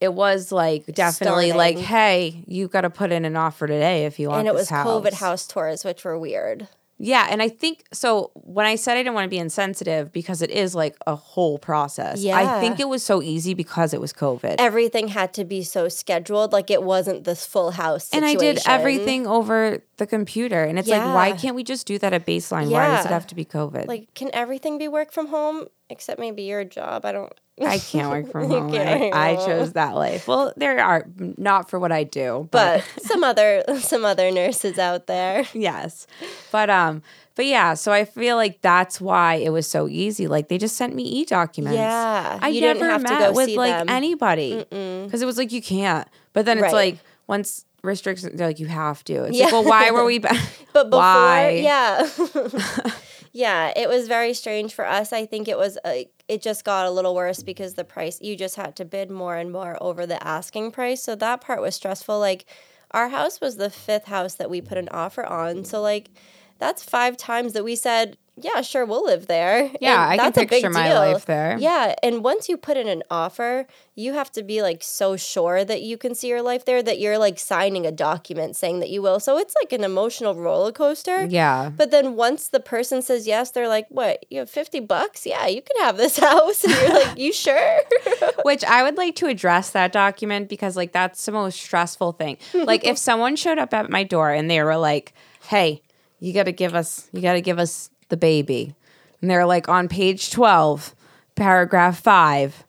it 0.00 0.14
was 0.14 0.50
like 0.52 0.86
definitely 0.86 1.52
like, 1.52 1.76
hey, 1.76 2.42
you 2.46 2.68
got 2.68 2.82
to 2.82 2.90
put 2.90 3.10
in 3.12 3.24
an 3.24 3.36
offer 3.36 3.66
today 3.66 4.06
if 4.06 4.18
you 4.18 4.28
want. 4.28 4.38
and 4.40 4.48
it 4.48 4.54
was 4.54 4.70
house. 4.70 4.86
COVID 4.86 5.12
house 5.14 5.46
tours, 5.46 5.84
which 5.84 6.04
were 6.04 6.18
weird. 6.18 6.68
Yeah, 6.98 7.26
and 7.30 7.40
I 7.40 7.48
think 7.48 7.84
so. 7.92 8.32
When 8.34 8.66
I 8.66 8.74
said 8.74 8.94
I 8.94 9.00
didn't 9.02 9.14
want 9.14 9.24
to 9.24 9.30
be 9.30 9.38
insensitive 9.38 10.12
because 10.12 10.42
it 10.42 10.50
is 10.50 10.74
like 10.74 10.96
a 11.06 11.14
whole 11.14 11.58
process. 11.58 12.20
Yeah, 12.20 12.36
I 12.36 12.60
think 12.60 12.80
it 12.80 12.88
was 12.88 13.04
so 13.04 13.22
easy 13.22 13.54
because 13.54 13.94
it 13.94 14.00
was 14.00 14.12
COVID. 14.12 14.56
Everything 14.58 15.08
had 15.08 15.32
to 15.34 15.44
be 15.44 15.62
so 15.62 15.88
scheduled, 15.88 16.52
like 16.52 16.70
it 16.70 16.82
wasn't 16.82 17.24
this 17.24 17.46
full 17.46 17.70
house. 17.70 18.10
and 18.12 18.24
I 18.24 18.34
did 18.34 18.58
everything 18.66 19.26
over 19.26 19.82
the 19.98 20.06
computer, 20.06 20.64
and 20.64 20.78
it's 20.78 20.88
like, 20.88 21.04
why 21.14 21.32
can't 21.32 21.54
we 21.54 21.62
just 21.64 21.86
do 21.86 21.98
that 21.98 22.12
at 22.12 22.24
baseline? 22.26 22.70
Why 22.70 22.88
does 22.88 23.04
it 23.06 23.10
have 23.10 23.26
to 23.28 23.34
be 23.34 23.44
COVID? 23.44 23.86
Like, 23.86 24.12
can 24.14 24.30
everything 24.32 24.78
be 24.78 24.88
work 24.88 25.12
from 25.12 25.26
home 25.28 25.66
except 25.90 26.18
maybe 26.18 26.42
your 26.42 26.64
job? 26.64 27.04
I 27.04 27.12
don't. 27.12 27.32
I 27.60 27.78
can't 27.78 28.08
work 28.08 28.30
from 28.30 28.48
home. 28.50 28.70
can't 28.72 28.88
I, 28.88 28.98
work 29.06 29.14
I 29.14 29.34
from 29.36 29.46
chose 29.46 29.72
that 29.72 29.94
life. 29.96 30.28
Well, 30.28 30.52
there 30.56 30.78
are 30.78 31.06
not 31.18 31.68
for 31.68 31.78
what 31.80 31.90
I 31.92 32.04
do, 32.04 32.48
But 32.52 32.84
some 33.02 33.24
other 33.24 33.64
some 33.80 34.04
other 34.04 34.30
nurses 34.30 34.78
out 34.78 35.06
there. 35.08 35.44
yes 35.52 36.06
but 36.52 36.70
um 36.70 37.02
but 37.34 37.44
yeah 37.46 37.74
so 37.74 37.92
i 37.92 38.04
feel 38.04 38.36
like 38.36 38.60
that's 38.62 39.00
why 39.00 39.34
it 39.34 39.50
was 39.50 39.66
so 39.66 39.86
easy 39.88 40.26
like 40.26 40.48
they 40.48 40.56
just 40.58 40.76
sent 40.76 40.94
me 40.94 41.02
e-documents 41.04 41.76
Yeah, 41.76 42.38
i 42.40 42.50
never 42.58 42.84
have 42.86 43.04
to 43.04 43.10
met 43.12 43.18
go 43.20 43.32
with 43.32 43.46
see 43.46 43.56
like 43.56 43.76
them. 43.78 43.88
anybody 43.88 44.64
because 44.70 45.20
it 45.22 45.26
was 45.26 45.36
like 45.38 45.52
you 45.52 45.60
can't 45.62 46.08
but 46.32 46.46
then 46.46 46.56
it's 46.58 46.64
Right. 46.72 46.94
like 46.94 46.98
once 47.26 47.64
restrictions 47.82 48.36
they're 48.36 48.48
like 48.48 48.58
you 48.58 48.66
have 48.66 49.04
to 49.04 49.24
it's 49.24 49.36
Yeah. 49.36 49.44
like 49.44 49.52
well 49.52 49.64
why 49.64 49.90
were 49.92 50.04
we 50.04 50.18
ba- 50.26 50.34
But 50.72 50.90
before, 50.90 51.00
why 51.00 51.50
yeah. 51.62 52.08
yeah, 53.32 53.72
it 53.76 53.88
was 53.88 54.08
very 54.08 54.34
strange 54.34 54.74
for 54.74 54.86
us. 54.86 55.12
I 55.12 55.26
think 55.26 55.48
it 55.48 55.56
was 55.56 55.78
uh, 55.84 56.02
it 56.28 56.42
just 56.42 56.64
got 56.64 56.86
a 56.86 56.90
little 56.90 57.14
worse 57.14 57.42
because 57.42 57.74
the 57.74 57.84
price 57.84 58.20
you 58.20 58.36
just 58.36 58.56
had 58.56 58.76
to 58.76 58.84
bid 58.84 59.10
more 59.10 59.36
and 59.36 59.50
more 59.52 59.76
over 59.80 60.06
the 60.06 60.22
asking 60.26 60.72
price. 60.72 61.02
So 61.02 61.14
that 61.16 61.40
part 61.40 61.60
was 61.60 61.74
stressful. 61.74 62.18
Like 62.18 62.46
our 62.90 63.08
house 63.08 63.40
was 63.40 63.56
the 63.56 63.70
fifth 63.70 64.04
house 64.06 64.34
that 64.34 64.50
we 64.50 64.60
put 64.60 64.78
an 64.78 64.88
offer 64.90 65.24
on. 65.26 65.64
So 65.64 65.80
like 65.80 66.10
that's 66.58 66.82
five 66.82 67.16
times 67.16 67.52
that 67.52 67.64
we 67.64 67.76
said 67.76 68.16
yeah, 68.42 68.60
sure, 68.62 68.84
we'll 68.84 69.04
live 69.04 69.26
there. 69.26 69.70
Yeah, 69.80 70.02
And 70.10 70.12
I 70.12 70.16
can 70.16 70.24
that's 70.26 70.38
a 70.38 70.40
big 70.42 70.48
picture 70.50 70.70
my 70.70 70.88
deal. 70.88 70.96
life 70.98 71.26
there. 71.26 71.56
Yeah, 71.58 71.94
and 72.02 72.22
once 72.24 72.48
you 72.48 72.56
put 72.56 72.76
in 72.76 72.88
an 72.88 73.02
offer, 73.10 73.66
you 73.94 74.12
have 74.14 74.30
to 74.32 74.42
be 74.42 74.62
like 74.62 74.82
so 74.82 75.16
sure 75.16 75.64
that 75.64 75.82
you 75.82 75.98
can 75.98 76.14
see 76.14 76.28
your 76.28 76.42
life 76.42 76.64
there 76.64 76.82
that 76.82 77.00
you're 77.00 77.18
like 77.18 77.38
signing 77.38 77.84
a 77.86 77.90
document 77.92 78.54
saying 78.56 78.78
that 78.80 78.90
you 78.90 79.02
will. 79.02 79.18
So 79.20 79.38
it's 79.38 79.54
like 79.60 79.72
an 79.72 79.82
emotional 79.84 80.34
roller 80.34 80.70
coaster. 80.72 81.24
Yeah. 81.24 81.70
But 81.76 81.90
then 81.90 82.14
once 82.14 82.48
the 82.48 82.60
person 82.60 83.02
says 83.02 83.26
yes, 83.26 83.50
they're 83.50 83.66
like, 83.68 83.86
"What? 83.88 84.24
You 84.30 84.38
have 84.40 84.50
50 84.50 84.80
bucks? 84.80 85.26
Yeah, 85.26 85.46
you 85.48 85.62
can 85.62 85.82
have 85.84 85.96
this 85.96 86.18
house." 86.28 86.62
And 86.64 86.72
you're 86.74 86.94
like, 87.04 87.18
"You 87.18 87.32
sure?" 87.32 87.78
Which 88.44 88.62
I 88.64 88.82
would 88.84 88.96
like 88.96 89.16
to 89.16 89.26
address 89.26 89.70
that 89.70 89.92
document 89.92 90.48
because 90.48 90.76
like 90.76 90.92
that's 90.92 91.24
the 91.26 91.32
most 91.32 91.60
stressful 91.60 92.12
thing. 92.12 92.38
Like 92.54 92.84
if 92.84 92.96
someone 93.08 93.34
showed 93.36 93.58
up 93.58 93.74
at 93.74 93.90
my 93.90 94.04
door 94.04 94.30
and 94.30 94.48
they 94.50 94.62
were 94.62 94.76
like, 94.76 95.12
"Hey, 95.48 95.82
you 96.20 96.32
got 96.32 96.44
to 96.44 96.52
give 96.52 96.74
us 96.74 97.08
you 97.12 97.20
got 97.20 97.32
to 97.34 97.40
give 97.40 97.58
us 97.58 97.90
the 98.08 98.16
baby." 98.16 98.74
And 99.20 99.30
they're 99.30 99.46
like 99.46 99.68
on 99.68 99.88
page 99.88 100.30
12, 100.30 100.94
paragraph 101.34 102.00
5, 102.00 102.64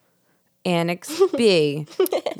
annex 0.66 1.22
B. 1.38 1.86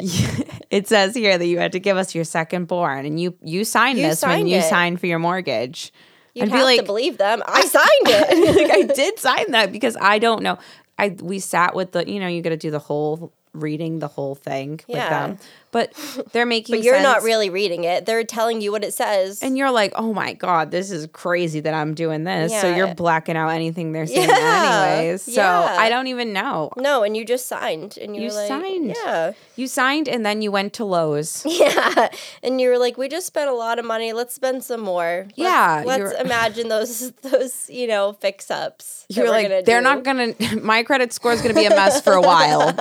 it 0.70 0.88
says 0.88 1.14
here 1.16 1.38
that 1.38 1.46
you 1.46 1.60
had 1.60 1.72
to 1.74 1.80
give 1.80 1.98
us 1.98 2.16
your 2.16 2.24
second 2.24 2.66
born 2.68 3.06
and 3.06 3.20
you 3.20 3.36
you 3.44 3.64
signed 3.64 3.98
You 4.00 4.08
this 4.08 4.22
when 4.22 4.32
signed 4.32 4.50
you 4.50 4.58
it. 4.58 4.64
signed 4.70 5.00
for 5.00 5.06
your 5.08 5.20
mortgage. 5.20 5.94
You'd 6.34 6.44
I'd 6.46 6.50
have 6.52 6.60
be 6.60 6.64
like 6.64 6.80
to 6.80 6.86
believe 6.86 7.18
them. 7.18 7.42
I 7.46 7.66
signed 7.66 7.88
it. 8.06 8.58
like 8.70 8.72
I 8.72 8.94
did 8.94 9.20
sign 9.20 9.52
that 9.52 9.72
because 9.72 9.98
I 10.00 10.20
don't 10.20 10.44
know. 10.44 10.58
I 10.98 11.10
we 11.22 11.40
sat 11.40 11.76
with 11.76 11.92
the 11.92 12.10
you 12.10 12.20
know 12.20 12.28
you 12.28 12.42
got 12.42 12.50
to 12.50 12.58
do 12.58 12.72
the 12.72 12.80
whole 12.80 13.32
reading 13.54 14.00
the 14.00 14.08
whole 14.08 14.36
thing 14.36 14.80
Yeah. 14.88 14.96
with 14.96 15.10
them, 15.40 15.48
but 15.72 15.94
they're 16.32 16.46
making. 16.46 16.76
but 16.76 16.84
you're 16.84 17.02
not 17.02 17.24
really 17.24 17.50
reading 17.50 17.84
it. 17.84 18.06
They're 18.06 18.24
telling 18.24 18.62
you 18.62 18.72
what 18.72 18.84
it 18.84 18.94
says. 18.94 19.42
And 19.42 19.58
you're 19.58 19.72
like, 19.72 19.94
oh 19.96 20.14
my 20.14 20.34
god, 20.34 20.72
this 20.72 20.92
is 20.92 21.08
crazy 21.14 21.60
that 21.62 21.74
I'm 21.74 21.94
doing 21.94 22.24
this. 22.24 22.52
So 22.60 22.74
you're 22.76 22.94
blacking 22.96 23.38
out 23.38 23.50
anything 23.50 23.92
they're 23.92 24.08
saying 24.08 24.30
Yeah. 24.30 24.94
anyways. 24.98 25.24
So 25.24 25.32
Yeah. 25.42 25.76
I 25.80 25.90
don't 25.90 26.08
even 26.08 26.34
know. 26.34 26.72
no, 26.78 27.04
and 27.04 27.16
you 27.16 27.26
just 27.26 27.48
signed, 27.48 27.98
and 28.02 28.16
you 28.16 28.24
You 28.24 28.32
like, 28.34 28.48
signed. 28.48 28.96
yeah, 29.04 29.32
You 29.56 29.68
signed 29.68 30.08
and 30.08 30.26
then 30.26 30.42
you 30.42 30.52
went 30.52 30.74
to 30.74 30.86
Lowe's. 30.86 31.44
yeah, 31.50 32.10
and 32.44 32.60
you 32.60 32.70
were 32.70 32.78
like, 32.78 32.98
we 32.98 33.08
just 33.10 33.28
spent 33.28 33.50
a 33.50 33.54
lot 33.54 33.80
of 33.80 33.86
money. 33.86 34.14
Let's 34.14 34.34
spend 34.34 34.64
some 34.64 34.82
more. 34.82 35.26
Let's- 35.26 35.38
Yeah, 35.38 35.84
let's 35.86 36.20
imagine 36.26 36.68
those 36.70 37.12
those 37.22 37.70
you 37.70 37.88
know 37.88 38.14
fix 38.14 38.50
ups. 38.52 39.06
You're 39.10 39.30
like, 39.30 39.66
they're 39.66 39.82
not 39.82 40.04
gonna. 40.04 40.34
My 40.62 40.84
credit 40.84 41.14
score 41.14 41.32
is 41.34 41.42
gonna 41.42 41.54
be 41.54 41.66
a 41.66 41.70
mess 41.72 42.02
for 42.02 42.14
a 42.14 42.22
while. 42.22 42.74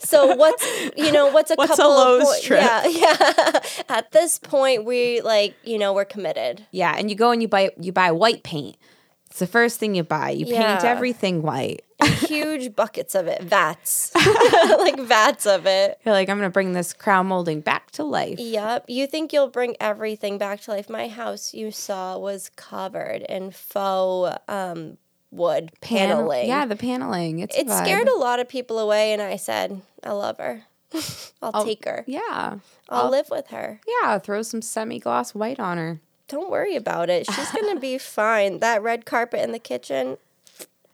So 0.00 0.34
what's 0.36 0.64
you 0.96 1.12
know 1.12 1.28
what's 1.28 1.50
a 1.50 1.54
What's 1.54 1.72
a 1.72 1.76
couple 1.76 1.92
of 1.92 2.20
Lowe's 2.20 2.24
point- 2.24 2.42
trip? 2.44 2.60
Yeah, 2.62 2.86
yeah. 2.88 3.60
At 3.88 4.12
this 4.12 4.38
point, 4.38 4.84
we 4.84 5.20
like 5.20 5.54
you 5.64 5.78
know 5.78 5.92
we're 5.92 6.04
committed. 6.04 6.66
Yeah, 6.70 6.94
and 6.96 7.08
you 7.10 7.16
go 7.16 7.30
and 7.30 7.40
you 7.42 7.48
buy 7.48 7.70
you 7.80 7.92
buy 7.92 8.12
white 8.12 8.42
paint. 8.42 8.76
It's 9.30 9.40
the 9.40 9.46
first 9.46 9.78
thing 9.78 9.94
you 9.94 10.02
buy. 10.04 10.30
You 10.30 10.46
paint 10.46 10.84
everything 10.84 11.42
white. 11.42 11.82
Huge 12.04 12.74
buckets 12.76 13.14
of 13.14 13.26
it, 13.26 13.42
vats, 13.42 14.12
like 14.78 14.98
vats 15.00 15.46
of 15.46 15.66
it. 15.66 15.98
You're 16.04 16.14
like, 16.14 16.28
I'm 16.28 16.36
gonna 16.38 16.50
bring 16.50 16.72
this 16.74 16.92
crown 16.92 17.26
molding 17.26 17.60
back 17.60 17.90
to 17.92 18.04
life. 18.04 18.38
Yep. 18.38 18.84
You 18.88 19.06
think 19.06 19.32
you'll 19.32 19.48
bring 19.48 19.76
everything 19.80 20.36
back 20.38 20.60
to 20.62 20.70
life. 20.72 20.88
My 20.90 21.08
house 21.08 21.54
you 21.54 21.70
saw 21.70 22.18
was 22.18 22.50
covered 22.56 23.22
in 23.22 23.50
faux 23.50 24.38
um, 24.48 24.98
wood 25.30 25.72
Panel- 25.80 26.16
paneling. 26.28 26.48
Yeah, 26.48 26.66
the 26.66 26.76
paneling. 26.76 27.38
It's 27.40 27.56
it 27.56 27.66
vibe. 27.66 27.84
scared 27.84 28.08
a 28.08 28.16
lot 28.16 28.40
of 28.40 28.48
people 28.48 28.78
away, 28.78 29.12
and 29.12 29.20
I 29.22 29.36
said, 29.36 29.82
I 30.02 30.12
love 30.12 30.38
her. 30.38 30.64
I'll 31.42 31.50
oh, 31.52 31.64
take 31.64 31.84
her. 31.84 32.04
Yeah, 32.06 32.58
I'll 32.88 33.10
live 33.10 33.28
with 33.30 33.48
her. 33.48 33.80
yeah. 34.02 34.18
Throw 34.18 34.42
some 34.42 34.62
semi 34.62 34.98
gloss 34.98 35.34
white 35.34 35.58
on 35.60 35.78
her. 35.78 36.00
Don't 36.28 36.50
worry 36.50 36.74
about 36.76 37.10
it. 37.10 37.26
She's 37.30 37.50
going 37.52 37.74
to 37.74 37.80
be 37.80 37.98
fine. 38.18 38.58
That 38.60 38.82
red 38.82 39.04
carpet 39.04 39.40
in 39.40 39.52
the 39.52 39.58
kitchen, 39.58 40.16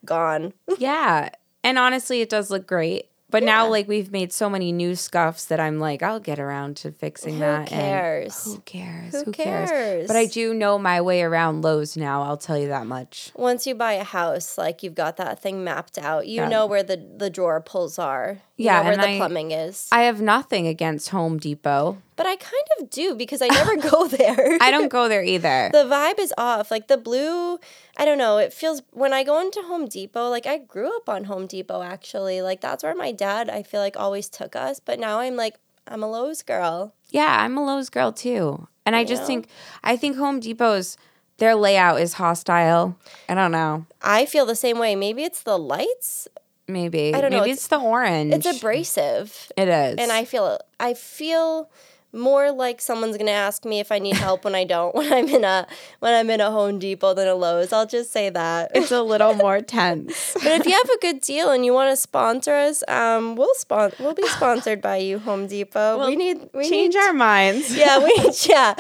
gone. 0.04 0.52
Yeah, 0.78 1.30
and 1.62 1.78
honestly, 1.78 2.20
it 2.22 2.28
does 2.30 2.50
look 2.50 2.66
great. 2.66 3.08
But 3.32 3.42
now, 3.42 3.68
like, 3.68 3.88
we've 3.88 4.12
made 4.12 4.32
so 4.32 4.48
many 4.48 4.70
new 4.70 4.94
scuffs 4.94 5.46
that 5.46 5.58
I'm 5.58 5.80
like, 5.80 6.02
I'll 6.02 6.20
get 6.20 6.38
around 6.38 6.76
to 6.78 6.92
fixing 6.92 7.34
Who 7.34 7.40
that. 7.40 7.60
and 7.60 7.80
cares? 7.80 8.44
who 8.44 8.58
cares? 8.60 9.24
Who 9.24 9.32
cares? 9.32 9.68
cares? 9.70 10.06
But 10.06 10.16
I 10.16 10.26
do 10.26 10.54
know 10.54 10.78
my 10.78 11.00
way 11.00 11.22
around 11.22 11.62
Lowe's 11.62 11.96
now. 11.96 12.22
I'll 12.22 12.36
tell 12.36 12.56
you 12.58 12.68
that 12.68 12.86
much. 12.86 13.32
Once 13.34 13.66
you 13.66 13.74
buy 13.74 13.94
a 13.94 14.04
house, 14.04 14.56
like 14.56 14.82
you've 14.84 14.94
got 14.94 15.16
that 15.16 15.42
thing 15.42 15.64
mapped 15.64 15.98
out. 15.98 16.26
You 16.28 16.42
Yeah. 16.42 16.48
know 16.48 16.66
where 16.66 16.82
the, 16.84 16.96
the 17.16 17.30
drawer 17.30 17.60
pulls 17.60 17.98
are. 17.98 18.38
Yeah, 18.56 18.78
know 18.82 18.88
where 18.88 18.96
the 18.96 19.08
I- 19.08 19.16
plumbing 19.16 19.50
is. 19.50 19.88
I 19.90 20.02
have 20.02 20.20
nothing 20.20 20.66
against 20.66 21.08
Home 21.08 21.38
Depot. 21.38 21.98
but 22.16 22.26
I 22.26 22.36
kind 22.36 22.66
of 22.78 22.90
do 22.90 23.14
because 23.14 23.40
I 23.42 23.48
never 23.48 23.76
go 23.76 24.06
there. 24.20 24.58
I 24.60 24.70
don't 24.70 24.88
go 24.88 25.08
there 25.08 25.22
either. 25.24 25.70
the 25.72 25.84
vibe 25.84 26.18
is 26.18 26.32
off. 26.36 26.70
Like 26.70 26.86
the 26.88 26.98
blue, 26.98 27.58
I 27.96 28.04
don't 28.04 28.18
know. 28.18 28.38
It 28.38 28.52
feels 28.52 28.82
when 28.92 29.12
I 29.12 29.24
go 29.24 29.40
into 29.40 29.62
Home 29.62 29.86
Depot, 29.88 30.28
like 30.28 30.46
I 30.46 30.58
grew 30.58 30.94
up 30.96 31.08
on 31.08 31.24
Home 31.24 31.46
Depot 31.46 31.82
actually. 31.82 32.42
Like 32.42 32.60
that's 32.60 32.84
where 32.84 32.94
my 32.94 33.10
dad, 33.10 33.48
I 33.50 33.62
feel 33.62 33.80
like, 33.80 33.96
always 33.96 34.28
took 34.28 34.54
us. 34.54 34.78
But 34.80 34.98
now 35.00 35.18
I'm 35.20 35.34
like, 35.36 35.56
I'm 35.88 36.02
a 36.02 36.10
Lowe's 36.10 36.42
girl. 36.42 36.94
Yeah, 37.10 37.38
I'm 37.40 37.56
a 37.56 37.64
Lowe's 37.64 37.90
girl 37.90 38.12
too. 38.12 38.68
And 38.86 38.94
I 38.94 39.04
just 39.04 39.22
know? 39.22 39.26
think 39.26 39.48
I 39.82 39.96
think 39.96 40.16
Home 40.16 40.40
Depot's 40.40 40.96
their 41.38 41.54
layout 41.56 42.00
is 42.00 42.14
hostile. 42.14 42.96
I 43.28 43.34
don't 43.34 43.50
know. 43.50 43.86
I 44.02 44.26
feel 44.26 44.46
the 44.46 44.54
same 44.54 44.78
way. 44.78 44.94
Maybe 44.94 45.24
it's 45.24 45.42
the 45.42 45.58
lights. 45.58 46.28
Maybe. 46.68 47.14
I 47.14 47.20
don't 47.20 47.30
know, 47.30 47.38
Maybe 47.40 47.50
it's- 47.50 47.58
it's, 47.58 47.66
the 47.68 47.78
orange. 47.80 48.34
It's 48.34 48.46
abrasive, 48.58 49.50
It 49.56 49.68
is. 49.68 49.96
and 49.98 50.12
I 50.12 50.24
feel 50.24 50.58
I 50.78 50.94
feel 50.94 51.70
more 52.14 52.52
like 52.52 52.78
someone's 52.82 53.16
gonna 53.16 53.30
ask 53.30 53.64
me 53.64 53.80
if 53.80 53.90
I 53.90 53.98
need 53.98 54.16
help 54.16 54.44
when 54.44 54.54
I 54.54 54.64
don't 54.64 54.94
when 54.98 55.10
I'm 55.12 55.26
in 55.28 55.44
a 55.44 55.66
when 56.00 56.12
I'm 56.14 56.28
in 56.30 56.40
a 56.42 56.50
Home 56.50 56.78
Depot 56.78 57.14
than 57.14 57.26
a 57.26 57.34
Lowe's. 57.34 57.72
I'll 57.72 57.86
just 57.86 58.12
say 58.12 58.28
that. 58.30 58.70
it's 58.74 58.92
a 58.92 59.00
little 59.02 59.32
more 59.34 59.60
tense. 59.78 60.34
But 60.34 60.60
if 60.60 60.66
you 60.66 60.72
have 60.72 60.90
a 60.90 60.98
good 61.00 61.20
deal 61.22 61.50
and 61.50 61.64
you 61.64 61.72
want 61.72 61.90
to 61.90 61.96
sponsor 61.96 62.52
us, 62.54 62.84
um, 62.86 63.34
we'll 63.34 63.54
spon- 63.54 63.92
we'll 63.98 64.14
be 64.14 64.26
sponsored 64.28 64.80
by 64.82 64.96
you, 64.98 65.18
Home 65.20 65.46
Depot. 65.46 66.06
we 66.06 66.14
need 66.16 66.48
we 66.52 66.68
Change 66.68 66.94
need 66.94 67.00
our 67.00 67.12
minds. 67.14 67.74
yeah 67.76 67.98
we 67.98 68.12
yeah 68.46 68.74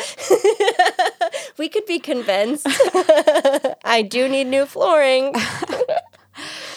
we 1.58 1.68
could 1.70 1.86
be 1.86 1.98
convinced. 1.98 2.66
I 3.84 4.06
do 4.08 4.28
need 4.28 4.46
new 4.48 4.66
flooring. 4.66 5.34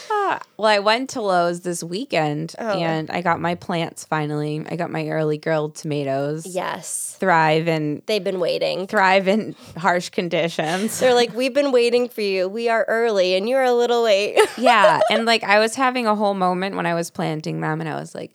Well, 0.58 0.68
I 0.70 0.80
went 0.80 1.10
to 1.12 1.22
Lowe's 1.22 1.62
this 1.62 1.84
weekend 1.84 2.56
Oh. 2.58 2.80
and 2.80 3.12
I 3.12 3.22
got 3.22 3.42
my 3.42 3.56
plants 3.56 4.06
finally. 4.06 4.66
I 4.70 4.76
got 4.78 4.90
my 4.90 5.08
Early 5.10 5.38
Girl 5.38 5.70
tomatoes. 5.70 6.46
Yes, 6.46 7.18
Thrive 7.20 7.68
and 7.68 8.02
they've 8.06 8.24
been 8.24 8.40
waiting. 8.40 8.88
thrive 8.88 9.28
in 9.28 9.56
harsh 9.78 10.10
conditions. 10.10 11.00
They're 11.00 11.14
like, 11.14 11.34
we've 11.34 11.54
been 11.54 11.72
waiting 11.74 12.08
for 12.10 12.22
you. 12.22 12.48
We 12.48 12.70
are 12.70 12.86
early, 12.88 13.36
and 13.36 13.50
you're 13.50 13.64
a 13.64 13.74
little 13.74 14.04
late. 14.04 14.38
yeah, 14.58 15.02
and 15.10 15.26
like 15.26 15.44
I 15.44 15.60
was 15.60 15.76
having 15.76 16.08
a 16.08 16.16
whole 16.16 16.34
moment 16.36 16.76
when 16.76 16.86
I 16.86 16.94
was 16.94 17.12
planting 17.12 17.60
them 17.62 17.82
and 17.82 17.90
I 17.90 17.96
was 18.00 18.16
like 18.16 18.34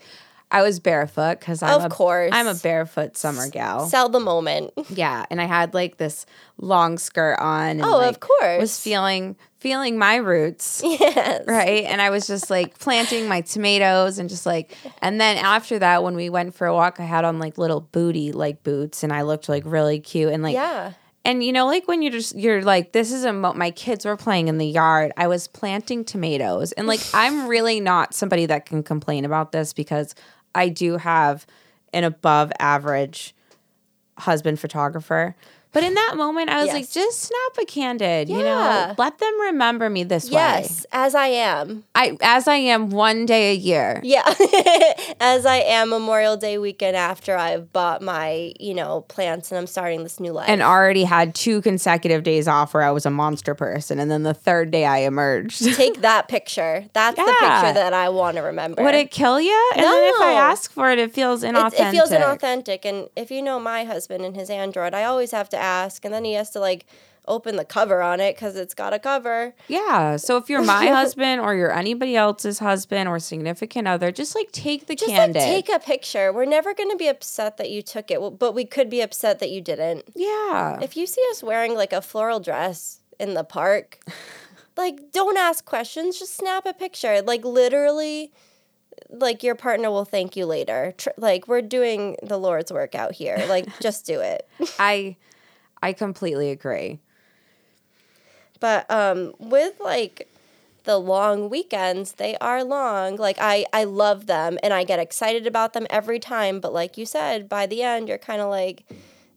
I 0.52 0.62
was 0.62 0.80
barefoot 0.80 1.40
cuz 1.40 1.62
I'm 1.62 1.78
Of 1.78 1.84
a, 1.84 1.88
course. 1.88 2.30
I'm 2.34 2.48
a 2.48 2.54
barefoot 2.54 3.16
summer 3.16 3.48
gal. 3.48 3.86
Sell 3.86 4.08
the 4.08 4.18
moment. 4.20 4.72
Yeah, 4.90 5.24
and 5.30 5.40
I 5.40 5.44
had 5.44 5.72
like 5.74 5.96
this 5.96 6.26
long 6.58 6.98
skirt 6.98 7.38
on. 7.38 7.70
And, 7.70 7.84
Oh, 7.84 7.98
like, 7.98 8.10
of 8.10 8.20
course. 8.20 8.60
Was 8.60 8.78
feeling 8.80 9.36
feeling 9.60 9.96
my 9.98 10.16
roots. 10.16 10.82
Yes. 11.00 11.44
Right. 11.46 11.84
And 11.84 12.00
I 12.02 12.10
was 12.10 12.26
just 12.26 12.50
like 12.50 12.78
planting 12.78 13.28
my 13.28 13.40
tomatoes 13.42 14.18
and 14.18 14.28
just 14.28 14.44
like, 14.46 14.74
and 15.00 15.20
then 15.20 15.36
after 15.38 15.78
that, 15.78 16.02
when 16.02 16.14
we 16.16 16.28
went 16.30 16.54
for 16.54 16.66
a 16.66 16.74
walk, 16.74 16.98
I 17.00 17.04
had 17.04 17.24
on 17.24 17.38
like 17.38 17.56
little 17.58 17.80
booty 17.80 18.32
like 18.32 18.62
boots 18.62 19.02
and 19.02 19.12
I 19.12 19.22
looked 19.22 19.48
like 19.48 19.62
really 19.66 20.00
cute. 20.00 20.32
And 20.32 20.42
like, 20.42 20.54
Yeah. 20.54 20.92
and 21.24 21.42
you 21.44 21.52
know, 21.52 21.66
like 21.66 21.86
when 21.88 22.02
you're 22.02 22.12
just, 22.12 22.34
you're 22.36 22.62
like, 22.62 22.92
this 22.92 23.12
is 23.12 23.24
a, 23.24 23.32
mo- 23.32 23.54
my 23.54 23.70
kids 23.70 24.04
were 24.04 24.16
playing 24.16 24.48
in 24.48 24.58
the 24.58 24.66
yard. 24.66 25.12
I 25.16 25.26
was 25.28 25.46
planting 25.48 26.04
tomatoes. 26.04 26.72
And 26.72 26.86
like, 26.86 27.00
I'm 27.14 27.46
really 27.54 27.80
not 27.80 28.14
somebody 28.14 28.46
that 28.46 28.66
can 28.66 28.82
complain 28.82 29.24
about 29.24 29.52
this 29.52 29.72
because 29.72 30.14
I 30.54 30.68
do 30.68 30.96
have 30.96 31.46
an 31.92 32.04
above 32.04 32.52
average 32.58 33.34
husband 34.18 34.60
photographer. 34.60 35.34
But 35.72 35.84
in 35.84 35.94
that 35.94 36.14
moment, 36.16 36.50
I 36.50 36.64
was 36.64 36.72
like, 36.72 36.90
just 36.90 37.20
snap 37.20 37.62
a 37.62 37.64
candid, 37.64 38.28
you 38.28 38.38
know, 38.38 38.94
let 38.98 39.18
them 39.18 39.40
remember 39.42 39.88
me 39.88 40.02
this 40.02 40.26
way. 40.26 40.32
Yes, 40.32 40.84
as 40.90 41.14
I 41.14 41.26
am. 41.28 41.84
I 41.94 42.16
as 42.20 42.48
I 42.48 42.56
am 42.56 42.90
one 42.90 43.24
day 43.24 43.52
a 43.52 43.54
year. 43.54 44.00
Yeah, 44.02 44.24
as 45.20 45.46
I 45.46 45.58
am 45.58 45.90
Memorial 45.90 46.36
Day 46.36 46.58
weekend 46.58 46.96
after 46.96 47.36
I've 47.36 47.72
bought 47.72 48.02
my, 48.02 48.52
you 48.58 48.74
know, 48.74 49.02
plants 49.02 49.52
and 49.52 49.58
I'm 49.58 49.68
starting 49.68 50.02
this 50.02 50.18
new 50.18 50.32
life. 50.32 50.48
And 50.48 50.60
already 50.60 51.04
had 51.04 51.34
two 51.36 51.62
consecutive 51.62 52.24
days 52.24 52.48
off 52.48 52.74
where 52.74 52.82
I 52.82 52.90
was 52.90 53.06
a 53.06 53.10
monster 53.10 53.54
person, 53.54 54.00
and 54.00 54.10
then 54.10 54.24
the 54.24 54.34
third 54.34 54.72
day 54.72 54.84
I 54.86 54.98
emerged. 54.98 55.64
take 55.76 56.00
that 56.00 56.26
picture. 56.26 56.84
That's 56.92 57.16
the 57.16 57.22
picture 57.22 57.74
that 57.74 57.92
I 57.92 58.08
want 58.08 58.36
to 58.38 58.42
remember. 58.42 58.82
Would 58.82 58.94
it 58.96 59.12
kill 59.12 59.40
you? 59.40 59.70
And 59.76 59.84
then 59.84 60.14
if 60.14 60.20
I 60.20 60.32
ask 60.32 60.72
for 60.72 60.90
it, 60.90 60.98
it 60.98 61.14
feels 61.14 61.44
inauthentic. 61.44 61.88
it 61.88 61.90
feels 61.92 62.10
inauthentic. 62.10 62.84
And 62.84 63.08
if 63.14 63.30
you 63.30 63.40
know 63.40 63.60
my 63.60 63.84
husband 63.84 64.24
and 64.24 64.34
his 64.34 64.50
Android, 64.50 64.94
I 64.94 65.04
always 65.04 65.30
have 65.30 65.48
to 65.50 65.59
ask, 65.60 66.04
and 66.04 66.12
then 66.14 66.24
he 66.24 66.32
has 66.34 66.50
to 66.50 66.60
like 66.60 66.86
open 67.28 67.54
the 67.56 67.64
cover 67.64 68.02
on 68.02 68.18
it 68.18 68.34
because 68.34 68.56
it's 68.56 68.74
got 68.74 68.92
a 68.92 68.98
cover. 68.98 69.54
Yeah. 69.68 70.16
So 70.16 70.36
if 70.36 70.48
you're 70.48 70.64
my 70.64 70.86
husband 70.98 71.40
or 71.40 71.54
you're 71.54 71.70
anybody 71.72 72.16
else's 72.16 72.58
husband 72.58 73.08
or 73.08 73.18
significant 73.20 73.86
other, 73.86 74.10
just 74.10 74.34
like 74.34 74.50
take 74.52 74.86
the 74.86 74.96
Just 74.96 75.10
candid. 75.12 75.36
like 75.42 75.66
take 75.66 75.68
a 75.68 75.78
picture. 75.78 76.32
We're 76.32 76.46
never 76.46 76.74
going 76.74 76.90
to 76.90 76.96
be 76.96 77.06
upset 77.08 77.56
that 77.58 77.70
you 77.70 77.82
took 77.82 78.10
it, 78.10 78.38
but 78.38 78.54
we 78.54 78.64
could 78.64 78.90
be 78.90 79.00
upset 79.00 79.38
that 79.40 79.50
you 79.50 79.60
didn't. 79.60 80.04
yeah. 80.16 80.80
If 80.82 80.96
you 80.96 81.06
see 81.06 81.24
us 81.30 81.42
wearing 81.42 81.74
like 81.74 81.92
a 81.92 82.00
floral 82.02 82.40
dress 82.40 83.00
in 83.20 83.34
the 83.34 83.44
park, 83.44 84.00
like 84.76 85.12
don't 85.12 85.36
ask 85.36 85.64
questions, 85.64 86.18
just 86.18 86.34
snap 86.36 86.66
a 86.66 86.72
picture. 86.72 87.20
Like 87.22 87.44
literally 87.44 88.32
like 89.08 89.42
your 89.42 89.54
partner 89.54 89.90
will 89.90 90.04
thank 90.04 90.36
you 90.36 90.46
later. 90.46 90.94
Tr- 90.96 91.10
like 91.16 91.46
we're 91.46 91.62
doing 91.62 92.16
the 92.22 92.38
Lord's 92.38 92.72
work 92.72 92.94
out 92.94 93.12
here. 93.12 93.44
Like 93.48 93.66
just 93.80 94.04
do 94.06 94.20
it. 94.20 94.48
I 94.78 95.16
I 95.82 95.92
completely 95.92 96.50
agree. 96.50 97.00
But 98.60 98.90
um 98.90 99.34
with 99.38 99.80
like 99.80 100.28
the 100.84 100.98
long 100.98 101.50
weekends, 101.50 102.12
they 102.12 102.36
are 102.38 102.64
long. 102.64 103.16
Like 103.16 103.36
I 103.40 103.66
I 103.72 103.84
love 103.84 104.26
them 104.26 104.58
and 104.62 104.72
I 104.72 104.84
get 104.84 104.98
excited 104.98 105.46
about 105.46 105.72
them 105.72 105.86
every 105.90 106.18
time, 106.18 106.60
but 106.60 106.72
like 106.72 106.96
you 106.98 107.06
said, 107.06 107.48
by 107.48 107.66
the 107.66 107.82
end 107.82 108.08
you're 108.08 108.18
kind 108.18 108.40
of 108.40 108.48
like 108.48 108.84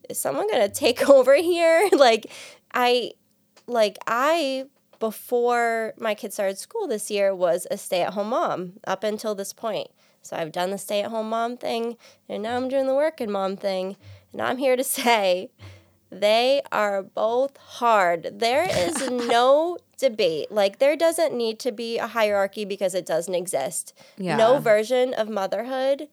is 0.10 0.20
someone 0.20 0.50
going 0.50 0.68
to 0.70 0.74
take 0.74 1.10
over 1.10 1.36
here? 1.36 1.90
like 1.94 2.32
I 2.74 3.14
like 3.68 3.98
I 4.08 4.66
before 5.00 5.94
my 6.00 6.16
kids 6.16 6.36
started 6.36 6.58
school 6.58 6.88
this 6.88 7.12
year 7.12 7.36
was 7.36 7.68
a 7.70 7.78
stay-at-home 7.78 8.30
mom 8.30 8.74
up 8.88 9.04
until 9.04 9.36
this 9.36 9.52
point. 9.52 9.90
So 10.22 10.38
I've 10.38 10.54
done 10.54 10.72
the 10.72 10.78
stay-at-home 10.78 11.30
mom 11.30 11.58
thing 11.58 11.98
and 12.30 12.44
now 12.44 12.56
I'm 12.56 12.70
doing 12.70 12.88
the 12.88 12.96
working 12.96 13.30
mom 13.30 13.58
thing. 13.58 13.98
And 14.32 14.42
I'm 14.42 14.58
here 14.58 14.78
to 14.78 14.84
say 15.00 15.50
they 16.21 16.62
are 16.71 17.04
both 17.04 17.58
hard. 17.58 18.39
There 18.39 18.67
is 18.69 19.10
no 19.10 19.78
debate. 19.97 20.52
Like, 20.52 20.80
there 20.80 20.95
doesn't 20.95 21.34
need 21.34 21.60
to 21.60 21.71
be 21.71 21.97
a 21.97 22.08
hierarchy 22.08 22.65
because 22.65 22.93
it 22.93 23.06
doesn't 23.06 23.36
exist. 23.36 23.93
Yeah. 24.17 24.36
No 24.36 24.60
version 24.60 25.13
of 25.13 25.30
motherhood 25.30 26.08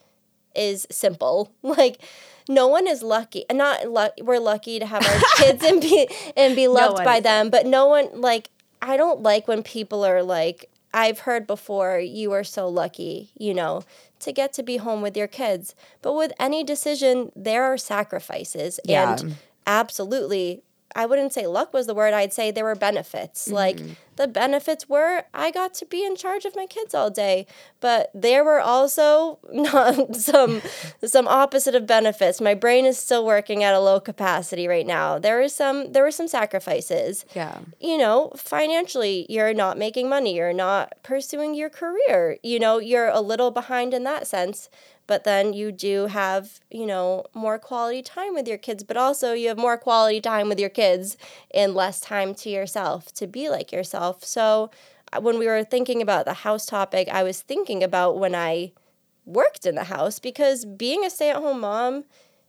is 0.54 0.86
simple. 0.90 1.52
Like, 1.62 2.02
no 2.48 2.66
one 2.66 2.88
is 2.88 3.02
lucky. 3.02 3.44
Not 3.52 3.88
luck. 3.88 4.12
We're 4.20 4.40
lucky 4.40 4.80
to 4.80 4.86
have 4.86 5.06
our 5.06 5.20
kids 5.36 5.62
and 5.62 5.80
be 5.80 6.08
and 6.36 6.56
be 6.56 6.66
loved 6.66 6.94
one 6.94 7.04
by 7.04 7.20
them. 7.20 7.50
But 7.50 7.66
no 7.66 7.86
one 7.86 8.08
like. 8.14 8.50
I 8.82 8.96
don't 8.96 9.22
like 9.22 9.46
when 9.46 9.62
people 9.62 10.04
are 10.04 10.22
like. 10.22 10.68
I've 10.92 11.20
heard 11.20 11.46
before. 11.46 12.00
You 12.00 12.32
are 12.32 12.42
so 12.42 12.66
lucky. 12.66 13.30
You 13.38 13.54
know 13.54 13.84
to 14.20 14.32
get 14.32 14.52
to 14.54 14.62
be 14.62 14.76
home 14.76 15.02
with 15.02 15.16
your 15.16 15.26
kids. 15.26 15.74
But 16.02 16.14
with 16.14 16.32
any 16.38 16.62
decision, 16.62 17.32
there 17.34 17.64
are 17.64 17.76
sacrifices. 17.76 18.78
Yeah. 18.84 19.18
And 19.18 19.36
absolutely 19.66 20.62
I 20.94 21.06
wouldn't 21.06 21.32
say 21.32 21.46
luck 21.46 21.72
was 21.72 21.86
the 21.86 21.94
word. 21.94 22.14
I'd 22.14 22.32
say 22.32 22.50
there 22.50 22.64
were 22.64 22.74
benefits. 22.74 23.48
Like 23.48 23.76
mm-hmm. 23.76 23.92
The 24.20 24.28
benefits 24.28 24.86
were 24.86 25.24
I 25.32 25.50
got 25.50 25.72
to 25.74 25.86
be 25.86 26.04
in 26.04 26.14
charge 26.14 26.44
of 26.44 26.54
my 26.54 26.66
kids 26.66 26.94
all 26.94 27.08
day, 27.08 27.46
but 27.80 28.10
there 28.12 28.44
were 28.44 28.60
also 28.60 29.38
not 29.50 30.14
some 30.14 30.60
some 31.02 31.26
opposite 31.26 31.74
of 31.74 31.86
benefits. 31.86 32.38
My 32.38 32.52
brain 32.52 32.84
is 32.84 32.98
still 32.98 33.24
working 33.24 33.64
at 33.64 33.74
a 33.74 33.80
low 33.80 33.98
capacity 33.98 34.68
right 34.68 34.86
now. 34.86 35.18
There 35.18 35.40
is 35.40 35.54
some 35.54 35.92
there 35.92 36.02
were 36.02 36.10
some 36.10 36.28
sacrifices. 36.28 37.24
Yeah. 37.34 37.60
You 37.80 37.96
know, 37.96 38.32
financially, 38.36 39.24
you're 39.30 39.54
not 39.54 39.78
making 39.78 40.10
money. 40.10 40.36
You're 40.36 40.52
not 40.52 41.02
pursuing 41.02 41.54
your 41.54 41.70
career. 41.70 42.36
You 42.42 42.58
know, 42.58 42.78
you're 42.78 43.08
a 43.08 43.22
little 43.22 43.50
behind 43.50 43.94
in 43.94 44.04
that 44.04 44.26
sense 44.26 44.68
but 45.10 45.24
then 45.24 45.52
you 45.52 45.72
do 45.72 46.06
have 46.06 46.60
you 46.70 46.86
know 46.86 47.24
more 47.34 47.58
quality 47.58 48.00
time 48.00 48.32
with 48.32 48.46
your 48.46 48.56
kids 48.56 48.84
but 48.84 48.96
also 48.96 49.32
you 49.32 49.48
have 49.48 49.58
more 49.58 49.76
quality 49.76 50.20
time 50.20 50.48
with 50.48 50.60
your 50.60 50.70
kids 50.70 51.16
and 51.52 51.74
less 51.74 51.98
time 51.98 52.32
to 52.32 52.48
yourself 52.48 53.12
to 53.12 53.26
be 53.26 53.48
like 53.48 53.72
yourself 53.72 54.09
so 54.20 54.70
uh, 55.12 55.20
when 55.20 55.38
we 55.38 55.46
were 55.46 55.64
thinking 55.64 56.02
about 56.02 56.24
the 56.24 56.34
house 56.34 56.66
topic 56.66 57.08
i 57.08 57.22
was 57.22 57.40
thinking 57.40 57.82
about 57.82 58.18
when 58.18 58.34
i 58.34 58.72
worked 59.24 59.66
in 59.66 59.74
the 59.74 59.84
house 59.84 60.18
because 60.18 60.64
being 60.64 61.04
a 61.04 61.10
stay-at-home 61.10 61.60
mom 61.60 62.04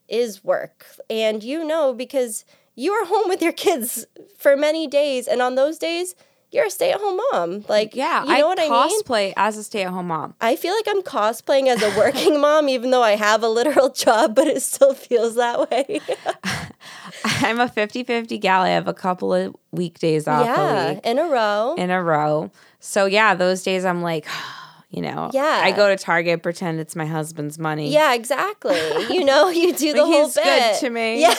is 0.08 0.44
work. 0.44 0.86
And 1.10 1.44
you 1.44 1.64
know 1.64 1.94
because 1.94 2.46
you 2.76 2.92
are 2.92 3.06
home 3.14 3.28
with 3.28 3.42
your 3.42 3.54
kids 3.54 4.06
for 4.38 4.56
many 4.56 4.88
days 4.88 5.28
and 5.28 5.42
on 5.42 5.56
those 5.56 5.78
days 5.78 6.16
you're 6.52 6.66
a 6.66 6.70
stay-at-home 6.70 7.20
mom 7.32 7.66
like 7.70 7.96
Yeah. 7.96 8.24
you 8.24 8.30
know 8.30 8.36
I 8.36 8.44
what 8.44 8.60
i 8.60 8.64
mean 8.64 9.02
cosplay 9.04 9.34
as 9.38 9.58
a 9.58 9.64
stay 9.64 9.84
at 9.84 9.90
home 9.92 10.08
mom. 10.08 10.36
I 10.42 10.56
feel 10.56 10.74
like 10.76 10.86
I'm 10.88 11.02
cosplaying 11.02 11.68
as 11.68 11.82
a 11.82 11.98
working 11.98 12.40
mom, 12.46 12.68
even 12.70 12.92
though 12.92 13.04
I 13.04 13.16
have 13.16 13.42
a 13.44 13.48
literal 13.50 13.90
job, 14.04 14.36
but 14.36 14.48
it 14.48 14.62
still 14.62 14.94
feels 14.94 15.36
that 15.36 15.70
way. 15.72 16.02
I'm 17.24 17.60
a 17.60 17.68
50 17.68 18.04
50 18.04 18.38
gal. 18.38 18.62
I 18.64 18.70
have 18.70 18.88
a 18.88 18.94
couple 18.94 19.34
of 19.34 19.56
weekdays 19.72 20.28
off 20.28 20.44
a 20.44 20.46
yeah, 20.46 20.90
week 20.94 21.06
in 21.06 21.20
a 21.20 21.26
row. 21.26 21.76
in 21.78 21.90
a 21.90 22.02
row. 22.04 22.52
So, 22.80 23.06
yeah, 23.06 23.36
those 23.36 23.64
days 23.64 23.86
I'm 23.86 24.02
like, 24.02 24.26
you 24.90 25.02
know, 25.02 25.30
Yeah. 25.34 25.62
I 25.64 25.72
go 25.72 25.88
to 25.88 25.96
Target, 25.96 26.42
pretend 26.44 26.80
it's 26.80 26.96
my 26.96 27.06
husband's 27.06 27.58
money. 27.60 27.92
yeah, 27.94 28.14
exactly. 28.14 28.76
You 29.10 29.24
know, 29.24 29.50
you 29.50 29.74
do 29.74 29.94
the 29.94 30.04
Like, 30.04 30.12
whole 30.12 30.26
he's 30.26 30.36
bit. 30.36 30.44
good 30.44 30.80
to 30.82 30.90
me. 30.90 31.22
Yeah, 31.22 31.34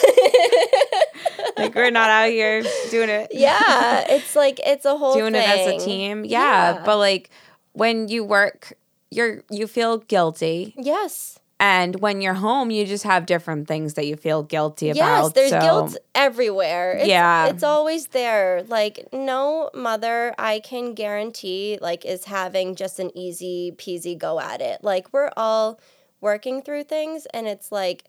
Like, 1.57 1.75
we're 1.75 1.91
not 1.91 2.09
out 2.09 2.29
here 2.29 2.63
doing 2.89 3.09
it. 3.09 3.29
yeah. 3.33 4.05
It's 4.09 4.35
like 4.35 4.59
it's 4.65 4.85
a 4.85 4.97
whole 4.97 5.13
doing 5.13 5.35
it 5.35 5.47
as 5.47 5.81
a 5.81 5.85
team. 5.85 6.25
Yeah, 6.25 6.75
Yeah. 6.75 6.83
But 6.85 6.97
like 6.97 7.29
when 7.73 8.07
you 8.07 8.23
work, 8.23 8.73
you're 9.11 9.43
you 9.49 9.67
feel 9.67 9.97
guilty. 9.99 10.73
Yes. 10.77 11.39
And 11.59 12.01
when 12.01 12.19
you're 12.19 12.33
home, 12.33 12.71
you 12.71 12.85
just 12.85 13.05
have 13.05 13.25
different 13.25 13.69
things 13.69 13.93
that 13.93 14.05
you 14.05 14.17
feel 14.17 14.43
guilty 14.43 14.89
about. 14.89 14.97
Yes, 14.97 15.31
there's 15.33 15.49
so- 15.51 15.59
guilt 15.61 15.97
everywhere. 16.13 16.93
It's, 16.97 17.07
Yeah. 17.07 17.45
It's 17.47 17.63
always 17.63 18.07
there. 18.07 18.63
Like, 18.67 19.07
no 19.13 19.69
mother 19.73 20.33
I 20.37 20.59
can 20.59 20.93
guarantee, 20.93 21.77
like, 21.79 22.03
is 22.03 22.25
having 22.25 22.75
just 22.75 22.99
an 22.99 23.11
easy 23.17 23.71
peasy 23.77 24.17
go 24.17 24.41
at 24.41 24.59
it. 24.59 24.83
Like, 24.83 25.13
we're 25.13 25.29
all 25.37 25.79
working 26.19 26.61
through 26.63 26.83
things, 26.83 27.27
and 27.33 27.47
it's 27.47 27.71
like, 27.71 28.03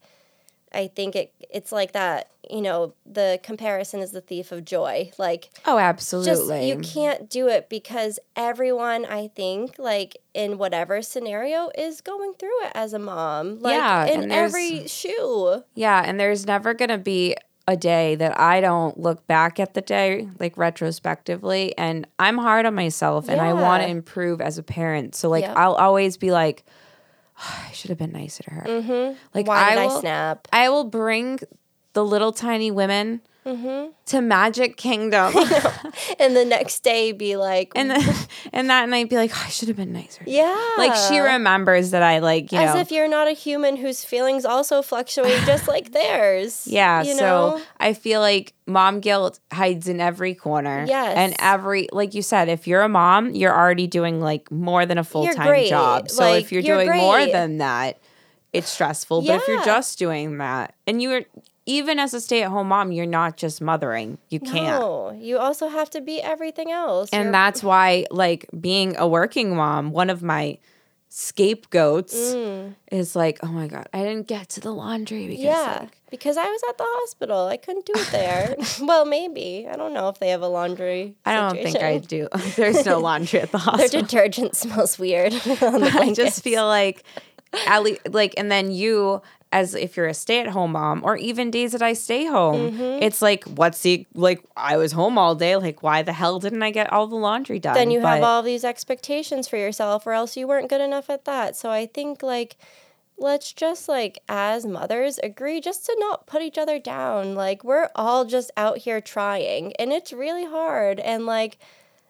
I 0.75 0.89
think 0.89 1.15
it 1.17 1.33
it's 1.51 1.71
like 1.73 1.93
that, 1.93 2.31
you 2.51 2.61
know, 2.61 2.95
the 3.07 3.39
comparison 3.43 4.01
is 4.01 4.11
the 4.11 4.21
thief 4.21 4.51
of 4.53 4.65
joy. 4.65 5.11
Like, 5.19 5.51
Oh, 5.67 5.79
absolutely. 5.79 6.33
just 6.33 6.65
you 6.67 6.79
can't 6.79 7.31
do 7.31 7.49
it 7.49 7.69
because 7.69 8.19
everyone 8.37 9.05
I 9.05 9.29
think 9.29 9.77
like 9.79 10.17
in 10.35 10.59
whatever 10.59 11.01
scenario 11.03 11.71
is 11.79 12.01
going 12.01 12.35
through 12.35 12.65
it 12.65 12.73
as 12.75 12.93
a 12.93 12.99
mom. 12.99 13.61
Like 13.61 13.75
Yeah, 13.77 14.07
in 14.07 14.31
every 14.33 14.89
shoe. 14.89 15.63
Yeah, 15.75 16.03
and 16.05 16.19
there's 16.19 16.45
never 16.47 16.75
gonna 16.75 16.99
be 16.99 17.37
a 17.67 17.77
day 17.77 18.15
that 18.17 18.39
I 18.39 18.61
don't 18.61 18.99
look 19.01 19.27
back 19.27 19.59
at 19.59 19.73
the 19.73 19.81
day 19.81 20.29
like 20.39 20.57
retrospectively 20.59 21.77
and 21.79 22.07
I'm 22.19 22.37
hard 22.39 22.67
on 22.67 22.75
myself 22.75 23.29
and 23.29 23.41
I 23.41 23.55
want 23.55 23.83
to 23.83 23.89
improve 23.89 24.41
as 24.41 24.59
a 24.59 24.63
parent. 24.63 25.15
So 25.15 25.29
like 25.29 25.45
Yep. 25.45 25.57
I'll 25.57 25.75
always 25.75 26.17
be 26.17 26.31
like 26.31 26.65
I 27.39 27.71
should 27.73 27.91
have 27.91 27.99
been 27.99 28.13
nicer 28.13 28.43
to 28.45 28.51
her. 28.51 28.65
Mm-hmm. 28.67 29.19
Like 29.35 29.47
Why 29.47 29.77
I, 29.77 29.87
will, 29.87 30.01
snap? 30.01 30.49
I 30.53 30.69
will 30.69 30.85
bring 30.85 31.41
the 31.93 32.05
little 32.05 32.33
tiny 32.33 32.71
women 32.71 33.21
Mm-hmm. 33.47 33.91
to 34.07 34.21
Magic 34.23 34.77
Kingdom. 34.77 35.35
and 36.19 36.35
the 36.35 36.45
next 36.45 36.83
day 36.83 37.13
be 37.13 37.37
like, 37.37 37.73
and 37.75 37.91
then 37.91 38.15
and 38.53 38.71
that 38.71 38.89
night 38.89 39.11
be 39.11 39.17
like, 39.17 39.31
oh, 39.35 39.43
I 39.45 39.51
should 39.51 39.69
have 39.69 39.77
been 39.77 39.93
nicer. 39.93 40.25
yeah, 40.27 40.59
Like 40.79 40.95
she 41.09 41.19
remembers 41.19 41.91
that 41.91 42.03
I 42.03 42.21
like, 42.21 42.53
you 42.53 42.59
as 42.59 42.75
know. 42.75 42.81
if 42.81 42.91
you're 42.91 43.09
not 43.09 43.29
a 43.29 43.33
human 43.33 43.77
whose 43.77 44.03
feelings 44.05 44.45
also 44.45 44.81
fluctuate 44.83 45.43
just 45.45 45.69
like 45.69 45.93
theirs. 45.99 46.67
yeah, 46.67 47.03
you 47.03 47.15
so 47.15 47.19
know? 47.21 47.63
I 47.79 47.93
feel 47.93 48.21
like 48.21 48.55
mom 48.67 49.01
guilt 49.01 49.41
hides 49.53 49.89
in 49.89 50.01
every 50.01 50.35
corner. 50.35 50.85
Yes. 50.89 51.15
And 51.17 51.35
every 51.39 51.89
like 51.93 52.15
you 52.15 52.23
said, 52.23 52.49
if 52.49 52.67
you're 52.67 52.83
a 52.83 52.89
mom, 52.89 53.35
you're 53.35 53.55
already 53.55 53.87
doing 53.87 54.21
like 54.21 54.51
more 54.51 54.87
than 54.87 54.97
a 54.99 55.05
full 55.05 55.27
time 55.29 55.67
job. 55.69 56.09
So 56.11 56.23
Like, 56.23 56.45
if 56.45 56.53
you're, 56.53 56.63
you're 56.63 56.85
doing 56.85 56.97
more 56.99 57.27
than 57.27 57.59
that, 57.59 57.99
it's 58.55 58.71
stressful. 58.71 59.23
But 59.23 59.43
if 59.43 59.49
you're 59.49 59.65
just 59.65 59.99
doing 59.99 60.39
that 60.39 60.75
and 60.87 61.03
you're 61.03 61.23
even 61.67 61.99
as 61.99 62.13
a 62.15 62.21
stay 62.21 62.43
at 62.43 62.51
home 62.51 62.69
mom, 62.69 62.93
you're 62.93 63.07
not 63.07 63.37
just 63.37 63.61
mothering. 63.63 64.19
You 64.29 64.41
can't. 64.41 64.81
no, 64.81 65.13
you 65.19 65.39
also 65.39 65.69
have 65.69 65.89
to 65.91 66.01
be 66.01 66.21
everything 66.21 66.71
else. 66.71 67.09
And 67.13 67.23
You're- 67.25 67.33
that's 67.33 67.63
why, 67.63 68.05
like, 68.11 68.47
being 68.61 68.97
a 68.99 69.07
working 69.09 69.57
mom, 69.57 69.91
one 69.93 70.11
of 70.11 70.23
my 70.23 70.59
scapegoats 71.09 72.15
Mm. 72.35 72.75
is 72.91 73.15
like, 73.17 73.39
oh 73.43 73.47
my 73.47 73.67
God, 73.67 73.89
I 73.93 74.03
didn't 74.03 74.27
get 74.27 74.49
to 74.51 74.61
the 74.61 74.73
laundry 74.73 75.27
because, 75.29 75.45
yeah, 75.45 75.79
like, 75.83 75.91
because 76.11 76.37
I 76.37 76.45
was 76.45 76.61
at 76.69 76.77
the 76.77 76.85
hospital. 76.87 77.47
I 77.47 77.57
couldn't 77.57 77.87
do 77.87 77.93
it 77.97 78.09
there. 78.11 78.57
well, 78.81 79.05
maybe. 79.05 79.67
I 79.71 79.77
don't 79.77 79.93
know 79.95 80.09
if 80.09 80.19
they 80.19 80.29
have 80.31 80.43
a 80.43 80.49
laundry. 80.49 81.15
I 81.25 81.35
don't 81.37 81.55
think 81.63 81.81
I 81.83 81.99
do. 81.99 82.29
There's 82.57 82.85
no 82.85 82.99
laundry 82.99 83.41
at 83.41 83.53
the 83.53 83.59
hospital. 83.67 83.89
Their 83.91 84.03
detergent 84.03 84.57
smells 84.57 84.99
weird. 84.99 85.33
I 85.45 86.13
just 86.15 86.43
feel 86.43 86.67
like, 86.67 87.05
at 87.67 87.83
least, 87.83 88.01
like, 88.11 88.35
and 88.37 88.51
then 88.51 88.71
you, 88.71 89.23
as 89.53 89.75
if 89.75 89.97
you're 89.97 90.07
a 90.09 90.15
stay 90.15 90.41
at 90.41 90.49
home 90.49 90.73
mom, 90.73 91.03
or 91.05 91.17
even 91.17 91.51
days 91.51 91.73
that 91.73 91.83
I 91.83 91.93
stay 91.93 92.27
home, 92.27 92.73
Mm-hmm. 92.73 93.03
it's 93.03 93.23
like, 93.23 93.45
what's 93.45 93.81
the, 93.83 94.07
like, 94.15 94.43
I 94.57 94.77
was 94.77 94.93
home 94.93 95.17
all 95.19 95.35
day. 95.35 95.57
Like, 95.57 95.83
why 95.83 96.03
the 96.03 96.13
hell 96.13 96.39
didn't 96.41 96.63
I 96.63 96.71
get 96.71 96.93
all 96.93 97.07
the 97.07 97.15
laundry 97.17 97.59
done? 97.61 97.75
then 97.75 97.91
you 97.91 98.01
have 98.01 98.23
all 98.23 98.43
these 98.43 98.65
expectations 98.65 99.47
for 99.49 99.57
yourself 99.57 100.07
or 100.07 100.13
else 100.13 100.37
you 100.37 100.49
weren't 100.49 100.69
good 100.69 100.81
enough 100.81 101.09
at 101.09 101.25
that 101.25 101.55
so 101.57 101.71
i 101.71 101.87
think 101.87 102.23
like 102.23 102.57
let's 103.17 103.53
just 103.53 103.89
like 103.89 104.19
as 104.29 104.67
mothers 104.67 105.19
agree 105.23 105.61
just 105.61 105.87
to 105.87 105.95
not 106.01 106.27
put 106.27 106.43
each 106.43 106.59
other 106.59 106.81
down 106.81 107.35
like 107.37 107.63
we're 107.63 107.89
all 107.95 108.25
just 108.25 108.51
out 108.57 108.79
here 108.79 109.01
trying 109.01 109.73
and 109.75 109.93
it's 109.93 110.13
really 110.13 110.45
hard 110.45 110.99
and 110.99 111.25
like 111.27 111.57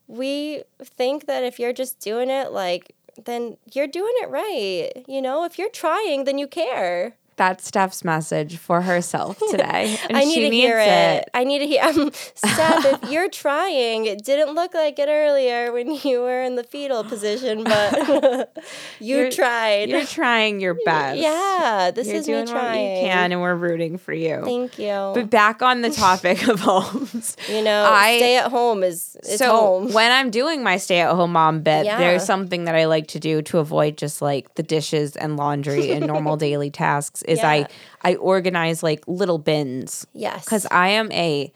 we 0.07 0.62
think 0.83 1.26
that 1.26 1.42
if 1.44 1.59
you're 1.59 1.72
just 1.74 2.00
doing 2.00 2.30
it 2.30 2.52
like 2.52 2.94
then 3.24 3.57
you're 3.72 3.87
doing 3.87 4.12
it 4.22 4.31
right 4.31 5.05
you 5.07 5.22
know? 5.22 5.44
If 5.44 5.59
you're 5.59 5.70
trying 5.70 6.24
then 6.24 6.39
you 6.39 6.47
care 6.47 7.16
that's 7.37 7.66
Steph's 7.66 8.05
message 8.05 8.57
for 8.59 8.82
herself 8.82 9.39
today. 9.51 9.97
And 10.09 10.16
I 10.16 10.24
need 10.24 10.49
to 10.51 10.55
hear 10.55 10.78
it. 10.78 11.28
I 11.35 11.45
need 11.45 11.59
to 11.61 11.66
hear. 11.66 11.82
Um, 11.82 12.11
Steph, 12.12 13.03
if 13.03 13.11
you're 13.11 13.28
trying, 13.30 14.07
it 14.07 14.24
didn't 14.24 14.55
look 14.55 14.74
like 14.74 14.99
it 14.99 15.09
earlier 15.09 15.72
when 15.72 15.93
you 16.05 16.20
were 16.20 16.43
in 16.43 16.57
the 16.57 16.62
fetal 16.64 17.03
position, 17.05 17.64
but 17.64 18.53
you 19.01 19.16
You're- 19.16 19.30
tried. 19.30 19.89
You're 19.89 20.05
trying 20.05 20.61
your 20.61 20.74
best. 20.85 21.18
yeah, 21.20 21.91
this 21.95 22.07
You're 22.07 22.16
is 22.16 22.26
doing 22.26 22.45
me 22.47 22.53
what 22.53 22.61
trying. 22.61 22.97
you 22.97 23.03
can, 23.09 23.32
and 23.32 23.41
we're 23.41 23.55
rooting 23.55 23.99
for 23.99 24.12
you. 24.12 24.43
Thank 24.45 24.78
you. 24.78 25.12
But 25.14 25.30
back 25.30 25.62
on 25.62 25.82
the 25.82 25.91
topic 25.91 26.47
of 26.49 26.61
homes. 26.61 27.37
you 27.49 27.62
know, 27.62 27.85
I- 27.91 28.18
stay 28.18 28.37
at 28.37 28.51
home 28.51 28.82
is 28.82 29.16
it's 29.20 29.39
so 29.39 29.51
home. 29.57 29.93
when 29.93 30.12
I'm 30.12 30.30
doing 30.30 30.62
my 30.62 30.76
stay-at-home 30.76 31.32
mom 31.32 31.62
bit, 31.62 31.87
Yeah. 31.87 31.99
there's 31.99 32.24
something 32.24 32.64
that 32.64 32.74
I 32.74 32.85
like 32.87 33.09
to 33.09 33.18
do 33.20 33.43
to 33.43 33.59
avoid 33.59 33.97
just 33.97 34.20
like 34.22 34.55
the 34.55 34.62
dishes 34.62 35.16
and 35.16 35.37
laundry 35.37 35.91
and 35.93 36.07
normal 36.07 36.37
daily 36.37 36.70
tasks. 36.70 37.22
Is 37.27 37.39
Yeah. 37.39 37.49
I 37.49 37.66
I 38.03 38.14
organize 38.16 38.83
like 38.83 39.03
little 39.07 39.39
bins 39.39 40.07
yes, 40.12 40.45
because 40.45 40.66
I 40.70 40.89
am 40.89 41.11
a 41.12 41.53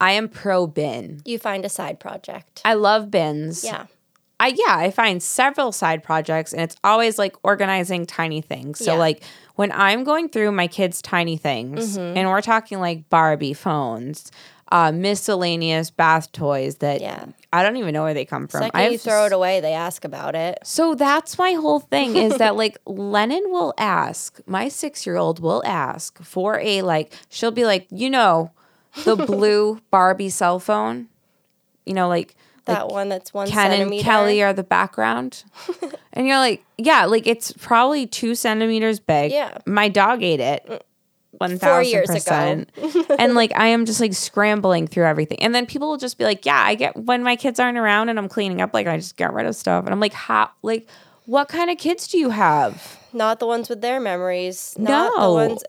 I 0.00 0.12
am 0.12 0.28
pro 0.28 0.66
bin. 0.66 1.20
you 1.26 1.38
find 1.38 1.64
a 1.64 1.68
side 1.68 2.00
project. 2.00 2.62
I 2.64 2.74
love 2.74 3.10
bins. 3.10 3.64
yeah, 3.64 3.86
I 4.38 4.48
yeah, 4.48 4.76
I 4.76 4.90
find 4.90 5.22
several 5.22 5.72
side 5.72 6.02
projects 6.02 6.52
and 6.52 6.62
it's 6.62 6.76
always 6.82 7.18
like 7.18 7.36
organizing 7.42 8.06
tiny 8.06 8.40
things. 8.40 8.78
So 8.78 8.92
Yeah. 8.94 8.98
like 8.98 9.22
when 9.56 9.70
I'm 9.72 10.04
going 10.04 10.30
through 10.30 10.52
my 10.52 10.66
kids' 10.68 11.02
tiny 11.02 11.36
things 11.36 11.98
Mm-hmm. 11.98 12.16
and 12.16 12.28
we're 12.30 12.40
talking 12.40 12.80
like 12.80 13.10
Barbie 13.10 13.52
phones, 13.52 14.32
uh, 14.70 14.92
miscellaneous 14.92 15.90
bath 15.90 16.30
toys 16.32 16.76
that 16.76 17.00
Yeah. 17.00 17.26
I 17.52 17.64
don't 17.64 17.76
even 17.76 17.92
know 17.92 18.04
where 18.04 18.14
they 18.14 18.24
come 18.24 18.46
from. 18.46 18.62
second 18.62 18.80
I 18.80 18.88
you 18.90 18.98
throw 18.98 19.26
it 19.26 19.32
away, 19.32 19.60
they 19.60 19.72
ask 19.72 20.04
about 20.04 20.36
it. 20.36 20.58
So 20.62 20.94
that's 20.94 21.36
my 21.36 21.52
whole 21.54 21.80
thing 21.80 22.16
is 22.16 22.36
that 22.38 22.54
like 22.64 22.78
Lennon 22.86 23.42
will 23.46 23.74
ask, 23.76 24.40
my 24.46 24.68
six 24.68 25.04
year 25.04 25.16
old 25.16 25.40
will 25.40 25.62
ask 25.66 26.22
for 26.22 26.60
a 26.60 26.82
like, 26.82 27.12
she'll 27.28 27.50
be 27.50 27.64
like, 27.64 27.88
you 27.90 28.08
know, 28.08 28.52
the 29.04 29.16
blue 29.26 29.80
Barbie 29.90 30.30
cell 30.30 30.60
phone, 30.60 31.08
you 31.84 31.94
know, 31.94 32.06
like 32.06 32.36
That 32.66 32.88
one 32.88 33.08
that's 33.08 33.34
one 33.34 33.48
Ken 33.48 33.72
and. 33.72 34.00
Kelly 34.00 34.42
are 34.42 34.52
the 34.52 34.62
background. 34.62 35.42
and 36.12 36.28
you're 36.28 36.38
like, 36.38 36.64
yeah, 36.78 37.06
like 37.06 37.26
it's 37.26 37.50
probably 37.52 38.06
two 38.06 38.36
centimeters 38.36 39.00
big. 39.00 39.32
Yeah. 39.32 39.50
Mm. 39.50 39.72
My 39.72 39.88
dog 39.88 40.22
ate 40.22 40.40
it. 40.40 40.84
One 41.32 41.58
thousand 41.58 41.90
years 41.90 42.10
ago. 42.10 42.16
percent. 42.18 42.70
and 43.18 43.34
like 43.34 43.52
I 43.56 43.68
am 43.68 43.86
just 43.86 44.00
like 44.00 44.14
scrambling 44.14 44.86
through 44.86 45.04
everything. 45.06 45.38
And 45.42 45.54
then 45.54 45.64
people 45.66 45.88
will 45.88 45.96
just 45.96 46.18
be 46.18 46.24
like, 46.24 46.44
Yeah, 46.44 46.60
I 46.60 46.74
get 46.74 46.96
when 46.96 47.22
my 47.22 47.36
kids 47.36 47.60
aren't 47.60 47.78
around 47.78 48.08
and 48.08 48.18
I'm 48.18 48.28
cleaning 48.28 48.60
up, 48.60 48.74
like 48.74 48.86
I 48.86 48.96
just 48.96 49.16
get 49.16 49.32
rid 49.32 49.46
of 49.46 49.54
stuff. 49.56 49.84
And 49.84 49.92
I'm 49.92 50.00
like, 50.00 50.12
how 50.12 50.50
like 50.62 50.88
what 51.26 51.48
kind 51.48 51.70
of 51.70 51.78
kids 51.78 52.08
do 52.08 52.18
you 52.18 52.30
have? 52.30 52.98
not 53.12 53.40
the 53.40 53.46
ones 53.46 53.68
with 53.68 53.80
their 53.80 53.98
memories. 54.00 54.74
Not 54.78 55.12
No. 55.16 55.26
the 55.26 55.48
ones. 55.48 55.62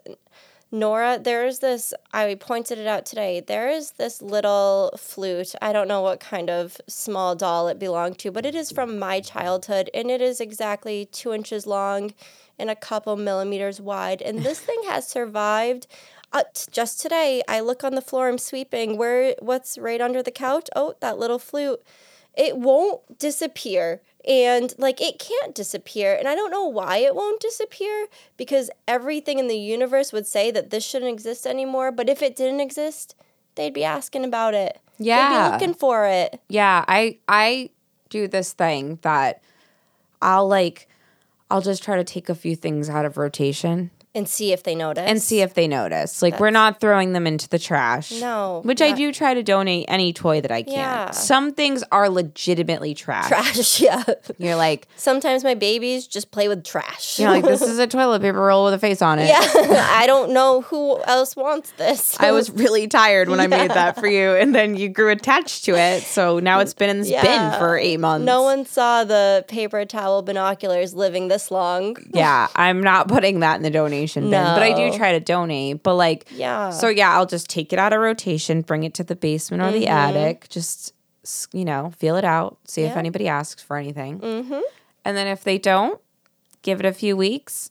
Nora, 0.74 1.20
there's 1.22 1.60
this. 1.60 1.94
I 2.14 2.36
pointed 2.36 2.78
it 2.78 2.88
out 2.88 3.06
today. 3.06 3.42
There 3.46 3.68
is 3.70 3.92
this 3.92 4.22
little 4.22 4.94
flute. 4.98 5.54
I 5.62 5.74
don't 5.74 5.88
know 5.88 6.02
what 6.02 6.20
kind 6.22 6.50
of 6.50 6.80
small 6.88 7.36
doll 7.36 7.68
it 7.68 7.78
belonged 7.78 8.20
to, 8.20 8.32
but 8.32 8.46
it 8.46 8.56
is 8.56 8.72
from 8.72 8.98
my 8.98 9.20
childhood, 9.20 9.90
and 9.94 10.10
it 10.10 10.22
is 10.22 10.40
exactly 10.40 11.08
two 11.12 11.34
inches 11.34 11.68
long 11.68 12.14
and 12.60 12.70
a 12.70 12.76
couple 12.76 13.16
millimeters 13.16 13.82
wide. 13.82 14.22
And 14.22 14.40
this 14.40 14.60
thing 14.60 14.82
has 14.88 15.08
survived. 15.08 15.88
Uh, 16.34 16.44
just 16.72 17.02
today, 17.02 17.42
I 17.48 17.60
look 17.60 17.84
on 17.84 17.96
the 17.96 18.02
floor. 18.02 18.30
I'm 18.30 18.38
sweeping. 18.38 18.98
Where? 18.98 19.36
What's 19.40 19.78
right 19.78 20.00
under 20.00 20.24
the 20.24 20.32
couch? 20.32 20.70
Oh, 20.76 20.96
that 21.02 21.18
little 21.20 21.40
flute 21.40 21.82
it 22.34 22.58
won't 22.58 23.20
disappear 23.20 24.02
and 24.26 24.74
like 24.78 25.02
it 25.02 25.20
can't 25.20 25.54
disappear 25.54 26.16
and 26.16 26.28
i 26.28 26.36
don't 26.36 26.52
know 26.52 26.66
why 26.66 26.98
it 26.98 27.16
won't 27.16 27.42
disappear 27.42 28.08
because 28.38 28.70
everything 28.88 29.40
in 29.40 29.48
the 29.48 29.58
universe 29.58 30.14
would 30.14 30.28
say 30.28 30.52
that 30.52 30.70
this 30.70 30.86
shouldn't 30.86 31.12
exist 31.12 31.46
anymore 31.46 31.92
but 31.92 32.08
if 32.08 32.22
it 32.22 32.36
didn't 32.36 32.62
exist 32.62 33.16
they'd 33.56 33.74
be 33.74 33.84
asking 33.84 34.24
about 34.24 34.54
it 34.54 34.80
yeah 34.98 35.30
they'd 35.30 35.46
be 35.46 35.52
looking 35.52 35.74
for 35.74 36.06
it 36.06 36.40
Yeah, 36.48 36.86
I 36.88 37.18
I 37.28 37.72
do 38.10 38.28
this 38.28 38.54
thing 38.54 39.00
that 39.02 39.42
I'll 40.22 40.48
like 40.48 40.88
I'll 41.52 41.60
just 41.60 41.84
try 41.84 41.98
to 41.98 42.06
take 42.06 42.30
a 42.30 42.36
few 42.36 42.56
things 42.56 42.90
out 42.90 43.04
of 43.04 43.18
rotation 43.18 43.92
and 44.14 44.28
see 44.28 44.52
if 44.52 44.64
they 44.64 44.76
notice 44.76 45.06
and 45.08 45.22
see 45.22 45.42
if 45.42 45.54
they 45.54 45.68
notice. 45.68 46.22
Like 46.22 46.40
we're 46.40 46.50
not 46.52 46.80
throwing 46.82 47.14
them 47.14 47.26
into 47.28 47.48
the 47.48 47.60
trash. 47.60 48.12
No, 48.20 48.62
Which 48.66 48.82
I 48.82 48.90
not- 48.90 48.98
do 48.98 49.12
try 49.14 49.34
to 49.34 49.42
donate 49.44 49.86
any 49.88 50.12
toy 50.14 50.42
that 50.42 50.52
I 50.52 50.64
can. 50.64 50.74
Yeah. 50.74 51.12
Some 51.12 51.54
things 51.54 51.84
are 51.92 52.10
legitimately 52.10 52.94
trash. 52.94 53.28
trash 53.30 53.80
yeah 53.82 54.04
You're 54.38 54.56
like 54.56 54.88
sometimes 54.96 55.44
my 55.44 55.54
babies 55.54 56.08
just 56.08 56.32
play 56.32 56.48
with 56.48 56.64
trash 56.64 57.20
you're 57.20 57.30
like 57.30 57.44
this 57.44 57.62
is 57.62 57.80
a 57.80 57.88
toilet 57.96 58.22
paper 58.22 58.40
roll 58.42 58.66
with 58.66 58.74
a 58.74 58.80
face 58.80 59.02
on 59.02 59.20
it. 59.20 59.28
yeah 59.28 59.40
i 59.96 60.06
don't 60.08 60.32
know 60.34 60.62
who 60.62 61.02
else 61.04 61.36
wants 61.36 61.72
this 61.78 62.20
I 62.20 62.32
was 62.32 62.50
really 62.52 62.88
tired 62.88 63.30
when 63.30 63.40
I 63.40 63.48
made 63.48 63.72
that 63.72 64.00
for 64.00 64.08
you, 64.08 64.32
and 64.36 64.54
then 64.54 64.76
you 64.76 64.90
grew 64.90 65.10
attached 65.10 65.66
to 65.66 65.72
it. 65.78 66.04
So 66.04 66.40
now 66.40 66.60
it's 66.60 66.74
been 66.74 66.90
in 66.90 67.00
this 67.00 67.10
bin 67.10 67.24
Yeah. 67.24 67.58
for 67.58 67.78
eight 67.78 68.00
months. 68.00 68.26
no 68.26 68.42
one 68.44 68.66
saw 68.66 69.04
the 69.04 69.44
paper 69.48 69.86
towel 69.86 70.22
binoculars 70.22 70.94
living 70.94 71.28
this 71.30 71.50
long 71.52 71.96
Yeah, 72.14 72.48
I'm 72.56 72.82
not 72.82 73.08
putting 73.08 73.40
that 73.40 73.56
in 73.58 73.64
the 73.64 73.70
donation 74.02 74.24
bin, 74.24 74.32
but 74.32 74.62
I 74.64 74.74
do 74.74 74.98
try 74.98 75.12
to 75.14 75.20
donate. 75.20 75.84
But 75.84 75.96
like, 75.96 76.28
Yeah. 76.32 76.70
So 76.72 76.88
yeah, 76.90 77.14
I'll 77.16 77.26
just 77.26 77.50
take 77.50 77.72
it 77.74 77.80
out 77.80 77.94
of 77.94 78.00
rotation, 78.02 78.62
bring 78.62 78.84
it 78.84 78.94
to 78.96 79.04
the 79.04 79.16
basement 79.16 79.62
or 79.64 79.72
the 79.72 79.86
Mm-hmm. 79.86 79.88
attic, 80.16 80.50
just 80.50 80.94
you 81.54 81.66
know, 81.66 81.92
feel 81.98 82.16
it 82.16 82.26
out, 82.26 82.58
see 82.66 82.82
if 82.82 82.98
anybody 82.98 83.28
asks 83.28 83.62
for 83.62 83.78
anything, 83.78 84.20
mm-hmm. 84.20 84.60
and 85.06 85.16
then 85.18 85.28
if 85.28 85.44
they 85.44 85.58
don't, 85.60 86.00
give 86.64 86.80
it 86.80 86.86
a 86.86 86.94
few 86.94 87.16
weeks. 87.16 87.70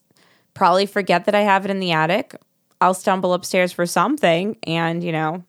Probably 0.55 0.87
forget 0.87 1.25
that 1.25 1.35
I 1.35 1.41
have 1.41 1.65
it 1.65 1.71
in 1.71 1.81
the 1.81 1.91
attic. 1.93 2.35
I'll 2.81 2.95
stumble 2.95 3.35
upstairs 3.35 3.73
for 3.73 3.87
something, 3.87 4.57
and 4.65 5.03
you 5.03 5.11
know, 5.13 5.43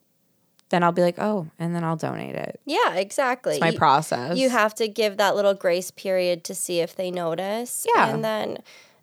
then 0.70 0.84
I'll 0.84 0.92
be 0.92 1.02
like, 1.04 1.20
oh, 1.20 1.48
and 1.60 1.76
then 1.76 1.84
I'll 1.84 1.96
donate 1.96 2.34
it. 2.36 2.60
Yeah, 2.66 2.96
exactly. 2.96 3.54
It's 3.54 3.62
my 3.62 3.70
You- 3.70 3.78
process. 3.78 4.38
You 4.38 4.50
have 4.50 4.74
to 4.76 4.88
give 4.88 5.18
that 5.18 5.36
little 5.36 5.54
grace 5.54 5.92
period 5.92 6.44
to 6.46 6.56
see 6.56 6.80
if 6.80 6.96
they 6.96 7.12
notice. 7.12 7.86
Yeah. 7.96 8.10
And 8.14 8.24
then, 8.24 8.58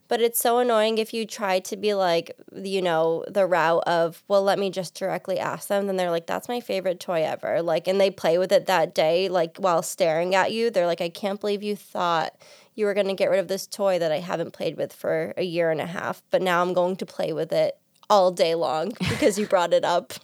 but 0.09 0.22
it's 0.22 0.38
so 0.38 0.59
annoying 0.59 0.98
if 0.98 1.12
you 1.12 1.26
try 1.26 1.61
to 1.61 1.76
be 1.76 1.94
like, 1.94 2.36
you 2.54 2.80
know, 2.80 3.24
the 3.28 3.46
route 3.46 3.84
of, 3.86 4.22
well, 4.26 4.42
let 4.42 4.59
me 4.59 4.70
just 4.70 4.94
directly 4.94 5.38
ask 5.38 5.68
them. 5.68 5.86
Then 5.86 5.96
they're 5.96 6.11
like, 6.11 6.26
that's 6.26 6.48
my 6.48 6.61
favorite 6.61 6.98
toy 6.98 7.22
ever. 7.24 7.62
Like, 7.62 7.86
and 7.86 8.00
they 8.00 8.11
play 8.11 8.38
with 8.38 8.50
it 8.50 8.66
that 8.66 8.94
day, 8.94 9.28
like 9.28 9.59
while 9.59 9.82
staring 9.82 10.34
at 10.34 10.52
you. 10.52 10.70
They're 10.70 10.86
like, 10.86 11.02
I 11.02 11.11
can't 11.11 11.40
believe 11.40 11.62
you 11.62 11.76
thought 11.76 12.34
you 12.74 12.86
were 12.86 12.94
going 12.94 13.09
to 13.09 13.14
get 13.14 13.30
rid 13.30 13.40
of 13.40 13.48
this 13.48 13.66
toy 13.66 13.98
that 13.98 14.12
I 14.12 14.20
haven't 14.20 14.52
played 14.52 14.76
with 14.76 14.92
for 14.92 15.34
a 15.36 15.42
year 15.42 15.70
and 15.70 15.80
a 15.80 15.86
half, 15.86 16.22
but 16.30 16.40
now 16.40 16.62
I'm 16.62 16.72
going 16.72 16.96
to 16.96 17.06
play 17.06 17.32
with 17.32 17.52
it 17.52 17.76
all 18.09 18.30
day 18.30 18.54
long 18.54 18.88
because 18.98 19.38
you 19.38 19.46
brought 19.46 19.74
it 19.74 19.84
up. 19.84 20.14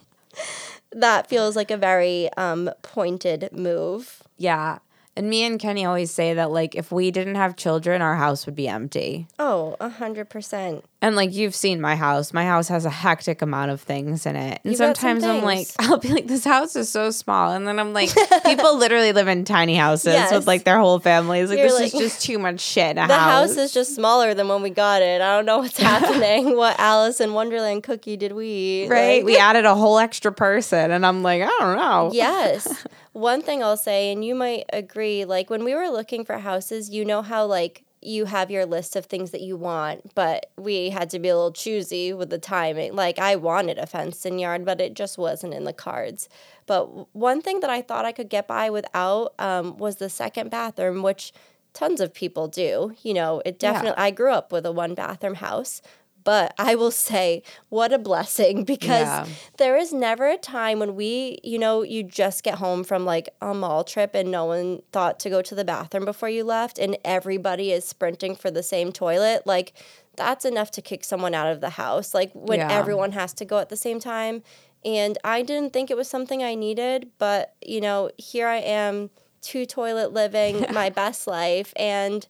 that 0.91 1.27
feels 1.27 1.55
like 1.55 1.69
a 1.69 1.77
very 1.77 2.29
um, 2.37 2.71
pointed 2.81 3.49
move. 3.51 4.23
yeah. 4.37 4.79
And 5.17 5.29
me 5.29 5.43
and 5.43 5.59
Kenny 5.59 5.85
always 5.85 6.11
say 6.11 6.33
that 6.33 6.51
like 6.51 6.75
if 6.75 6.91
we 6.91 7.09
didn't 7.09 7.35
have 7.35 7.55
children, 7.55 8.01
our 8.01 8.15
house 8.15 8.45
would 8.45 8.55
be 8.55 8.67
empty. 8.67 9.27
Oh, 9.39 9.77
a 9.79 9.89
hundred 9.89 10.29
percent. 10.29 10.83
And 11.01 11.15
like 11.15 11.33
you've 11.33 11.53
seen 11.53 11.81
my 11.81 11.95
house, 11.95 12.33
my 12.33 12.45
house 12.45 12.67
has 12.69 12.83
a 12.85 12.89
hectic 12.89 13.41
amount 13.43 13.69
of 13.69 13.79
things 13.81 14.25
in 14.25 14.35
it. 14.35 14.59
And 14.63 14.71
You've 14.71 14.79
got 14.79 14.97
some 14.97 15.19
sometimes 15.19 15.23
I'm 15.23 15.43
like, 15.43 15.67
things. 15.67 15.75
I'll 15.79 15.97
be 15.99 16.07
like, 16.07 16.25
this 16.25 16.43
house 16.45 16.75
is 16.75 16.89
so 16.89 17.11
small. 17.11 17.51
And 17.51 17.67
then 17.67 17.79
I'm 17.79 17.93
like, 17.93 18.09
people 18.45 18.77
literally 18.77 19.11
live 19.11 19.27
in 19.27 19.45
tiny 19.45 19.75
houses 19.75 20.13
Yes. 20.13 20.31
with 20.33 20.47
like 20.47 20.63
their 20.63 20.79
whole 20.79 20.99
families. 20.99 21.49
Like 21.49 21.59
You're 21.59 21.67
this 21.67 21.79
is 21.81 21.93
like- 21.93 22.01
just 22.03 22.21
too 22.23 22.39
much 22.39 22.59
shit 22.59 22.97
in 22.97 23.03
a 23.03 23.07
The 23.07 23.13
house. 23.13 23.49
house 23.49 23.57
is 23.57 23.71
just 23.73 23.93
smaller 23.93 24.33
than 24.33 24.47
when 24.47 24.63
we 24.63 24.71
got 24.71 25.03
it. 25.03 25.21
I 25.21 25.35
don't 25.35 25.45
know 25.45 25.59
what's 25.59 25.77
happening. 25.77 26.55
what 26.55 26.79
Alice 26.79 27.19
in 27.21 27.33
Wonderland 27.33 27.83
cookie 27.83 28.17
did 28.17 28.31
we 28.31 28.47
eat? 28.47 28.89
right. 28.89 29.17
Like- 29.17 29.25
we 29.25 29.37
added 29.37 29.65
a 29.65 29.75
whole 29.75 29.99
extra 29.99 30.31
person. 30.31 30.89
And 30.91 31.05
I'm 31.05 31.21
like, 31.21 31.43
I 31.43 31.47
don't 31.59 31.77
know. 31.77 32.09
yes. 32.13 32.83
One 33.11 33.41
thing 33.41 33.63
I'll 33.63 33.77
say, 33.77 34.11
and 34.11 34.25
you 34.25 34.35
might 34.35 34.65
agree, 34.73 35.23
like 35.23 35.49
when 35.49 35.63
we 35.63 35.73
were 35.75 35.87
looking 35.89 36.25
for 36.25 36.37
houses, 36.39 36.89
you 36.89 37.05
know 37.05 37.21
how 37.21 37.45
like 37.45 37.83
you 38.05 38.25
have 38.25 38.51
your 38.51 38.65
list 38.65 38.95
of 38.95 39.05
things 39.05 39.31
that 39.31 39.41
you 39.41 39.57
want, 39.57 40.13
but 40.15 40.51
we 40.57 40.89
had 40.89 41.09
to 41.11 41.19
be 41.19 41.29
a 41.29 41.35
little 41.35 41.51
choosy 41.51 42.13
with 42.13 42.29
the 42.29 42.37
timing. 42.37 42.95
Like 42.95 43.19
I 43.19 43.35
wanted 43.35 43.77
a 43.77 43.85
fenced 43.85 44.25
in 44.25 44.39
yard, 44.39 44.65
but 44.65 44.79
it 44.79 44.93
just 44.93 45.17
wasn't 45.17 45.53
in 45.53 45.63
the 45.63 45.73
cards. 45.73 46.29
But 46.65 47.13
one 47.15 47.41
thing 47.41 47.59
that 47.61 47.69
I 47.69 47.81
thought 47.81 48.05
I 48.05 48.11
could 48.11 48.29
get 48.29 48.47
by 48.47 48.69
without 48.69 49.33
um, 49.39 49.77
was 49.77 49.97
the 49.97 50.09
second 50.09 50.49
bathroom, 50.49 51.01
which 51.01 51.33
tons 51.73 52.01
of 52.01 52.13
people 52.13 52.47
do. 52.47 52.95
You 53.03 53.13
know, 53.13 53.41
it 53.45 53.59
definitely. 53.59 53.97
I 53.97 54.11
grew 54.11 54.31
up 54.31 54.51
with 54.51 54.65
a 54.65 54.71
one 54.71 54.95
bathroom 54.95 55.35
house. 55.35 55.81
But 56.25 56.53
I 56.57 56.75
will 56.75 56.91
say, 56.91 57.41
what 57.69 57.93
a 57.93 57.97
blessing 57.97 58.63
because 58.73 59.07
Yeah. 59.07 59.25
there 59.57 59.77
is 59.77 59.93
never 59.93 60.27
a 60.27 60.37
time 60.37 60.79
when 60.79 60.95
we, 60.95 61.37
you 61.43 61.57
know, 61.57 61.83
you 61.83 62.03
just 62.03 62.43
get 62.43 62.55
home 62.55 62.83
from 62.83 63.05
like 63.05 63.29
a 63.41 63.53
mall 63.53 63.85
trip 63.85 64.13
and 64.13 64.29
no 64.29 64.43
one 64.45 64.81
thought 64.91 65.19
to 65.21 65.29
go 65.29 65.41
to 65.41 65.55
the 65.55 65.63
bathroom 65.63 66.03
before 66.03 66.27
you 66.29 66.43
left 66.43 66.77
and 66.77 66.97
everybody 67.05 67.71
is 67.71 67.85
sprinting 67.85 68.35
for 68.35 68.51
the 68.51 68.63
same 68.63 68.91
toilet. 68.91 69.47
Like, 69.47 69.71
that's 70.17 70.45
enough 70.45 70.71
to 70.71 70.81
kick 70.81 71.03
someone 71.03 71.33
out 71.33 71.47
of 71.51 71.61
the 71.61 71.71
house. 71.71 72.13
Like, 72.13 72.31
when 72.33 72.59
Yeah. 72.59 72.71
everyone 72.71 73.11
has 73.13 73.33
to 73.35 73.45
go 73.45 73.59
at 73.59 73.69
the 73.69 73.77
same 73.77 73.99
time. 73.99 74.43
And 74.83 75.17
I 75.23 75.41
didn't 75.41 75.73
think 75.73 75.89
it 75.89 75.97
was 75.97 76.07
something 76.07 76.43
I 76.43 76.53
needed, 76.55 77.09
but, 77.17 77.55
you 77.65 77.81
know, 77.81 78.11
here 78.17 78.47
I 78.47 78.57
am, 78.57 79.09
two 79.41 79.65
toilet 79.65 80.13
living, 80.13 80.65
my 80.71 80.89
best 80.89 81.27
life. 81.27 81.73
And, 81.75 82.25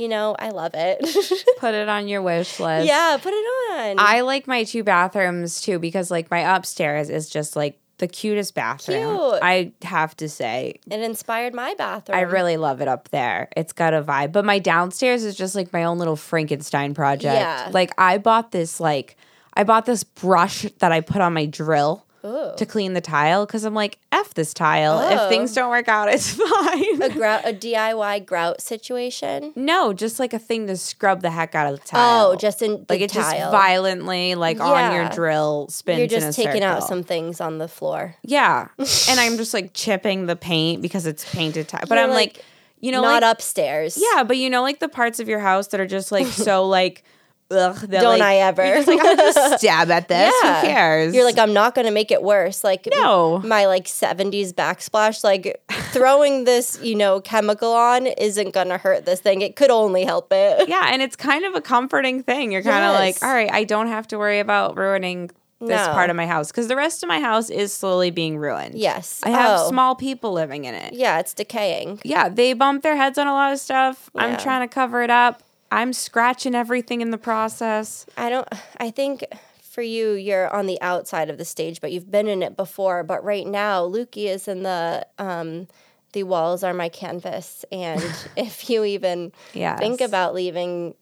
you 0.00 0.08
know, 0.08 0.34
I 0.38 0.48
love 0.48 0.72
it. 0.74 0.98
Put 1.58 1.74
it 1.74 1.88
on 1.88 2.08
your 2.08 2.22
wish 2.22 2.58
list. 2.58 2.86
yeah, 2.86 3.18
put 3.22 3.32
it 3.34 3.36
on. 3.36 3.96
I 3.98 4.22
like 4.22 4.46
my 4.46 4.64
two 4.64 4.82
bathrooms 4.82 5.60
too 5.60 5.78
because 5.78 6.10
like 6.10 6.30
my 6.30 6.56
upstairs 6.56 7.10
is 7.10 7.28
just 7.28 7.54
like 7.54 7.78
the 7.98 8.08
cutest 8.08 8.54
bathroom. 8.54 9.16
Cute. 9.16 9.38
I 9.42 9.72
have 9.82 10.16
to 10.16 10.28
say. 10.28 10.80
it 10.90 11.00
inspired 11.00 11.54
my 11.54 11.74
bathroom. 11.74 12.16
I 12.18 12.22
really 12.22 12.56
love 12.56 12.80
it 12.80 12.88
up 12.88 13.10
there. 13.10 13.48
It's 13.56 13.74
got 13.74 13.92
a 13.92 14.02
vibe. 14.02 14.32
But 14.32 14.46
my 14.46 14.58
downstairs 14.58 15.22
is 15.22 15.36
just 15.36 15.54
like 15.54 15.70
my 15.72 15.84
own 15.84 15.98
little 15.98 16.16
Frankenstein 16.16 16.94
project. 16.94 17.34
Yeah. 17.34 17.68
Like 17.70 17.92
I 17.98 18.16
bought 18.16 18.52
this 18.52 18.80
like 18.80 19.16
I 19.52 19.64
bought 19.64 19.84
this 19.84 20.02
brush 20.02 20.62
that 20.78 20.92
I 20.92 21.02
put 21.02 21.20
on 21.20 21.34
my 21.34 21.44
drill 21.44 22.06
Ooh. 22.24 22.52
to 22.56 22.66
clean 22.66 22.94
the 22.94 23.00
tile 23.00 23.46
because 23.46 23.64
I'm 23.64 23.74
like, 23.74 23.98
F 24.12 24.34
this 24.34 24.52
tile. 24.52 25.00
If 25.10 25.18
Oh. 25.20 25.28
things 25.28 25.54
don't 25.54 25.70
work 25.70 25.88
out, 25.88 26.08
it's 26.12 26.32
fine. 26.34 27.00
a 27.02 27.08
grout, 27.08 27.42
a 27.48 27.52
DIY 27.52 28.26
grout 28.26 28.60
situation. 28.60 29.52
no, 29.56 29.92
just 29.92 30.18
like 30.18 30.32
a 30.32 30.38
thing 30.38 30.66
to 30.66 30.76
scrub 30.76 31.22
the 31.22 31.30
heck 31.30 31.54
out 31.54 31.72
of 31.72 31.78
the 31.78 31.82
oh, 31.82 31.86
tile. 31.86 32.26
Oh, 32.32 32.36
just 32.36 32.62
in 32.62 32.72
the 32.72 32.86
like 32.88 33.00
it 33.00 33.10
tile. 33.10 33.22
just 33.38 33.50
violently 33.50 34.34
like 34.34 34.60
on 34.60 34.94
your 34.94 35.08
drill 35.08 35.66
spins. 35.70 35.98
You're 35.98 36.20
just 36.20 36.36
taking 36.36 36.62
out 36.62 36.82
some 36.84 37.02
things 37.02 37.40
on 37.40 37.58
the 37.58 37.68
floor. 37.68 38.16
Yeah, 38.22 38.68
and 38.78 39.20
I'm 39.20 39.36
just 39.36 39.54
like 39.54 39.72
chipping 39.74 40.26
the 40.26 40.36
paint 40.36 40.82
because 40.82 41.06
it's 41.06 41.24
painted 41.34 41.68
tile. 41.68 41.82
But 41.88 41.94
You're, 41.96 42.04
I'm 42.04 42.10
like, 42.10 42.36
like, 42.36 42.44
you 42.80 42.92
know, 42.92 43.02
Not 43.02 43.22
like, 43.22 43.32
upstairs. 43.32 43.98
Yeah, 44.00 44.24
but 44.24 44.36
you 44.36 44.50
know, 44.50 44.62
like 44.62 44.78
the 44.80 44.88
parts 44.88 45.20
of 45.20 45.28
your 45.28 45.40
house 45.40 45.68
that 45.68 45.80
are 45.80 45.86
just 45.86 46.12
like 46.12 46.26
so 46.28 46.66
like, 46.66 47.04
ugh. 47.50 47.76
That, 47.76 48.00
Don't 48.02 48.18
like, 48.18 48.22
I 48.22 48.36
ever? 48.36 48.64
You're 48.64 48.76
just 48.76 48.88
like, 48.88 49.00
I'll 49.00 49.16
just 49.16 49.58
stab 49.60 49.90
at 49.90 50.08
this. 50.08 50.32
Yeah. 50.42 50.60
Who 50.60 50.66
cares? 50.66 51.14
You're 51.14 51.24
like, 51.24 51.38
I'm 51.38 51.52
not 51.52 51.74
to 51.86 51.92
make 51.92 52.10
it 52.10 52.22
worse. 52.22 52.62
Like, 52.64 52.86
No. 52.90 53.38
my 53.44 53.66
like 53.66 53.84
70s 53.86 54.52
backsplash, 54.52 55.24
like 55.24 55.62
throwing 55.92 56.44
this, 56.44 56.78
you 56.82 56.94
know, 56.94 57.20
chemical 57.20 57.72
on 57.72 58.06
isn't 58.06 58.52
to 58.68 58.78
hurt 58.78 59.06
this 59.06 59.20
thing. 59.20 59.42
It 59.42 59.56
could 59.56 59.70
only 59.70 60.04
help 60.04 60.28
it. 60.32 60.68
yeah, 60.68 60.90
and 60.92 61.02
it's 61.02 61.16
kind 61.16 61.44
of 61.44 61.54
a 61.54 61.60
comforting 61.60 62.22
thing. 62.22 62.52
You're 62.52 62.62
kind 62.62 62.84
of 62.84 62.92
like, 62.94 63.22
all 63.22 63.32
right, 63.32 63.50
I 63.52 63.64
don't 63.64 63.88
have 63.88 64.06
to 64.08 64.18
worry 64.18 64.38
about 64.40 64.76
ruining 64.76 65.30
this 65.60 65.68
No. 65.86 65.92
part 65.92 66.08
of 66.08 66.16
my 66.16 66.26
house 66.26 66.50
because 66.50 66.68
the 66.68 66.76
rest 66.76 67.02
of 67.02 67.08
my 67.08 67.20
house 67.20 67.50
is 67.50 67.70
slowly 67.72 68.10
being 68.10 68.38
ruined. 68.38 68.76
Yes. 68.76 69.20
I 69.22 69.28
have 69.30 69.60
Oh. 69.60 69.68
small 69.68 69.94
people 69.94 70.32
living 70.32 70.64
in 70.64 70.74
it. 70.74 70.94
Yeah, 70.94 71.18
it's 71.18 71.34
decaying. 71.34 72.00
Yeah, 72.02 72.30
they 72.30 72.54
bump 72.54 72.82
their 72.82 72.96
heads 72.96 73.18
on 73.18 73.26
a 73.26 73.34
lot 73.34 73.52
of 73.52 73.58
stuff. 73.58 74.08
I'm 74.14 74.38
trying 74.38 74.66
to 74.66 74.72
cover 74.72 75.02
it 75.02 75.10
up. 75.10 75.42
I'm 75.70 75.92
scratching 75.92 76.54
everything 76.54 77.00
in 77.00 77.10
the 77.10 77.18
process. 77.18 78.06
I 78.16 78.28
don't, 78.30 78.48
I 78.78 78.90
think 78.90 79.24
for 79.62 79.82
you, 79.82 80.12
you're 80.12 80.52
on 80.54 80.66
the 80.66 80.80
outside 80.82 81.30
of 81.30 81.38
the 81.38 81.44
stage, 81.44 81.80
but 81.80 81.92
you've 81.92 82.10
been 82.10 82.26
in 82.26 82.42
it 82.42 82.56
before. 82.56 83.02
But 83.04 83.22
right 83.22 83.46
now, 83.46 83.86
Lukey 83.86 84.26
is 84.26 84.48
in 84.48 84.62
the, 84.64 85.06
um, 85.18 85.68
the 86.12 86.24
walls 86.24 86.64
are 86.64 86.74
my 86.74 86.88
canvas. 86.88 87.64
And 87.70 88.02
if 88.36 88.68
you 88.68 88.84
even 88.84 89.32
Yes. 89.52 89.78
think 89.78 90.00
about 90.00 90.34
leaving 90.34 90.94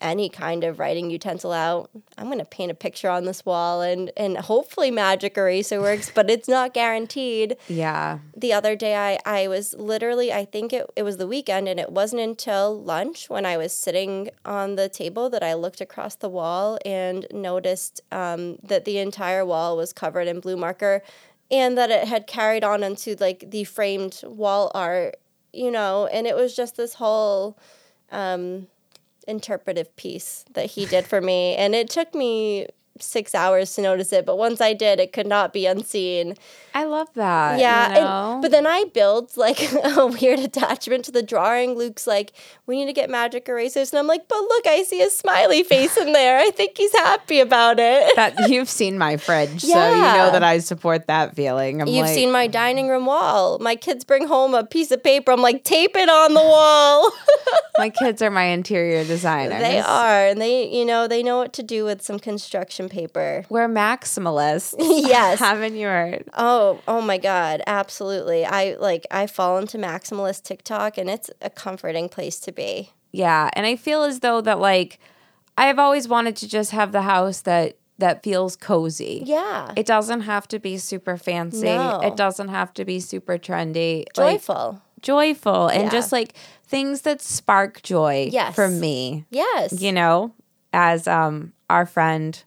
any 0.00 0.28
kind 0.28 0.64
of 0.64 0.78
writing 0.78 1.10
utensil 1.10 1.52
out, 1.52 1.90
I'm 2.18 2.26
going 2.26 2.38
to 2.38 2.44
paint 2.44 2.70
a 2.70 2.74
picture 2.74 3.08
on 3.08 3.24
this 3.24 3.44
wall 3.44 3.82
and, 3.82 4.10
and 4.16 4.36
hopefully 4.36 4.90
magic 4.90 5.36
eraser 5.36 5.80
works, 5.80 6.10
but 6.14 6.30
it's 6.30 6.48
not 6.48 6.74
guaranteed. 6.74 7.56
Yeah. 7.68 8.18
The 8.36 8.52
other 8.52 8.76
day, 8.76 8.96
I, 8.96 9.18
I 9.24 9.48
was 9.48 9.74
literally, 9.74 10.32
I 10.32 10.44
think 10.44 10.72
it, 10.72 10.90
it 10.96 11.02
was 11.02 11.16
the 11.16 11.26
weekend, 11.26 11.68
and 11.68 11.80
it 11.80 11.92
wasn't 11.92 12.22
until 12.22 12.80
lunch 12.82 13.28
when 13.30 13.46
I 13.46 13.56
was 13.56 13.72
sitting 13.72 14.30
on 14.44 14.76
the 14.76 14.88
table 14.88 15.30
that 15.30 15.42
I 15.42 15.54
looked 15.54 15.80
across 15.80 16.14
the 16.14 16.28
wall 16.28 16.78
and 16.84 17.26
noticed 17.32 18.00
um, 18.12 18.58
that 18.62 18.84
the 18.84 18.98
entire 18.98 19.44
wall 19.44 19.76
was 19.76 19.92
covered 19.92 20.28
in 20.28 20.40
blue 20.40 20.56
marker 20.56 21.02
and 21.50 21.78
that 21.78 21.90
it 21.90 22.08
had 22.08 22.26
carried 22.26 22.64
on 22.64 22.82
into 22.82 23.16
like 23.20 23.50
the 23.50 23.64
framed 23.64 24.20
wall 24.24 24.70
art, 24.74 25.16
you 25.52 25.70
know, 25.70 26.06
and 26.06 26.26
it 26.26 26.34
was 26.34 26.56
just 26.56 26.76
this 26.76 26.94
whole 26.94 27.56
um, 28.10 28.66
interpretive 29.26 29.94
piece 29.96 30.44
that 30.54 30.66
he 30.66 30.86
did 30.86 31.06
for 31.06 31.20
me. 31.20 31.54
And 31.56 31.74
it 31.74 31.90
took 31.90 32.14
me 32.14 32.68
six 33.00 33.34
hours 33.34 33.74
to 33.74 33.82
notice 33.82 34.12
it, 34.12 34.26
but 34.26 34.36
once 34.36 34.60
I 34.60 34.72
did, 34.72 35.00
it 35.00 35.12
could 35.12 35.26
not 35.26 35.52
be 35.52 35.66
unseen. 35.66 36.34
I 36.74 36.84
love 36.84 37.08
that. 37.14 37.58
Yeah, 37.58 37.88
you 37.88 37.94
know? 37.94 38.32
and, 38.34 38.42
but 38.42 38.50
then 38.50 38.66
I 38.66 38.84
build 38.92 39.34
like 39.36 39.72
a 39.84 40.06
weird 40.06 40.40
attachment 40.40 41.06
to 41.06 41.10
the 41.10 41.22
drawing. 41.22 41.74
Luke's 41.74 42.06
like, 42.06 42.32
"We 42.66 42.76
need 42.78 42.86
to 42.86 42.92
get 42.92 43.08
magic 43.08 43.48
erasers," 43.48 43.92
and 43.92 43.98
I'm 43.98 44.06
like, 44.06 44.28
"But 44.28 44.40
look, 44.40 44.66
I 44.66 44.82
see 44.82 45.00
a 45.02 45.08
smiley 45.08 45.62
face 45.62 45.96
in 45.96 46.12
there. 46.12 46.38
I 46.38 46.50
think 46.50 46.76
he's 46.76 46.92
happy 46.92 47.40
about 47.40 47.78
it." 47.78 48.14
that 48.16 48.50
you've 48.50 48.68
seen 48.68 48.98
my 48.98 49.16
fridge, 49.16 49.62
so 49.62 49.68
you 49.68 50.00
know 50.02 50.30
that 50.32 50.42
I 50.42 50.58
support 50.58 51.06
that 51.06 51.34
feeling. 51.34 51.80
I'm 51.80 51.88
You've 51.88 52.06
like, 52.06 52.14
seen 52.14 52.30
my 52.30 52.46
dining 52.46 52.88
room 52.88 53.06
wall. 53.06 53.58
My 53.58 53.76
kids 53.76 54.04
bring 54.04 54.26
home 54.26 54.54
a 54.54 54.64
piece 54.64 54.90
of 54.90 55.02
paper. 55.02 55.32
I'm 55.32 55.40
like, 55.40 55.64
tape 55.64 55.96
it 55.96 56.08
on 56.10 56.34
the 56.34 56.42
wall. 56.42 57.10
my 57.78 57.90
kids 57.90 58.20
are 58.20 58.30
my 58.30 58.44
interior 58.44 59.04
designers. 59.04 59.60
they 59.60 59.80
are, 59.80 60.26
and 60.26 60.40
they, 60.40 60.68
you 60.70 60.84
know, 60.84 61.08
they 61.08 61.22
know 61.22 61.38
what 61.38 61.52
to 61.54 61.62
do 61.62 61.84
with 61.84 62.02
some 62.02 62.18
construction 62.18 62.85
paper. 62.88 63.44
We're 63.48 63.68
maximalists. 63.68 64.74
Yes. 65.06 65.38
Haven't 65.38 65.76
you 65.76 65.86
heard? 65.86 66.24
Oh, 66.34 66.80
oh 66.88 67.00
my 67.00 67.18
God, 67.18 67.62
absolutely. 67.66 68.44
I 68.44 68.74
like 68.80 69.06
I 69.10 69.26
fall 69.26 69.58
into 69.58 69.78
maximalist 69.78 70.42
TikTok, 70.42 70.98
and 70.98 71.08
it's 71.10 71.30
a 71.40 71.50
comforting 71.50 72.08
place 72.08 72.38
to 72.40 72.52
be. 72.52 72.90
Yeah, 73.12 73.50
and 73.54 73.66
I 73.66 73.76
feel 73.76 74.02
as 74.02 74.20
though 74.20 74.40
that 74.42 74.58
like 74.58 74.98
I've 75.56 75.78
always 75.78 76.06
wanted 76.08 76.36
to 76.36 76.48
just 76.48 76.70
have 76.72 76.92
the 76.92 77.02
house 77.02 77.40
that 77.42 77.76
that 77.98 78.22
feels 78.22 78.56
cozy. 78.56 79.22
Yeah, 79.24 79.72
It 79.74 79.86
doesn't 79.86 80.22
have 80.22 80.46
to 80.48 80.58
be 80.58 80.76
super 80.76 81.16
fancy. 81.16 81.64
No. 81.64 82.00
It 82.00 82.14
doesn't 82.16 82.48
have 82.48 82.74
to 82.74 82.84
be 82.84 83.00
super 83.00 83.38
trendy. 83.38 84.04
Like, 84.18 84.34
joyful. 84.42 84.82
joyful 85.00 85.68
and 85.68 85.84
Yeah. 85.84 85.88
just 85.90 86.12
like 86.12 86.34
things 86.66 87.02
that 87.02 87.22
spark 87.22 87.80
joy 87.82 88.28
Yes. 88.30 88.54
for 88.54 88.68
me. 88.68 89.24
yes. 89.30 89.80
You 89.80 89.92
know, 89.92 90.32
as 90.74 91.08
um 91.08 91.52
our 91.70 91.86
friend, 91.86 92.42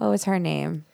what 0.00 0.08
was 0.08 0.24
her 0.24 0.38
name? 0.38 0.86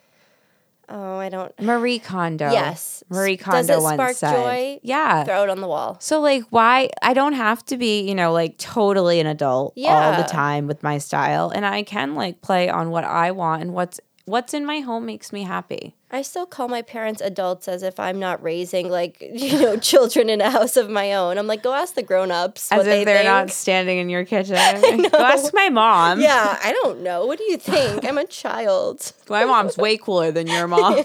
Oh, 0.88 1.18
I 1.18 1.28
don't 1.28 1.52
Marie 1.61 2.00
Kondo. 2.00 2.50
Yes. 2.50 3.04
Marie 3.09 3.36
Kondo 3.36 3.59
Does 3.59 3.70
it 3.70 3.80
once 3.82 3.94
spark 3.94 4.16
said. 4.16 4.32
joy? 4.32 4.80
Yeah. 4.82 5.22
throw 5.24 5.44
it 5.44 5.48
on 5.48 5.61
the 5.61 5.68
wall. 5.68 5.96
So 6.00 6.20
like 6.20 6.42
why 6.50 6.90
I 7.02 7.14
don't 7.14 7.34
have 7.34 7.64
to 7.66 7.76
be, 7.76 8.00
you 8.09 8.14
know, 8.16 8.32
like 8.32 8.59
totally 8.59 9.20
an 9.20 9.26
adult 9.28 9.74
all 9.78 10.16
the 10.16 10.28
time 10.28 10.66
with 10.66 10.82
my 10.82 10.98
style 10.98 11.50
and 11.50 11.64
I 11.64 11.84
can 11.84 12.14
like 12.16 12.40
play 12.40 12.68
on 12.68 12.90
what 12.90 13.04
I 13.04 13.30
want 13.30 13.62
and 13.62 13.72
what's 13.74 14.00
what's 14.27 14.53
in 14.55 14.66
my 14.66 14.81
home 14.81 15.07
makes 15.07 15.33
me 15.33 15.43
happy. 15.45 15.95
I 16.11 16.22
still 16.22 16.47
call 16.47 16.68
my 16.68 16.83
parents 16.83 17.20
adults 17.20 17.66
as 17.68 17.83
if 17.83 17.99
I'm 17.99 18.18
not 18.20 18.41
raising 18.43 18.89
like 18.91 19.16
you 19.35 19.59
know 19.61 19.77
children 19.79 20.29
in 20.31 20.41
a 20.41 20.51
house 20.51 20.77
of 20.77 20.89
my 20.91 21.14
own. 21.14 21.39
I'm 21.39 21.47
like, 21.47 21.62
go 21.62 21.72
ask 21.72 21.95
the 21.95 22.03
grown 22.03 22.31
ups 22.31 22.70
As 22.70 22.81
if 22.81 22.85
they 22.87 23.05
they're 23.05 23.16
think. 23.18 23.27
not 23.29 23.51
standing 23.51 23.99
in 23.99 24.09
your 24.09 24.24
kitchen. 24.33 24.55
Go 24.57 25.18
ask 25.18 25.53
my 25.55 25.68
mom. 25.70 26.20
yeah, 26.20 26.59
I 26.62 26.72
don't 26.83 27.01
know. 27.03 27.24
What 27.27 27.39
do 27.39 27.45
you 27.45 27.57
think? 27.72 28.05
I'm 28.05 28.18
a 28.18 28.27
child. 28.27 29.12
My 29.29 29.45
mom's 29.45 29.77
way 29.77 29.97
cooler 29.97 30.31
than 30.31 30.47
your 30.47 30.68
mom. 30.68 30.97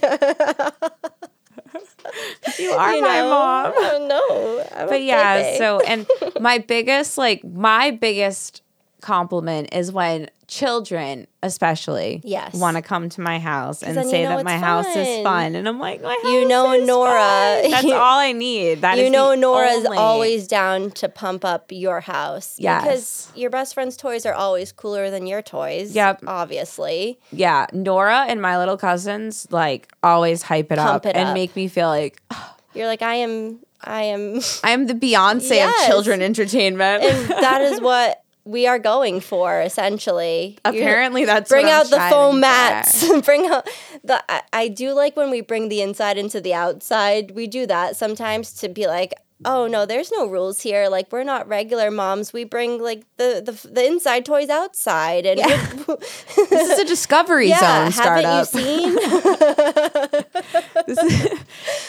you 2.60 2.72
are 2.72 2.96
You 2.96 3.02
my 3.02 3.18
know? 3.20 3.30
mom. 3.30 3.66
I 3.68 3.72
don't 3.92 4.08
know. 4.08 4.68
I'm 4.76 4.88
But 4.88 5.02
yeah, 5.04 5.58
so 5.58 5.80
and 5.82 6.06
my 6.40 6.58
biggest 6.58 7.18
like 7.18 7.44
my 7.44 7.92
biggest 7.92 8.62
compliment 9.02 9.70
is 9.74 9.92
when 9.92 10.30
children 10.48 11.26
especially 11.44 12.20
Yes. 12.26 12.54
want 12.54 12.76
to 12.76 12.82
come 12.82 13.08
to 13.10 13.22
my 13.22 13.40
house 13.40 13.82
and 13.84 13.96
you 13.96 14.04
say 14.10 14.24
know 14.24 14.36
that 14.38 14.44
my 14.46 14.58
house 14.58 14.86
is 14.88 15.08
fun. 15.18 15.24
fun 15.24 15.56
and 15.56 15.66
I'm 15.68 15.80
like 15.80 16.02
my 16.02 16.20
You 16.26 16.46
know 16.48 16.74
is 16.74 16.86
Nora- 16.86 17.10
fun. 17.12 17.72
That's 17.72 17.84
you- 17.86 17.94
all 17.94 18.20
I 18.20 18.34
need. 18.34 18.82
That 18.82 18.98
you 18.98 19.06
is 19.06 19.12
know 19.12 19.34
Nora's 19.34 19.86
only- 19.86 19.98
always 19.98 20.48
down 20.48 20.92
to 20.92 21.08
pump 21.08 21.46
up 21.46 21.68
your 21.72 22.02
house. 22.02 22.56
Yes. 22.60 22.82
Because 22.84 23.32
your 23.34 23.50
best 23.50 23.74
friend's 23.74 23.96
toys 23.96 24.26
are 24.26 24.34
always 24.34 24.72
cooler 24.74 25.10
than 25.10 25.26
your 25.26 25.42
toys. 25.42 25.96
Yep. 25.96 26.24
Obviously. 26.28 27.18
yeah 27.32 27.68
Nora 27.72 28.26
and 28.28 28.42
my 28.42 28.58
little 28.58 28.78
cousins 28.78 29.48
like 29.52 29.92
always 30.04 30.44
hype 30.44 30.72
it 30.72 30.78
Pump 30.78 30.90
up 30.90 31.06
it 31.06 31.16
and 31.16 31.30
up. 31.30 31.34
make 31.34 31.56
me 31.56 31.68
feel 31.70 31.88
like 31.88 32.22
You're 32.74 32.88
like, 32.88 33.02
I 33.02 33.16
am 33.16 33.60
I 33.84 34.04
am 34.04 34.42
I'm 34.64 34.86
the 34.88 34.94
Beyonce 34.94 35.52
Yes. 35.52 35.82
of 35.82 35.88
children 35.88 36.22
entertainment. 36.22 37.04
and 37.04 37.30
that 37.30 37.62
is 37.62 37.80
what 37.90 38.22
we 38.44 38.66
are 38.68 38.80
going 38.80 39.20
for 39.22 39.62
essentially. 39.62 40.58
You're- 40.66 40.80
Apparently 40.82 41.26
that's 41.26 41.50
bring 41.50 41.70
out 41.70 41.90
the 41.90 42.00
foam 42.10 42.40
mats. 42.40 43.08
bring 43.26 43.46
out 43.48 43.68
the 44.04 44.24
I, 44.32 44.42
I 44.54 44.68
do 44.68 44.94
like 44.94 45.16
when 45.16 45.30
we 45.30 45.42
bring 45.42 45.70
the 45.70 45.82
inside 45.82 46.18
into 46.18 46.42
the 46.42 46.54
outside. 46.54 47.32
We 47.32 47.48
do 47.48 47.66
that 47.68 47.96
sometimes 47.96 48.54
to 48.56 48.70
be 48.70 48.88
like 48.88 49.14
oh 49.44 49.66
no 49.66 49.88
there's 49.88 50.12
no 50.12 50.28
rules 50.28 50.62
here. 50.62 50.88
Like 50.88 51.12
we're 51.12 51.24
not 51.24 51.48
regular 51.48 51.90
moms. 51.92 52.32
We 52.34 52.44
bring 52.44 52.82
like 52.82 53.04
the 53.18 53.42
the, 53.44 53.68
the 53.68 53.86
inside 53.86 54.26
toys 54.26 54.50
outside 54.50 55.26
and 55.26 55.40
we're- 55.88 55.98
This 56.50 56.70
is 56.70 56.80
a 56.80 56.86
discovery 56.86 57.50
yeah 57.50 57.90
zone 57.90 57.92
startup. 57.92 58.48
haven't 58.54 58.66
you 58.66 58.90
seen? 58.90 58.96
This 60.88 60.98
is, 60.98 61.30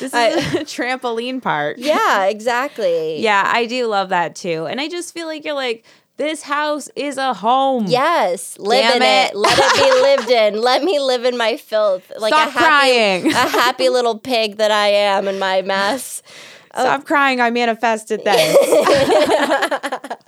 this 0.00 0.02
is 0.02 0.14
I- 0.14 0.28
a 0.28 0.64
trampoline 0.64 1.42
park. 1.42 1.76
yeah 1.78 2.24
exactly. 2.26 3.20
Yeah, 3.20 3.42
I 3.46 3.66
do 3.66 3.86
love 3.86 4.10
that 4.10 4.34
too. 4.34 4.66
And 4.66 4.80
I 4.80 4.88
just 4.88 5.12
feel 5.14 5.26
like 5.26 5.44
you're 5.44 5.54
like, 5.54 5.84
this 6.16 6.42
house 6.42 6.88
is 6.94 7.16
a 7.16 7.34
home. 7.34 7.86
Yes, 7.86 8.58
live 8.58 8.82
Damn 8.82 8.96
in 8.96 9.02
it. 9.02 9.30
it. 9.30 9.36
Let 9.36 9.58
it 9.58 9.74
be 9.74 10.02
lived 10.02 10.30
in. 10.30 10.60
Let 10.60 10.84
me 10.84 11.00
live 11.00 11.24
in 11.24 11.36
my 11.36 11.56
filth, 11.56 12.12
like 12.18 12.32
Stop 12.32 12.48
a 12.48 12.50
happy, 12.50 12.64
crying. 12.64 13.26
a 13.32 13.48
happy 13.48 13.88
little 13.88 14.18
pig 14.18 14.56
that 14.58 14.70
I 14.70 14.88
am 14.88 15.26
in 15.28 15.38
my 15.38 15.62
mess. 15.62 16.22
Stop 16.74 17.00
oh. 17.00 17.04
crying. 17.04 17.40
I 17.40 17.50
manifested 17.50 18.24
this. 18.24 18.56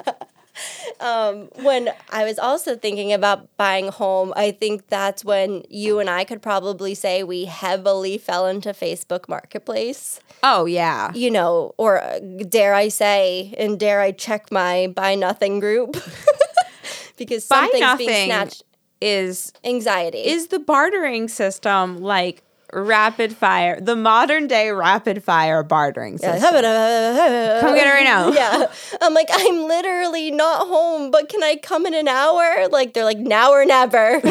um, 1.05 1.49
when 1.63 1.91
I 2.11 2.25
was 2.25 2.39
also 2.39 2.77
thinking 2.77 3.13
about 3.13 3.55
buying 3.59 3.89
a 3.89 3.91
home, 3.91 4.33
I 4.37 4.53
think 4.53 4.89
that's 4.89 5.23
when 5.25 5.63
you 5.69 5.99
and 5.99 6.09
I 6.09 6.25
could 6.25 6.41
probably 6.41 6.95
say 6.95 7.23
we 7.23 7.45
heavily 7.45 8.17
fell 8.17 8.47
into 8.47 8.71
Facebook 8.71 9.29
Marketplace. 9.29 10.19
Oh 10.43 10.65
yeah. 10.65 11.13
You 11.15 11.31
know, 11.31 11.75
or 11.77 12.01
uh, 12.03 12.21
dare 12.49 12.73
I 12.75 12.89
say, 12.89 13.55
and 13.59 13.79
dare 13.79 14.01
I 14.01 14.13
check 14.13 14.51
my 14.51 14.87
buy 14.95 15.15
nothing 15.15 15.61
group 15.61 15.93
because 17.19 17.47
Buy 17.47 17.57
something's 17.57 17.99
being 17.99 18.09
nothing 18.09 18.31
snatched. 18.31 18.63
is 19.03 19.53
Anxiety. 19.63 20.19
is 20.25 20.47
the 20.49 20.59
bartering 20.59 21.29
system 21.29 22.01
like 22.01 22.43
rapid 22.75 23.37
fire, 23.37 23.81
the 23.81 23.97
modern 23.97 24.47
day 24.47 24.71
rapid 24.71 25.23
fire 25.23 25.63
bartering 25.63 26.19
system. 26.19 26.41
Come 26.43 27.75
get 27.75 27.87
it 27.87 27.91
right 27.91 28.05
now. 28.05 28.29
Yeah. 28.35 28.67
I'm 29.01 29.15
like, 29.15 29.29
I'm 29.33 29.63
literally 29.69 30.31
not 30.31 30.67
home, 30.67 31.11
but 31.11 31.29
can 31.29 31.43
I 31.43 31.57
come 31.57 31.87
in 31.87 31.95
an 31.95 32.09
hour? 32.09 32.69
Like, 32.69 32.93
they're 32.95 33.05
like, 33.05 33.19
now 33.19 33.53
or 33.53 33.65
never. 33.65 34.21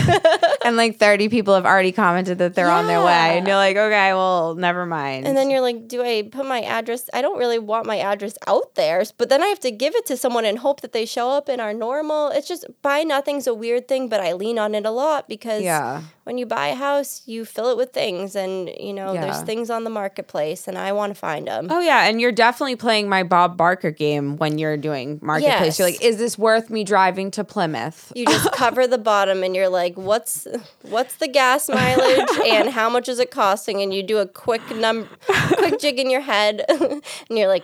And 0.66 0.78
like 0.78 0.98
30 0.98 1.28
people 1.28 1.54
have 1.56 1.66
already 1.66 1.92
commented 1.92 2.38
that 2.38 2.56
they're 2.56 2.70
on 2.70 2.88
their 2.88 3.04
way. 3.04 3.38
And 3.38 3.46
you're 3.46 3.58
like, 3.58 3.76
okay, 3.76 4.14
well, 4.14 4.56
never 4.56 4.86
mind. 4.86 5.28
and 5.28 5.36
then 5.36 5.50
you're 5.50 5.60
like, 5.62 5.88
do 5.90 6.02
I 6.02 6.30
put 6.32 6.46
my 6.46 6.62
address? 6.62 7.10
I 7.14 7.22
don't 7.22 7.38
really 7.38 7.60
want 7.60 7.86
my 7.86 7.98
address 8.00 8.38
out 8.48 8.76
there, 8.76 9.04
but 9.18 9.28
then 9.30 9.44
I 9.44 9.48
have 9.48 9.60
to 9.62 9.72
give 9.72 9.94
it 9.96 10.06
to 10.06 10.16
someone 10.16 10.46
and 10.46 10.60
hope 10.60 10.80
that 10.82 10.94
they 10.94 11.06
show 11.06 11.30
up 11.32 11.50
in 11.50 11.60
our 11.60 11.74
normal. 11.74 12.30
It's 12.30 12.48
just 12.48 12.66
buy 12.82 13.04
nothing's 13.04 13.46
a 13.46 13.54
weird 13.54 13.88
thing, 13.90 14.08
but 14.08 14.22
I 14.22 14.32
lean 14.34 14.58
on 14.58 14.74
it 14.74 14.86
a 14.86 14.92
lot 14.92 15.28
because 15.28 15.62
Yeah. 15.64 16.04
when 16.24 16.38
you 16.38 16.46
buy 16.46 16.68
a 16.68 16.76
house, 16.76 17.24
you 17.26 17.44
fill 17.44 17.70
it 17.72 17.76
with 17.78 17.92
things, 17.92 18.33
and 18.36 18.70
you 18.80 18.94
know, 18.94 19.14
there's 19.14 19.42
things 19.42 19.70
on 19.70 19.84
the 19.84 19.90
marketplace, 19.90 20.68
and 20.68 20.78
I 20.78 20.92
want 20.92 21.12
to 21.14 21.20
find 21.20 21.48
them. 21.48 21.68
Oh 21.70 21.80
yeah, 21.80 22.08
and 22.08 22.20
you're 22.22 22.32
definitely 22.32 22.76
playing 22.76 23.10
my 23.10 23.24
Bob 23.24 23.58
Barker 23.58 23.92
game 23.92 24.38
when 24.38 24.58
you're 24.58 24.78
doing 24.78 25.20
marketplace. 25.22 25.80
You're 25.80 25.90
like, 25.90 26.02
is 26.04 26.18
this 26.18 26.38
worth 26.38 26.70
me 26.70 26.84
driving 26.84 27.32
to 27.32 27.44
Plymouth? 27.44 28.12
You 28.16 28.26
just 28.26 28.52
cover 28.54 28.88
the 28.88 28.98
bottom 28.98 29.44
and 29.44 29.56
you're 29.56 29.70
like, 29.70 29.96
what's 29.98 30.48
what's 30.84 31.16
the 31.18 31.28
gas 31.28 31.70
mileage 31.70 32.30
and 32.48 32.70
how 32.70 32.90
much 32.90 33.08
is 33.10 33.20
it 33.20 33.32
costing? 33.32 33.82
And 33.82 33.94
you 33.94 34.04
do 34.04 34.18
a 34.20 34.28
quick 34.28 34.62
num 34.76 35.08
quick 35.28 35.80
jig 35.80 36.00
in 36.00 36.10
your 36.10 36.22
head 36.22 36.64
and 36.70 37.02
you're 37.30 37.48
like, 37.48 37.64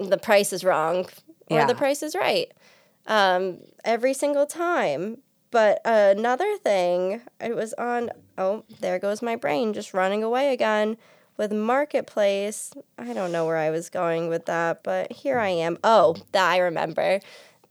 the 0.00 0.18
price 0.18 0.52
is 0.52 0.64
wrong 0.64 1.06
or 1.50 1.58
Yeah. 1.58 1.66
the 1.66 1.74
price 1.74 2.02
is 2.02 2.14
right. 2.14 2.50
Um, 3.06 3.58
every 3.84 4.14
single 4.14 4.46
time. 4.46 5.18
But 5.54 5.82
another 5.84 6.56
thing, 6.56 7.20
it 7.40 7.54
was 7.54 7.74
on 7.74 8.10
oh, 8.36 8.64
there 8.80 8.98
goes 8.98 9.22
my 9.22 9.36
brain 9.36 9.72
just 9.72 9.94
running 9.94 10.24
away 10.24 10.52
again 10.52 10.96
with 11.36 11.52
marketplace. 11.52 12.72
I 12.98 13.12
don't 13.12 13.30
know 13.30 13.46
where 13.46 13.58
I 13.58 13.70
was 13.70 13.88
going 13.88 14.28
with 14.28 14.46
that, 14.46 14.82
but 14.82 15.12
here 15.12 15.38
I 15.38 15.50
am. 15.50 15.78
Oh, 15.84 16.16
that 16.32 16.50
I 16.50 16.58
remember. 16.58 17.20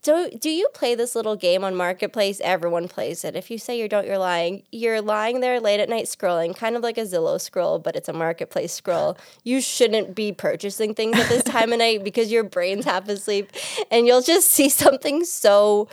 Do, 0.02 0.30
do 0.30 0.50
you 0.50 0.70
play 0.74 0.96
this 0.96 1.14
little 1.14 1.36
game 1.36 1.66
on 1.66 1.76
Marketplace? 1.76 2.40
Everyone 2.42 2.88
plays 2.88 3.26
it. 3.26 3.36
If 3.36 3.52
you 3.52 3.58
say 3.58 3.78
you 3.78 3.90
don't, 3.90 4.08
you're 4.08 4.18
lying. 4.18 4.64
You're 4.72 5.02
lying 5.02 5.42
there 5.42 5.60
late 5.60 5.82
at 5.82 5.90
night 5.90 6.06
scrolling, 6.06 6.56
kind 6.56 6.78
of 6.78 6.84
like 6.84 6.98
a 6.98 7.02
Zillow 7.02 7.40
scroll, 7.40 7.80
but 7.80 7.98
it's 7.98 8.08
a 8.08 8.14
Marketplace 8.14 8.72
scroll. 8.74 9.18
You 9.44 9.60
shouldn't 9.60 10.16
be 10.16 10.32
purchasing 10.32 10.94
things 10.94 11.20
at 11.20 11.28
this 11.28 11.44
time 11.44 11.74
of 11.74 11.80
night 11.80 12.04
because 12.06 12.32
your 12.32 12.46
brain's 12.46 12.86
half 12.86 13.10
asleep 13.10 13.52
and 13.92 14.08
you'll 14.08 14.22
just 14.22 14.50
see 14.52 14.70
something 14.70 15.26
so 15.26 15.90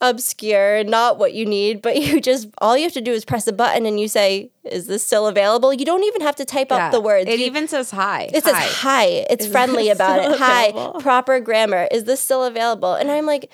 obscure, 0.00 0.76
and 0.76 0.90
not 0.90 1.18
what 1.18 1.32
you 1.34 1.46
need, 1.46 1.80
but 1.82 1.96
you 2.02 2.20
just, 2.20 2.48
all 2.58 2.76
you 2.76 2.82
have 2.84 2.92
to 2.92 3.00
do 3.00 3.12
is 3.12 3.24
press 3.24 3.46
a 3.46 3.52
button 3.52 3.86
and 3.86 3.98
you 3.98 4.08
say, 4.08 4.50
Is 4.64 4.86
this 4.86 5.06
still 5.06 5.26
available? 5.26 5.72
You 5.72 5.84
don't 5.84 6.04
even 6.04 6.20
have 6.22 6.36
to 6.36 6.44
type 6.44 6.68
Yeah. 6.70 6.86
out 6.86 6.92
the 6.92 7.00
words. 7.00 7.28
It 7.30 7.38
You- 7.40 7.46
even 7.46 7.68
says 7.68 7.90
hi. 7.90 8.28
it 8.32 8.44
says 8.44 8.54
hi. 8.56 9.26
It's 9.30 9.46
friendly 9.46 9.88
about 9.96 10.18
it. 10.20 10.24
still 10.34 10.38
Hi. 10.38 11.00
Proper 11.00 11.40
grammar. 11.40 11.88
Is 11.90 12.04
this 12.04 12.20
still 12.20 12.44
available? 12.44 12.94
And 12.94 13.10
I'm 13.10 13.26
like, 13.26 13.50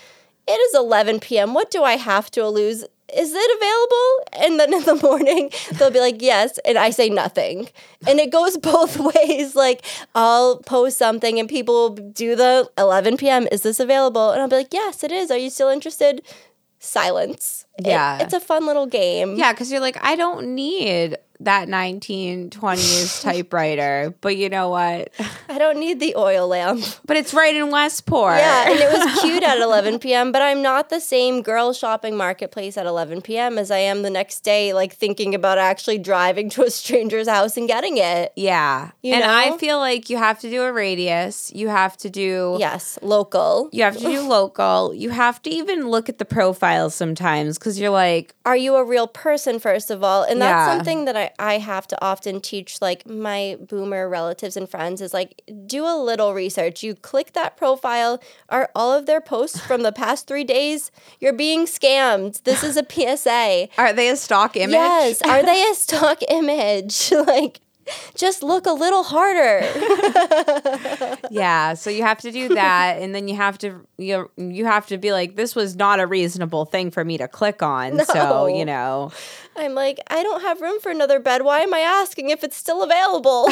it 0.49 0.53
is 0.53 0.75
11 0.75 1.21
p.m. 1.21 1.55
What 1.55 1.71
do 1.71 1.85
I 1.85 1.97
have 1.97 2.31
to 2.33 2.49
lose? 2.49 2.85
Is 3.17 3.33
it 3.35 3.51
available? 3.57 4.45
And 4.45 4.61
then 4.61 4.75
in 4.75 4.85
the 4.85 4.95
morning, 5.07 5.51
they'll 5.73 5.91
be 5.91 6.01
like, 6.01 6.21
yes. 6.23 6.59
And 6.65 6.77
I 6.79 6.91
say 6.91 7.09
nothing. 7.09 7.69
And 8.07 8.19
it 8.21 8.31
goes 8.31 8.57
both 8.73 8.99
ways. 8.99 9.55
Like, 9.55 9.85
I'll 10.15 10.59
post 10.59 10.99
something 10.99 11.39
and 11.39 11.49
people 11.49 11.75
will 11.75 11.97
do 11.97 12.37
the 12.37 12.71
11 12.79 13.17
p.m. 13.17 13.47
Is 13.53 13.63
this 13.63 13.81
available? 13.81 14.31
And 14.31 14.41
I'll 14.43 14.49
be 14.49 14.57
like, 14.57 14.73
yes, 14.73 15.03
it 15.05 15.13
is. 15.13 15.31
Are 15.31 15.39
you 15.39 15.51
still 15.51 15.69
interested? 15.69 16.23
Silence. 16.79 17.67
It- 17.79 17.87
Yeah. 17.87 18.19
it's 18.23 18.33
a 18.35 18.41
fun 18.41 18.67
little 18.67 18.87
game. 18.87 19.37
Yeah, 19.37 19.53
because 19.53 19.71
you're 19.71 19.81
like, 19.81 19.99
I 20.03 20.17
don't 20.17 20.55
need 20.55 21.17
that 21.41 21.69
1920s 21.69 23.23
typewriter, 23.23 24.15
but 24.21 24.37
you 24.37 24.49
know 24.49 24.69
what? 24.69 25.11
I 25.49 25.59
don't 25.59 25.79
need 25.79 26.01
the 26.01 26.15
oil 26.17 26.49
lamp. 26.49 26.85
But 27.07 27.17
it's 27.17 27.33
right 27.35 27.55
in 27.55 27.71
Westport. 27.71 28.37
Yeah, 28.37 28.71
and 28.71 28.79
it 28.79 28.91
was 28.93 29.21
cute 29.21 29.43
at 29.43 29.59
11 29.63 29.99
p.m., 29.99 30.33
but 30.33 30.43
I'm 30.43 30.63
not 30.63 30.91
the 30.91 31.01
same 31.01 31.43
girl 31.43 31.73
shopping 31.73 32.17
marketplace 32.17 32.77
at 32.77 32.87
11 32.87 33.23
p.m. 33.23 33.59
as 33.59 33.71
I 33.71 33.79
am 33.79 34.03
the 34.03 34.11
next 34.11 34.41
day, 34.41 34.73
like 34.73 34.93
thinking 34.95 35.35
about 35.35 35.59
actually 35.59 35.99
driving 35.99 36.51
to 36.51 36.63
a 36.65 36.71
stranger's 36.71 37.29
house 37.29 37.57
and 37.57 37.67
getting 37.67 37.97
it. 37.99 38.33
Yeah. 38.37 38.91
You 39.03 39.15
and 39.15 39.25
I 39.25 39.57
feel 39.59 39.79
like 39.79 40.11
you 40.11 40.17
have 40.19 40.41
to 40.41 40.51
do 40.51 40.63
a 40.63 40.73
radius. 40.73 41.53
You 41.55 41.69
have 41.69 41.97
to 41.99 42.11
do 42.11 42.57
Yes, 42.61 42.99
local. 43.03 43.69
you 43.73 43.83
have 43.83 43.97
to 43.97 44.05
do 44.05 44.21
local. 44.29 44.95
You 44.95 45.11
have 45.11 45.43
to 45.43 45.51
even 45.51 45.89
look 45.89 46.09
at 46.09 46.19
the 46.19 46.25
profiles 46.25 46.95
sometimes 46.95 47.59
because 47.59 47.81
you're 47.81 47.91
like, 47.91 48.35
Are 48.45 48.57
you 48.57 48.77
a 48.77 48.85
real 48.85 49.07
person, 49.07 49.59
first 49.59 49.91
of 49.91 50.05
all? 50.05 50.23
And 50.23 50.41
that's 50.41 50.51
Yeah. 50.69 50.77
something 50.77 51.05
that 51.07 51.17
I, 51.17 51.30
I 51.39 51.59
have 51.59 51.87
to 51.89 52.05
often 52.05 52.41
teach, 52.41 52.81
like 52.81 53.09
my 53.09 53.57
boomer 53.61 54.09
relatives 54.09 54.57
and 54.57 54.69
friends, 54.69 55.01
is 55.01 55.15
like, 55.15 55.43
do 55.67 55.85
a 55.85 55.97
little 55.97 56.35
research. 56.35 56.83
You 56.83 56.95
click 56.95 57.33
that 57.33 57.57
profile. 57.57 58.23
Are 58.49 58.71
all 58.75 58.93
of 58.93 59.07
their 59.07 59.21
posts 59.21 59.61
from 59.61 59.83
the 59.83 59.93
past 59.93 60.27
three 60.27 60.45
days? 60.45 60.91
You're 61.21 61.33
being 61.33 61.67
scammed. 61.67 62.43
This 62.43 62.63
is 62.63 62.77
a 62.77 62.85
PSA. 62.89 63.69
are 63.79 63.93
they 63.93 64.09
a 64.09 64.17
stock 64.17 64.57
image? 64.57 64.73
Yes. 64.73 65.23
Are 65.23 65.43
they 65.43 65.69
a 65.71 65.75
stock 65.75 66.19
image? 66.29 67.13
like, 67.27 67.61
just 68.15 68.43
look 68.43 68.67
a 68.67 68.73
little 68.73 69.03
harder. 69.03 69.61
Yeah, 71.31 71.75
so 71.75 71.91
you 71.91 72.03
have 72.03 72.19
to 72.23 72.33
do 72.33 72.49
that, 72.55 73.01
and 73.01 73.15
then 73.15 73.29
you 73.29 73.37
have 73.37 73.57
to 73.59 73.87
you 73.99 74.31
you 74.37 74.65
have 74.65 74.87
to 74.89 74.99
be 74.99 75.13
like, 75.13 75.37
this 75.37 75.55
was 75.55 75.77
not 75.77 76.01
a 76.01 76.07
reasonable 76.07 76.65
thing 76.65 76.91
for 76.91 77.05
me 77.05 77.19
to 77.19 77.29
click 77.29 77.63
on. 77.63 78.05
So 78.05 78.47
you 78.47 78.65
know, 78.65 79.13
I'm 79.57 79.75
like, 79.75 80.01
I 80.09 80.23
don't 80.23 80.41
have 80.43 80.61
room 80.61 80.81
for 80.81 80.91
another 80.91 81.21
bed. 81.21 81.43
Why 81.43 81.61
am 81.61 81.73
I 81.73 81.81
asking 81.81 82.31
if 82.31 82.43
it's 82.43 82.57
still 82.57 82.83
available? 82.83 83.49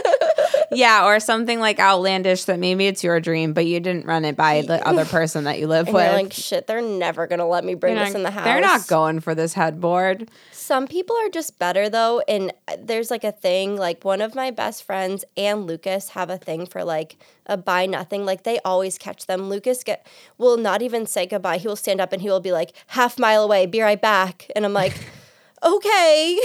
yeah, 0.72 1.04
or 1.06 1.20
something 1.20 1.60
like 1.60 1.78
outlandish 1.78 2.44
that 2.44 2.58
maybe 2.58 2.86
it's 2.86 3.04
your 3.04 3.20
dream, 3.20 3.52
but 3.52 3.66
you 3.66 3.78
didn't 3.80 4.06
run 4.06 4.24
it 4.24 4.36
by 4.36 4.62
the 4.62 4.86
other 4.86 5.04
person 5.04 5.44
that 5.44 5.58
you 5.58 5.66
live 5.66 5.86
and 5.88 5.94
with. 5.94 6.04
you're 6.04 6.12
like, 6.14 6.32
shit, 6.32 6.66
they're 6.66 6.80
never 6.82 7.26
gonna 7.26 7.46
let 7.48 7.64
me 7.64 7.74
bring 7.74 7.94
They're 7.94 8.04
this 8.06 8.14
not- 8.14 8.18
in 8.20 8.22
the 8.24 8.30
house. 8.30 8.44
They're 8.44 8.60
not 8.60 8.86
going 8.86 9.20
for 9.20 9.34
this 9.34 9.52
headboard. 9.54 10.30
Some 10.52 10.86
people 10.86 11.16
are 11.16 11.28
just 11.28 11.58
better 11.58 11.88
though, 11.90 12.20
and 12.26 12.52
uh, 12.68 12.76
there's 12.78 13.10
like 13.10 13.24
a 13.24 13.32
thing. 13.32 13.61
Like 13.70 14.04
one 14.04 14.20
of 14.20 14.34
my 14.34 14.50
best 14.50 14.82
friends 14.84 15.24
and 15.36 15.66
Lucas 15.66 16.10
have 16.10 16.30
a 16.30 16.38
thing 16.38 16.66
for 16.66 16.84
like 16.84 17.16
a 17.46 17.56
buy 17.56 17.86
nothing. 17.86 18.24
Like 18.24 18.42
they 18.42 18.58
always 18.64 18.98
catch 18.98 19.26
them. 19.26 19.48
Lucas 19.48 19.82
get 19.82 20.06
will 20.38 20.56
not 20.56 20.82
even 20.82 21.06
say 21.06 21.26
goodbye. 21.26 21.58
He 21.58 21.68
will 21.68 21.76
stand 21.76 22.00
up 22.00 22.12
and 22.12 22.22
he 22.22 22.28
will 22.28 22.40
be 22.40 22.52
like 22.52 22.72
half 22.88 23.18
mile 23.18 23.44
away. 23.44 23.66
Be 23.66 23.80
right 23.80 24.00
back. 24.00 24.50
And 24.54 24.64
I'm 24.64 24.72
like, 24.72 24.94
okay. 25.62 26.38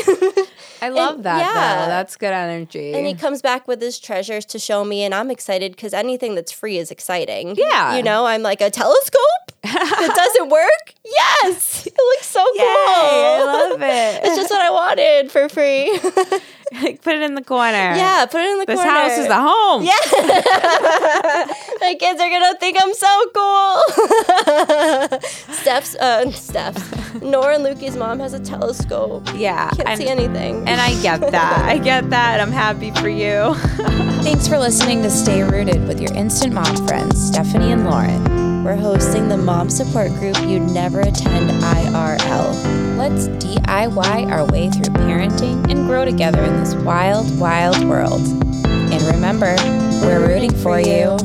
I 0.82 0.90
love 0.90 1.24
that 1.24 1.40
yeah. 1.40 1.54
though. 1.54 1.88
That's 1.88 2.16
good 2.16 2.34
energy. 2.34 2.94
And 2.94 3.06
he 3.06 3.14
comes 3.14 3.42
back 3.42 3.68
with 3.68 3.82
his 3.82 4.00
treasures 4.00 4.46
to 4.46 4.60
show 4.60 4.84
me, 4.84 5.04
and 5.04 5.14
I'm 5.14 5.32
excited 5.32 5.72
because 5.72 5.94
anything 5.94 6.36
that's 6.36 6.52
free 6.52 6.78
is 6.78 6.92
exciting. 6.92 7.56
Yeah. 7.56 7.98
You 7.98 8.04
know, 8.04 8.26
I'm 8.26 8.44
like, 8.44 8.62
a 8.62 8.70
telescope 8.70 9.52
that 9.64 10.14
doesn't 10.16 10.50
work? 10.50 10.94
Yes. 11.04 11.88
It 11.88 11.98
looks 11.98 12.28
so 12.28 12.46
Yay, 12.56 12.64
I 12.64 13.44
love 13.44 13.82
it. 13.82 14.22
It's 14.28 14.36
just 14.36 14.50
what 14.50 14.62
I 14.62 14.70
wanted 14.70 15.32
for 15.32 15.50
free. 15.50 16.00
Like, 16.74 17.02
put 17.04 17.16
it 17.16 17.22
in 17.22 17.36
the 17.36 17.44
corner. 17.44 17.96
yeah, 17.96 18.26
put 18.26 18.42
it 18.42 18.50
in 18.52 18.60
the 18.60 18.66
This 18.66 18.80
corner. 18.80 19.04
This 19.04 19.10
house 19.10 19.18
is 19.20 19.28
the 19.28 19.36
home. 19.36 19.84
Yeah. 19.84 19.94
My 21.82 21.96
kids 21.96 22.20
are 22.20 22.30
gonna 22.30 22.58
think 22.60 22.78
I'm 22.82 22.94
so 22.94 23.26
cool. 23.34 23.82
Steph's, 25.56 25.96
uh, 25.96 26.30
Steph's. 26.32 27.22
Nora 27.22 27.56
and 27.56 27.66
Lukey's 27.66 27.96
mom 27.96 28.20
has 28.20 28.34
a 28.34 28.40
telescope. 28.40 29.28
Yeah. 29.36 29.70
Can't 29.72 29.90
and, 29.90 29.98
see 29.98 30.08
anything. 30.08 30.68
and 30.68 30.82
I 30.82 31.00
get 31.02 31.22
that. 31.32 31.66
I 31.66 31.78
get 31.78 32.10
that. 32.10 32.42
I'm 32.42 32.52
happy 32.52 32.92
for 32.92 33.10
you. 33.10 33.56
Thanks 34.24 34.48
for 34.48 34.58
listening 34.58 35.02
to 35.04 35.10
Stay 35.10 35.44
Rooted 35.44 35.88
with 35.88 36.02
your 36.02 36.14
instant 36.14 36.54
mom 36.54 36.88
friends, 36.88 37.32
Stephani 37.32 37.72
and 37.72 37.86
Lauren. 37.86 38.57
We're 38.68 38.76
hosting 38.76 39.30
the 39.30 39.38
mom 39.38 39.70
support 39.70 40.10
group 40.16 40.38
you'd 40.42 40.70
never 40.74 41.00
attend 41.00 41.50
IRL. 41.52 42.98
Let's 42.98 43.30
DIY 43.42 44.30
our 44.30 44.46
way 44.46 44.70
through 44.70 44.94
parenting 44.94 45.72
and 45.72 45.88
grow 45.88 46.04
together 46.04 46.44
in 46.44 46.58
this 46.58 46.76
wild, 46.76 47.40
wild 47.40 47.82
world. 47.86 48.20
And 48.68 49.02
remember, 49.04 49.56
we're 50.02 50.28
rooting 50.28 50.54
for 50.54 50.82
you. 50.82 51.16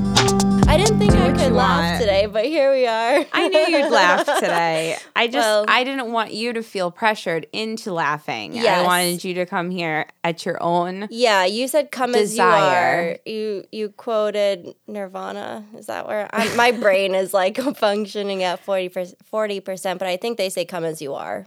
I 0.72 0.78
didn't 0.78 0.98
think 1.00 1.12
I 1.12 1.30
could 1.32 1.52
laugh 1.52 1.82
want. 1.90 2.00
today, 2.00 2.24
but 2.24 2.46
here 2.46 2.72
we 2.72 2.86
are. 2.86 3.26
I 3.34 3.48
knew 3.48 3.58
you'd 3.58 3.90
laugh 3.92 4.24
today. 4.40 4.96
I 5.14 5.26
just 5.26 5.36
Well- 5.36 5.66
I 5.68 5.84
didn't 5.84 6.12
want 6.12 6.32
you 6.32 6.54
to 6.54 6.62
feel 6.62 6.90
pressured 6.90 7.46
into 7.52 7.92
laughing. 7.92 8.54
Yes. 8.54 8.78
I 8.78 8.82
wanted 8.82 9.22
you 9.22 9.34
to 9.34 9.44
come 9.44 9.68
here 9.68 10.06
at 10.24 10.46
your 10.46 10.62
own. 10.62 11.08
Yeah, 11.10 11.44
you 11.44 11.68
said 11.68 11.90
"come 11.90 12.14
as 12.14 12.34
you 12.38 12.42
are." 12.42 13.18
You 13.26 13.64
you 13.70 13.90
quoted 13.90 14.74
Nirvana. 14.86 15.66
Is 15.76 15.86
that 15.86 16.08
where 16.08 16.26
I'm, 16.32 16.56
my 16.56 16.72
brain 16.72 17.14
is 17.14 17.34
like 17.34 17.58
functioning 17.76 18.42
at 18.42 18.58
40 18.64 19.60
percent? 19.60 19.98
But 19.98 20.08
I 20.08 20.16
think 20.16 20.38
they 20.38 20.48
say 20.48 20.64
"come 20.64 20.84
as 20.86 21.02
you 21.02 21.12
are." 21.12 21.46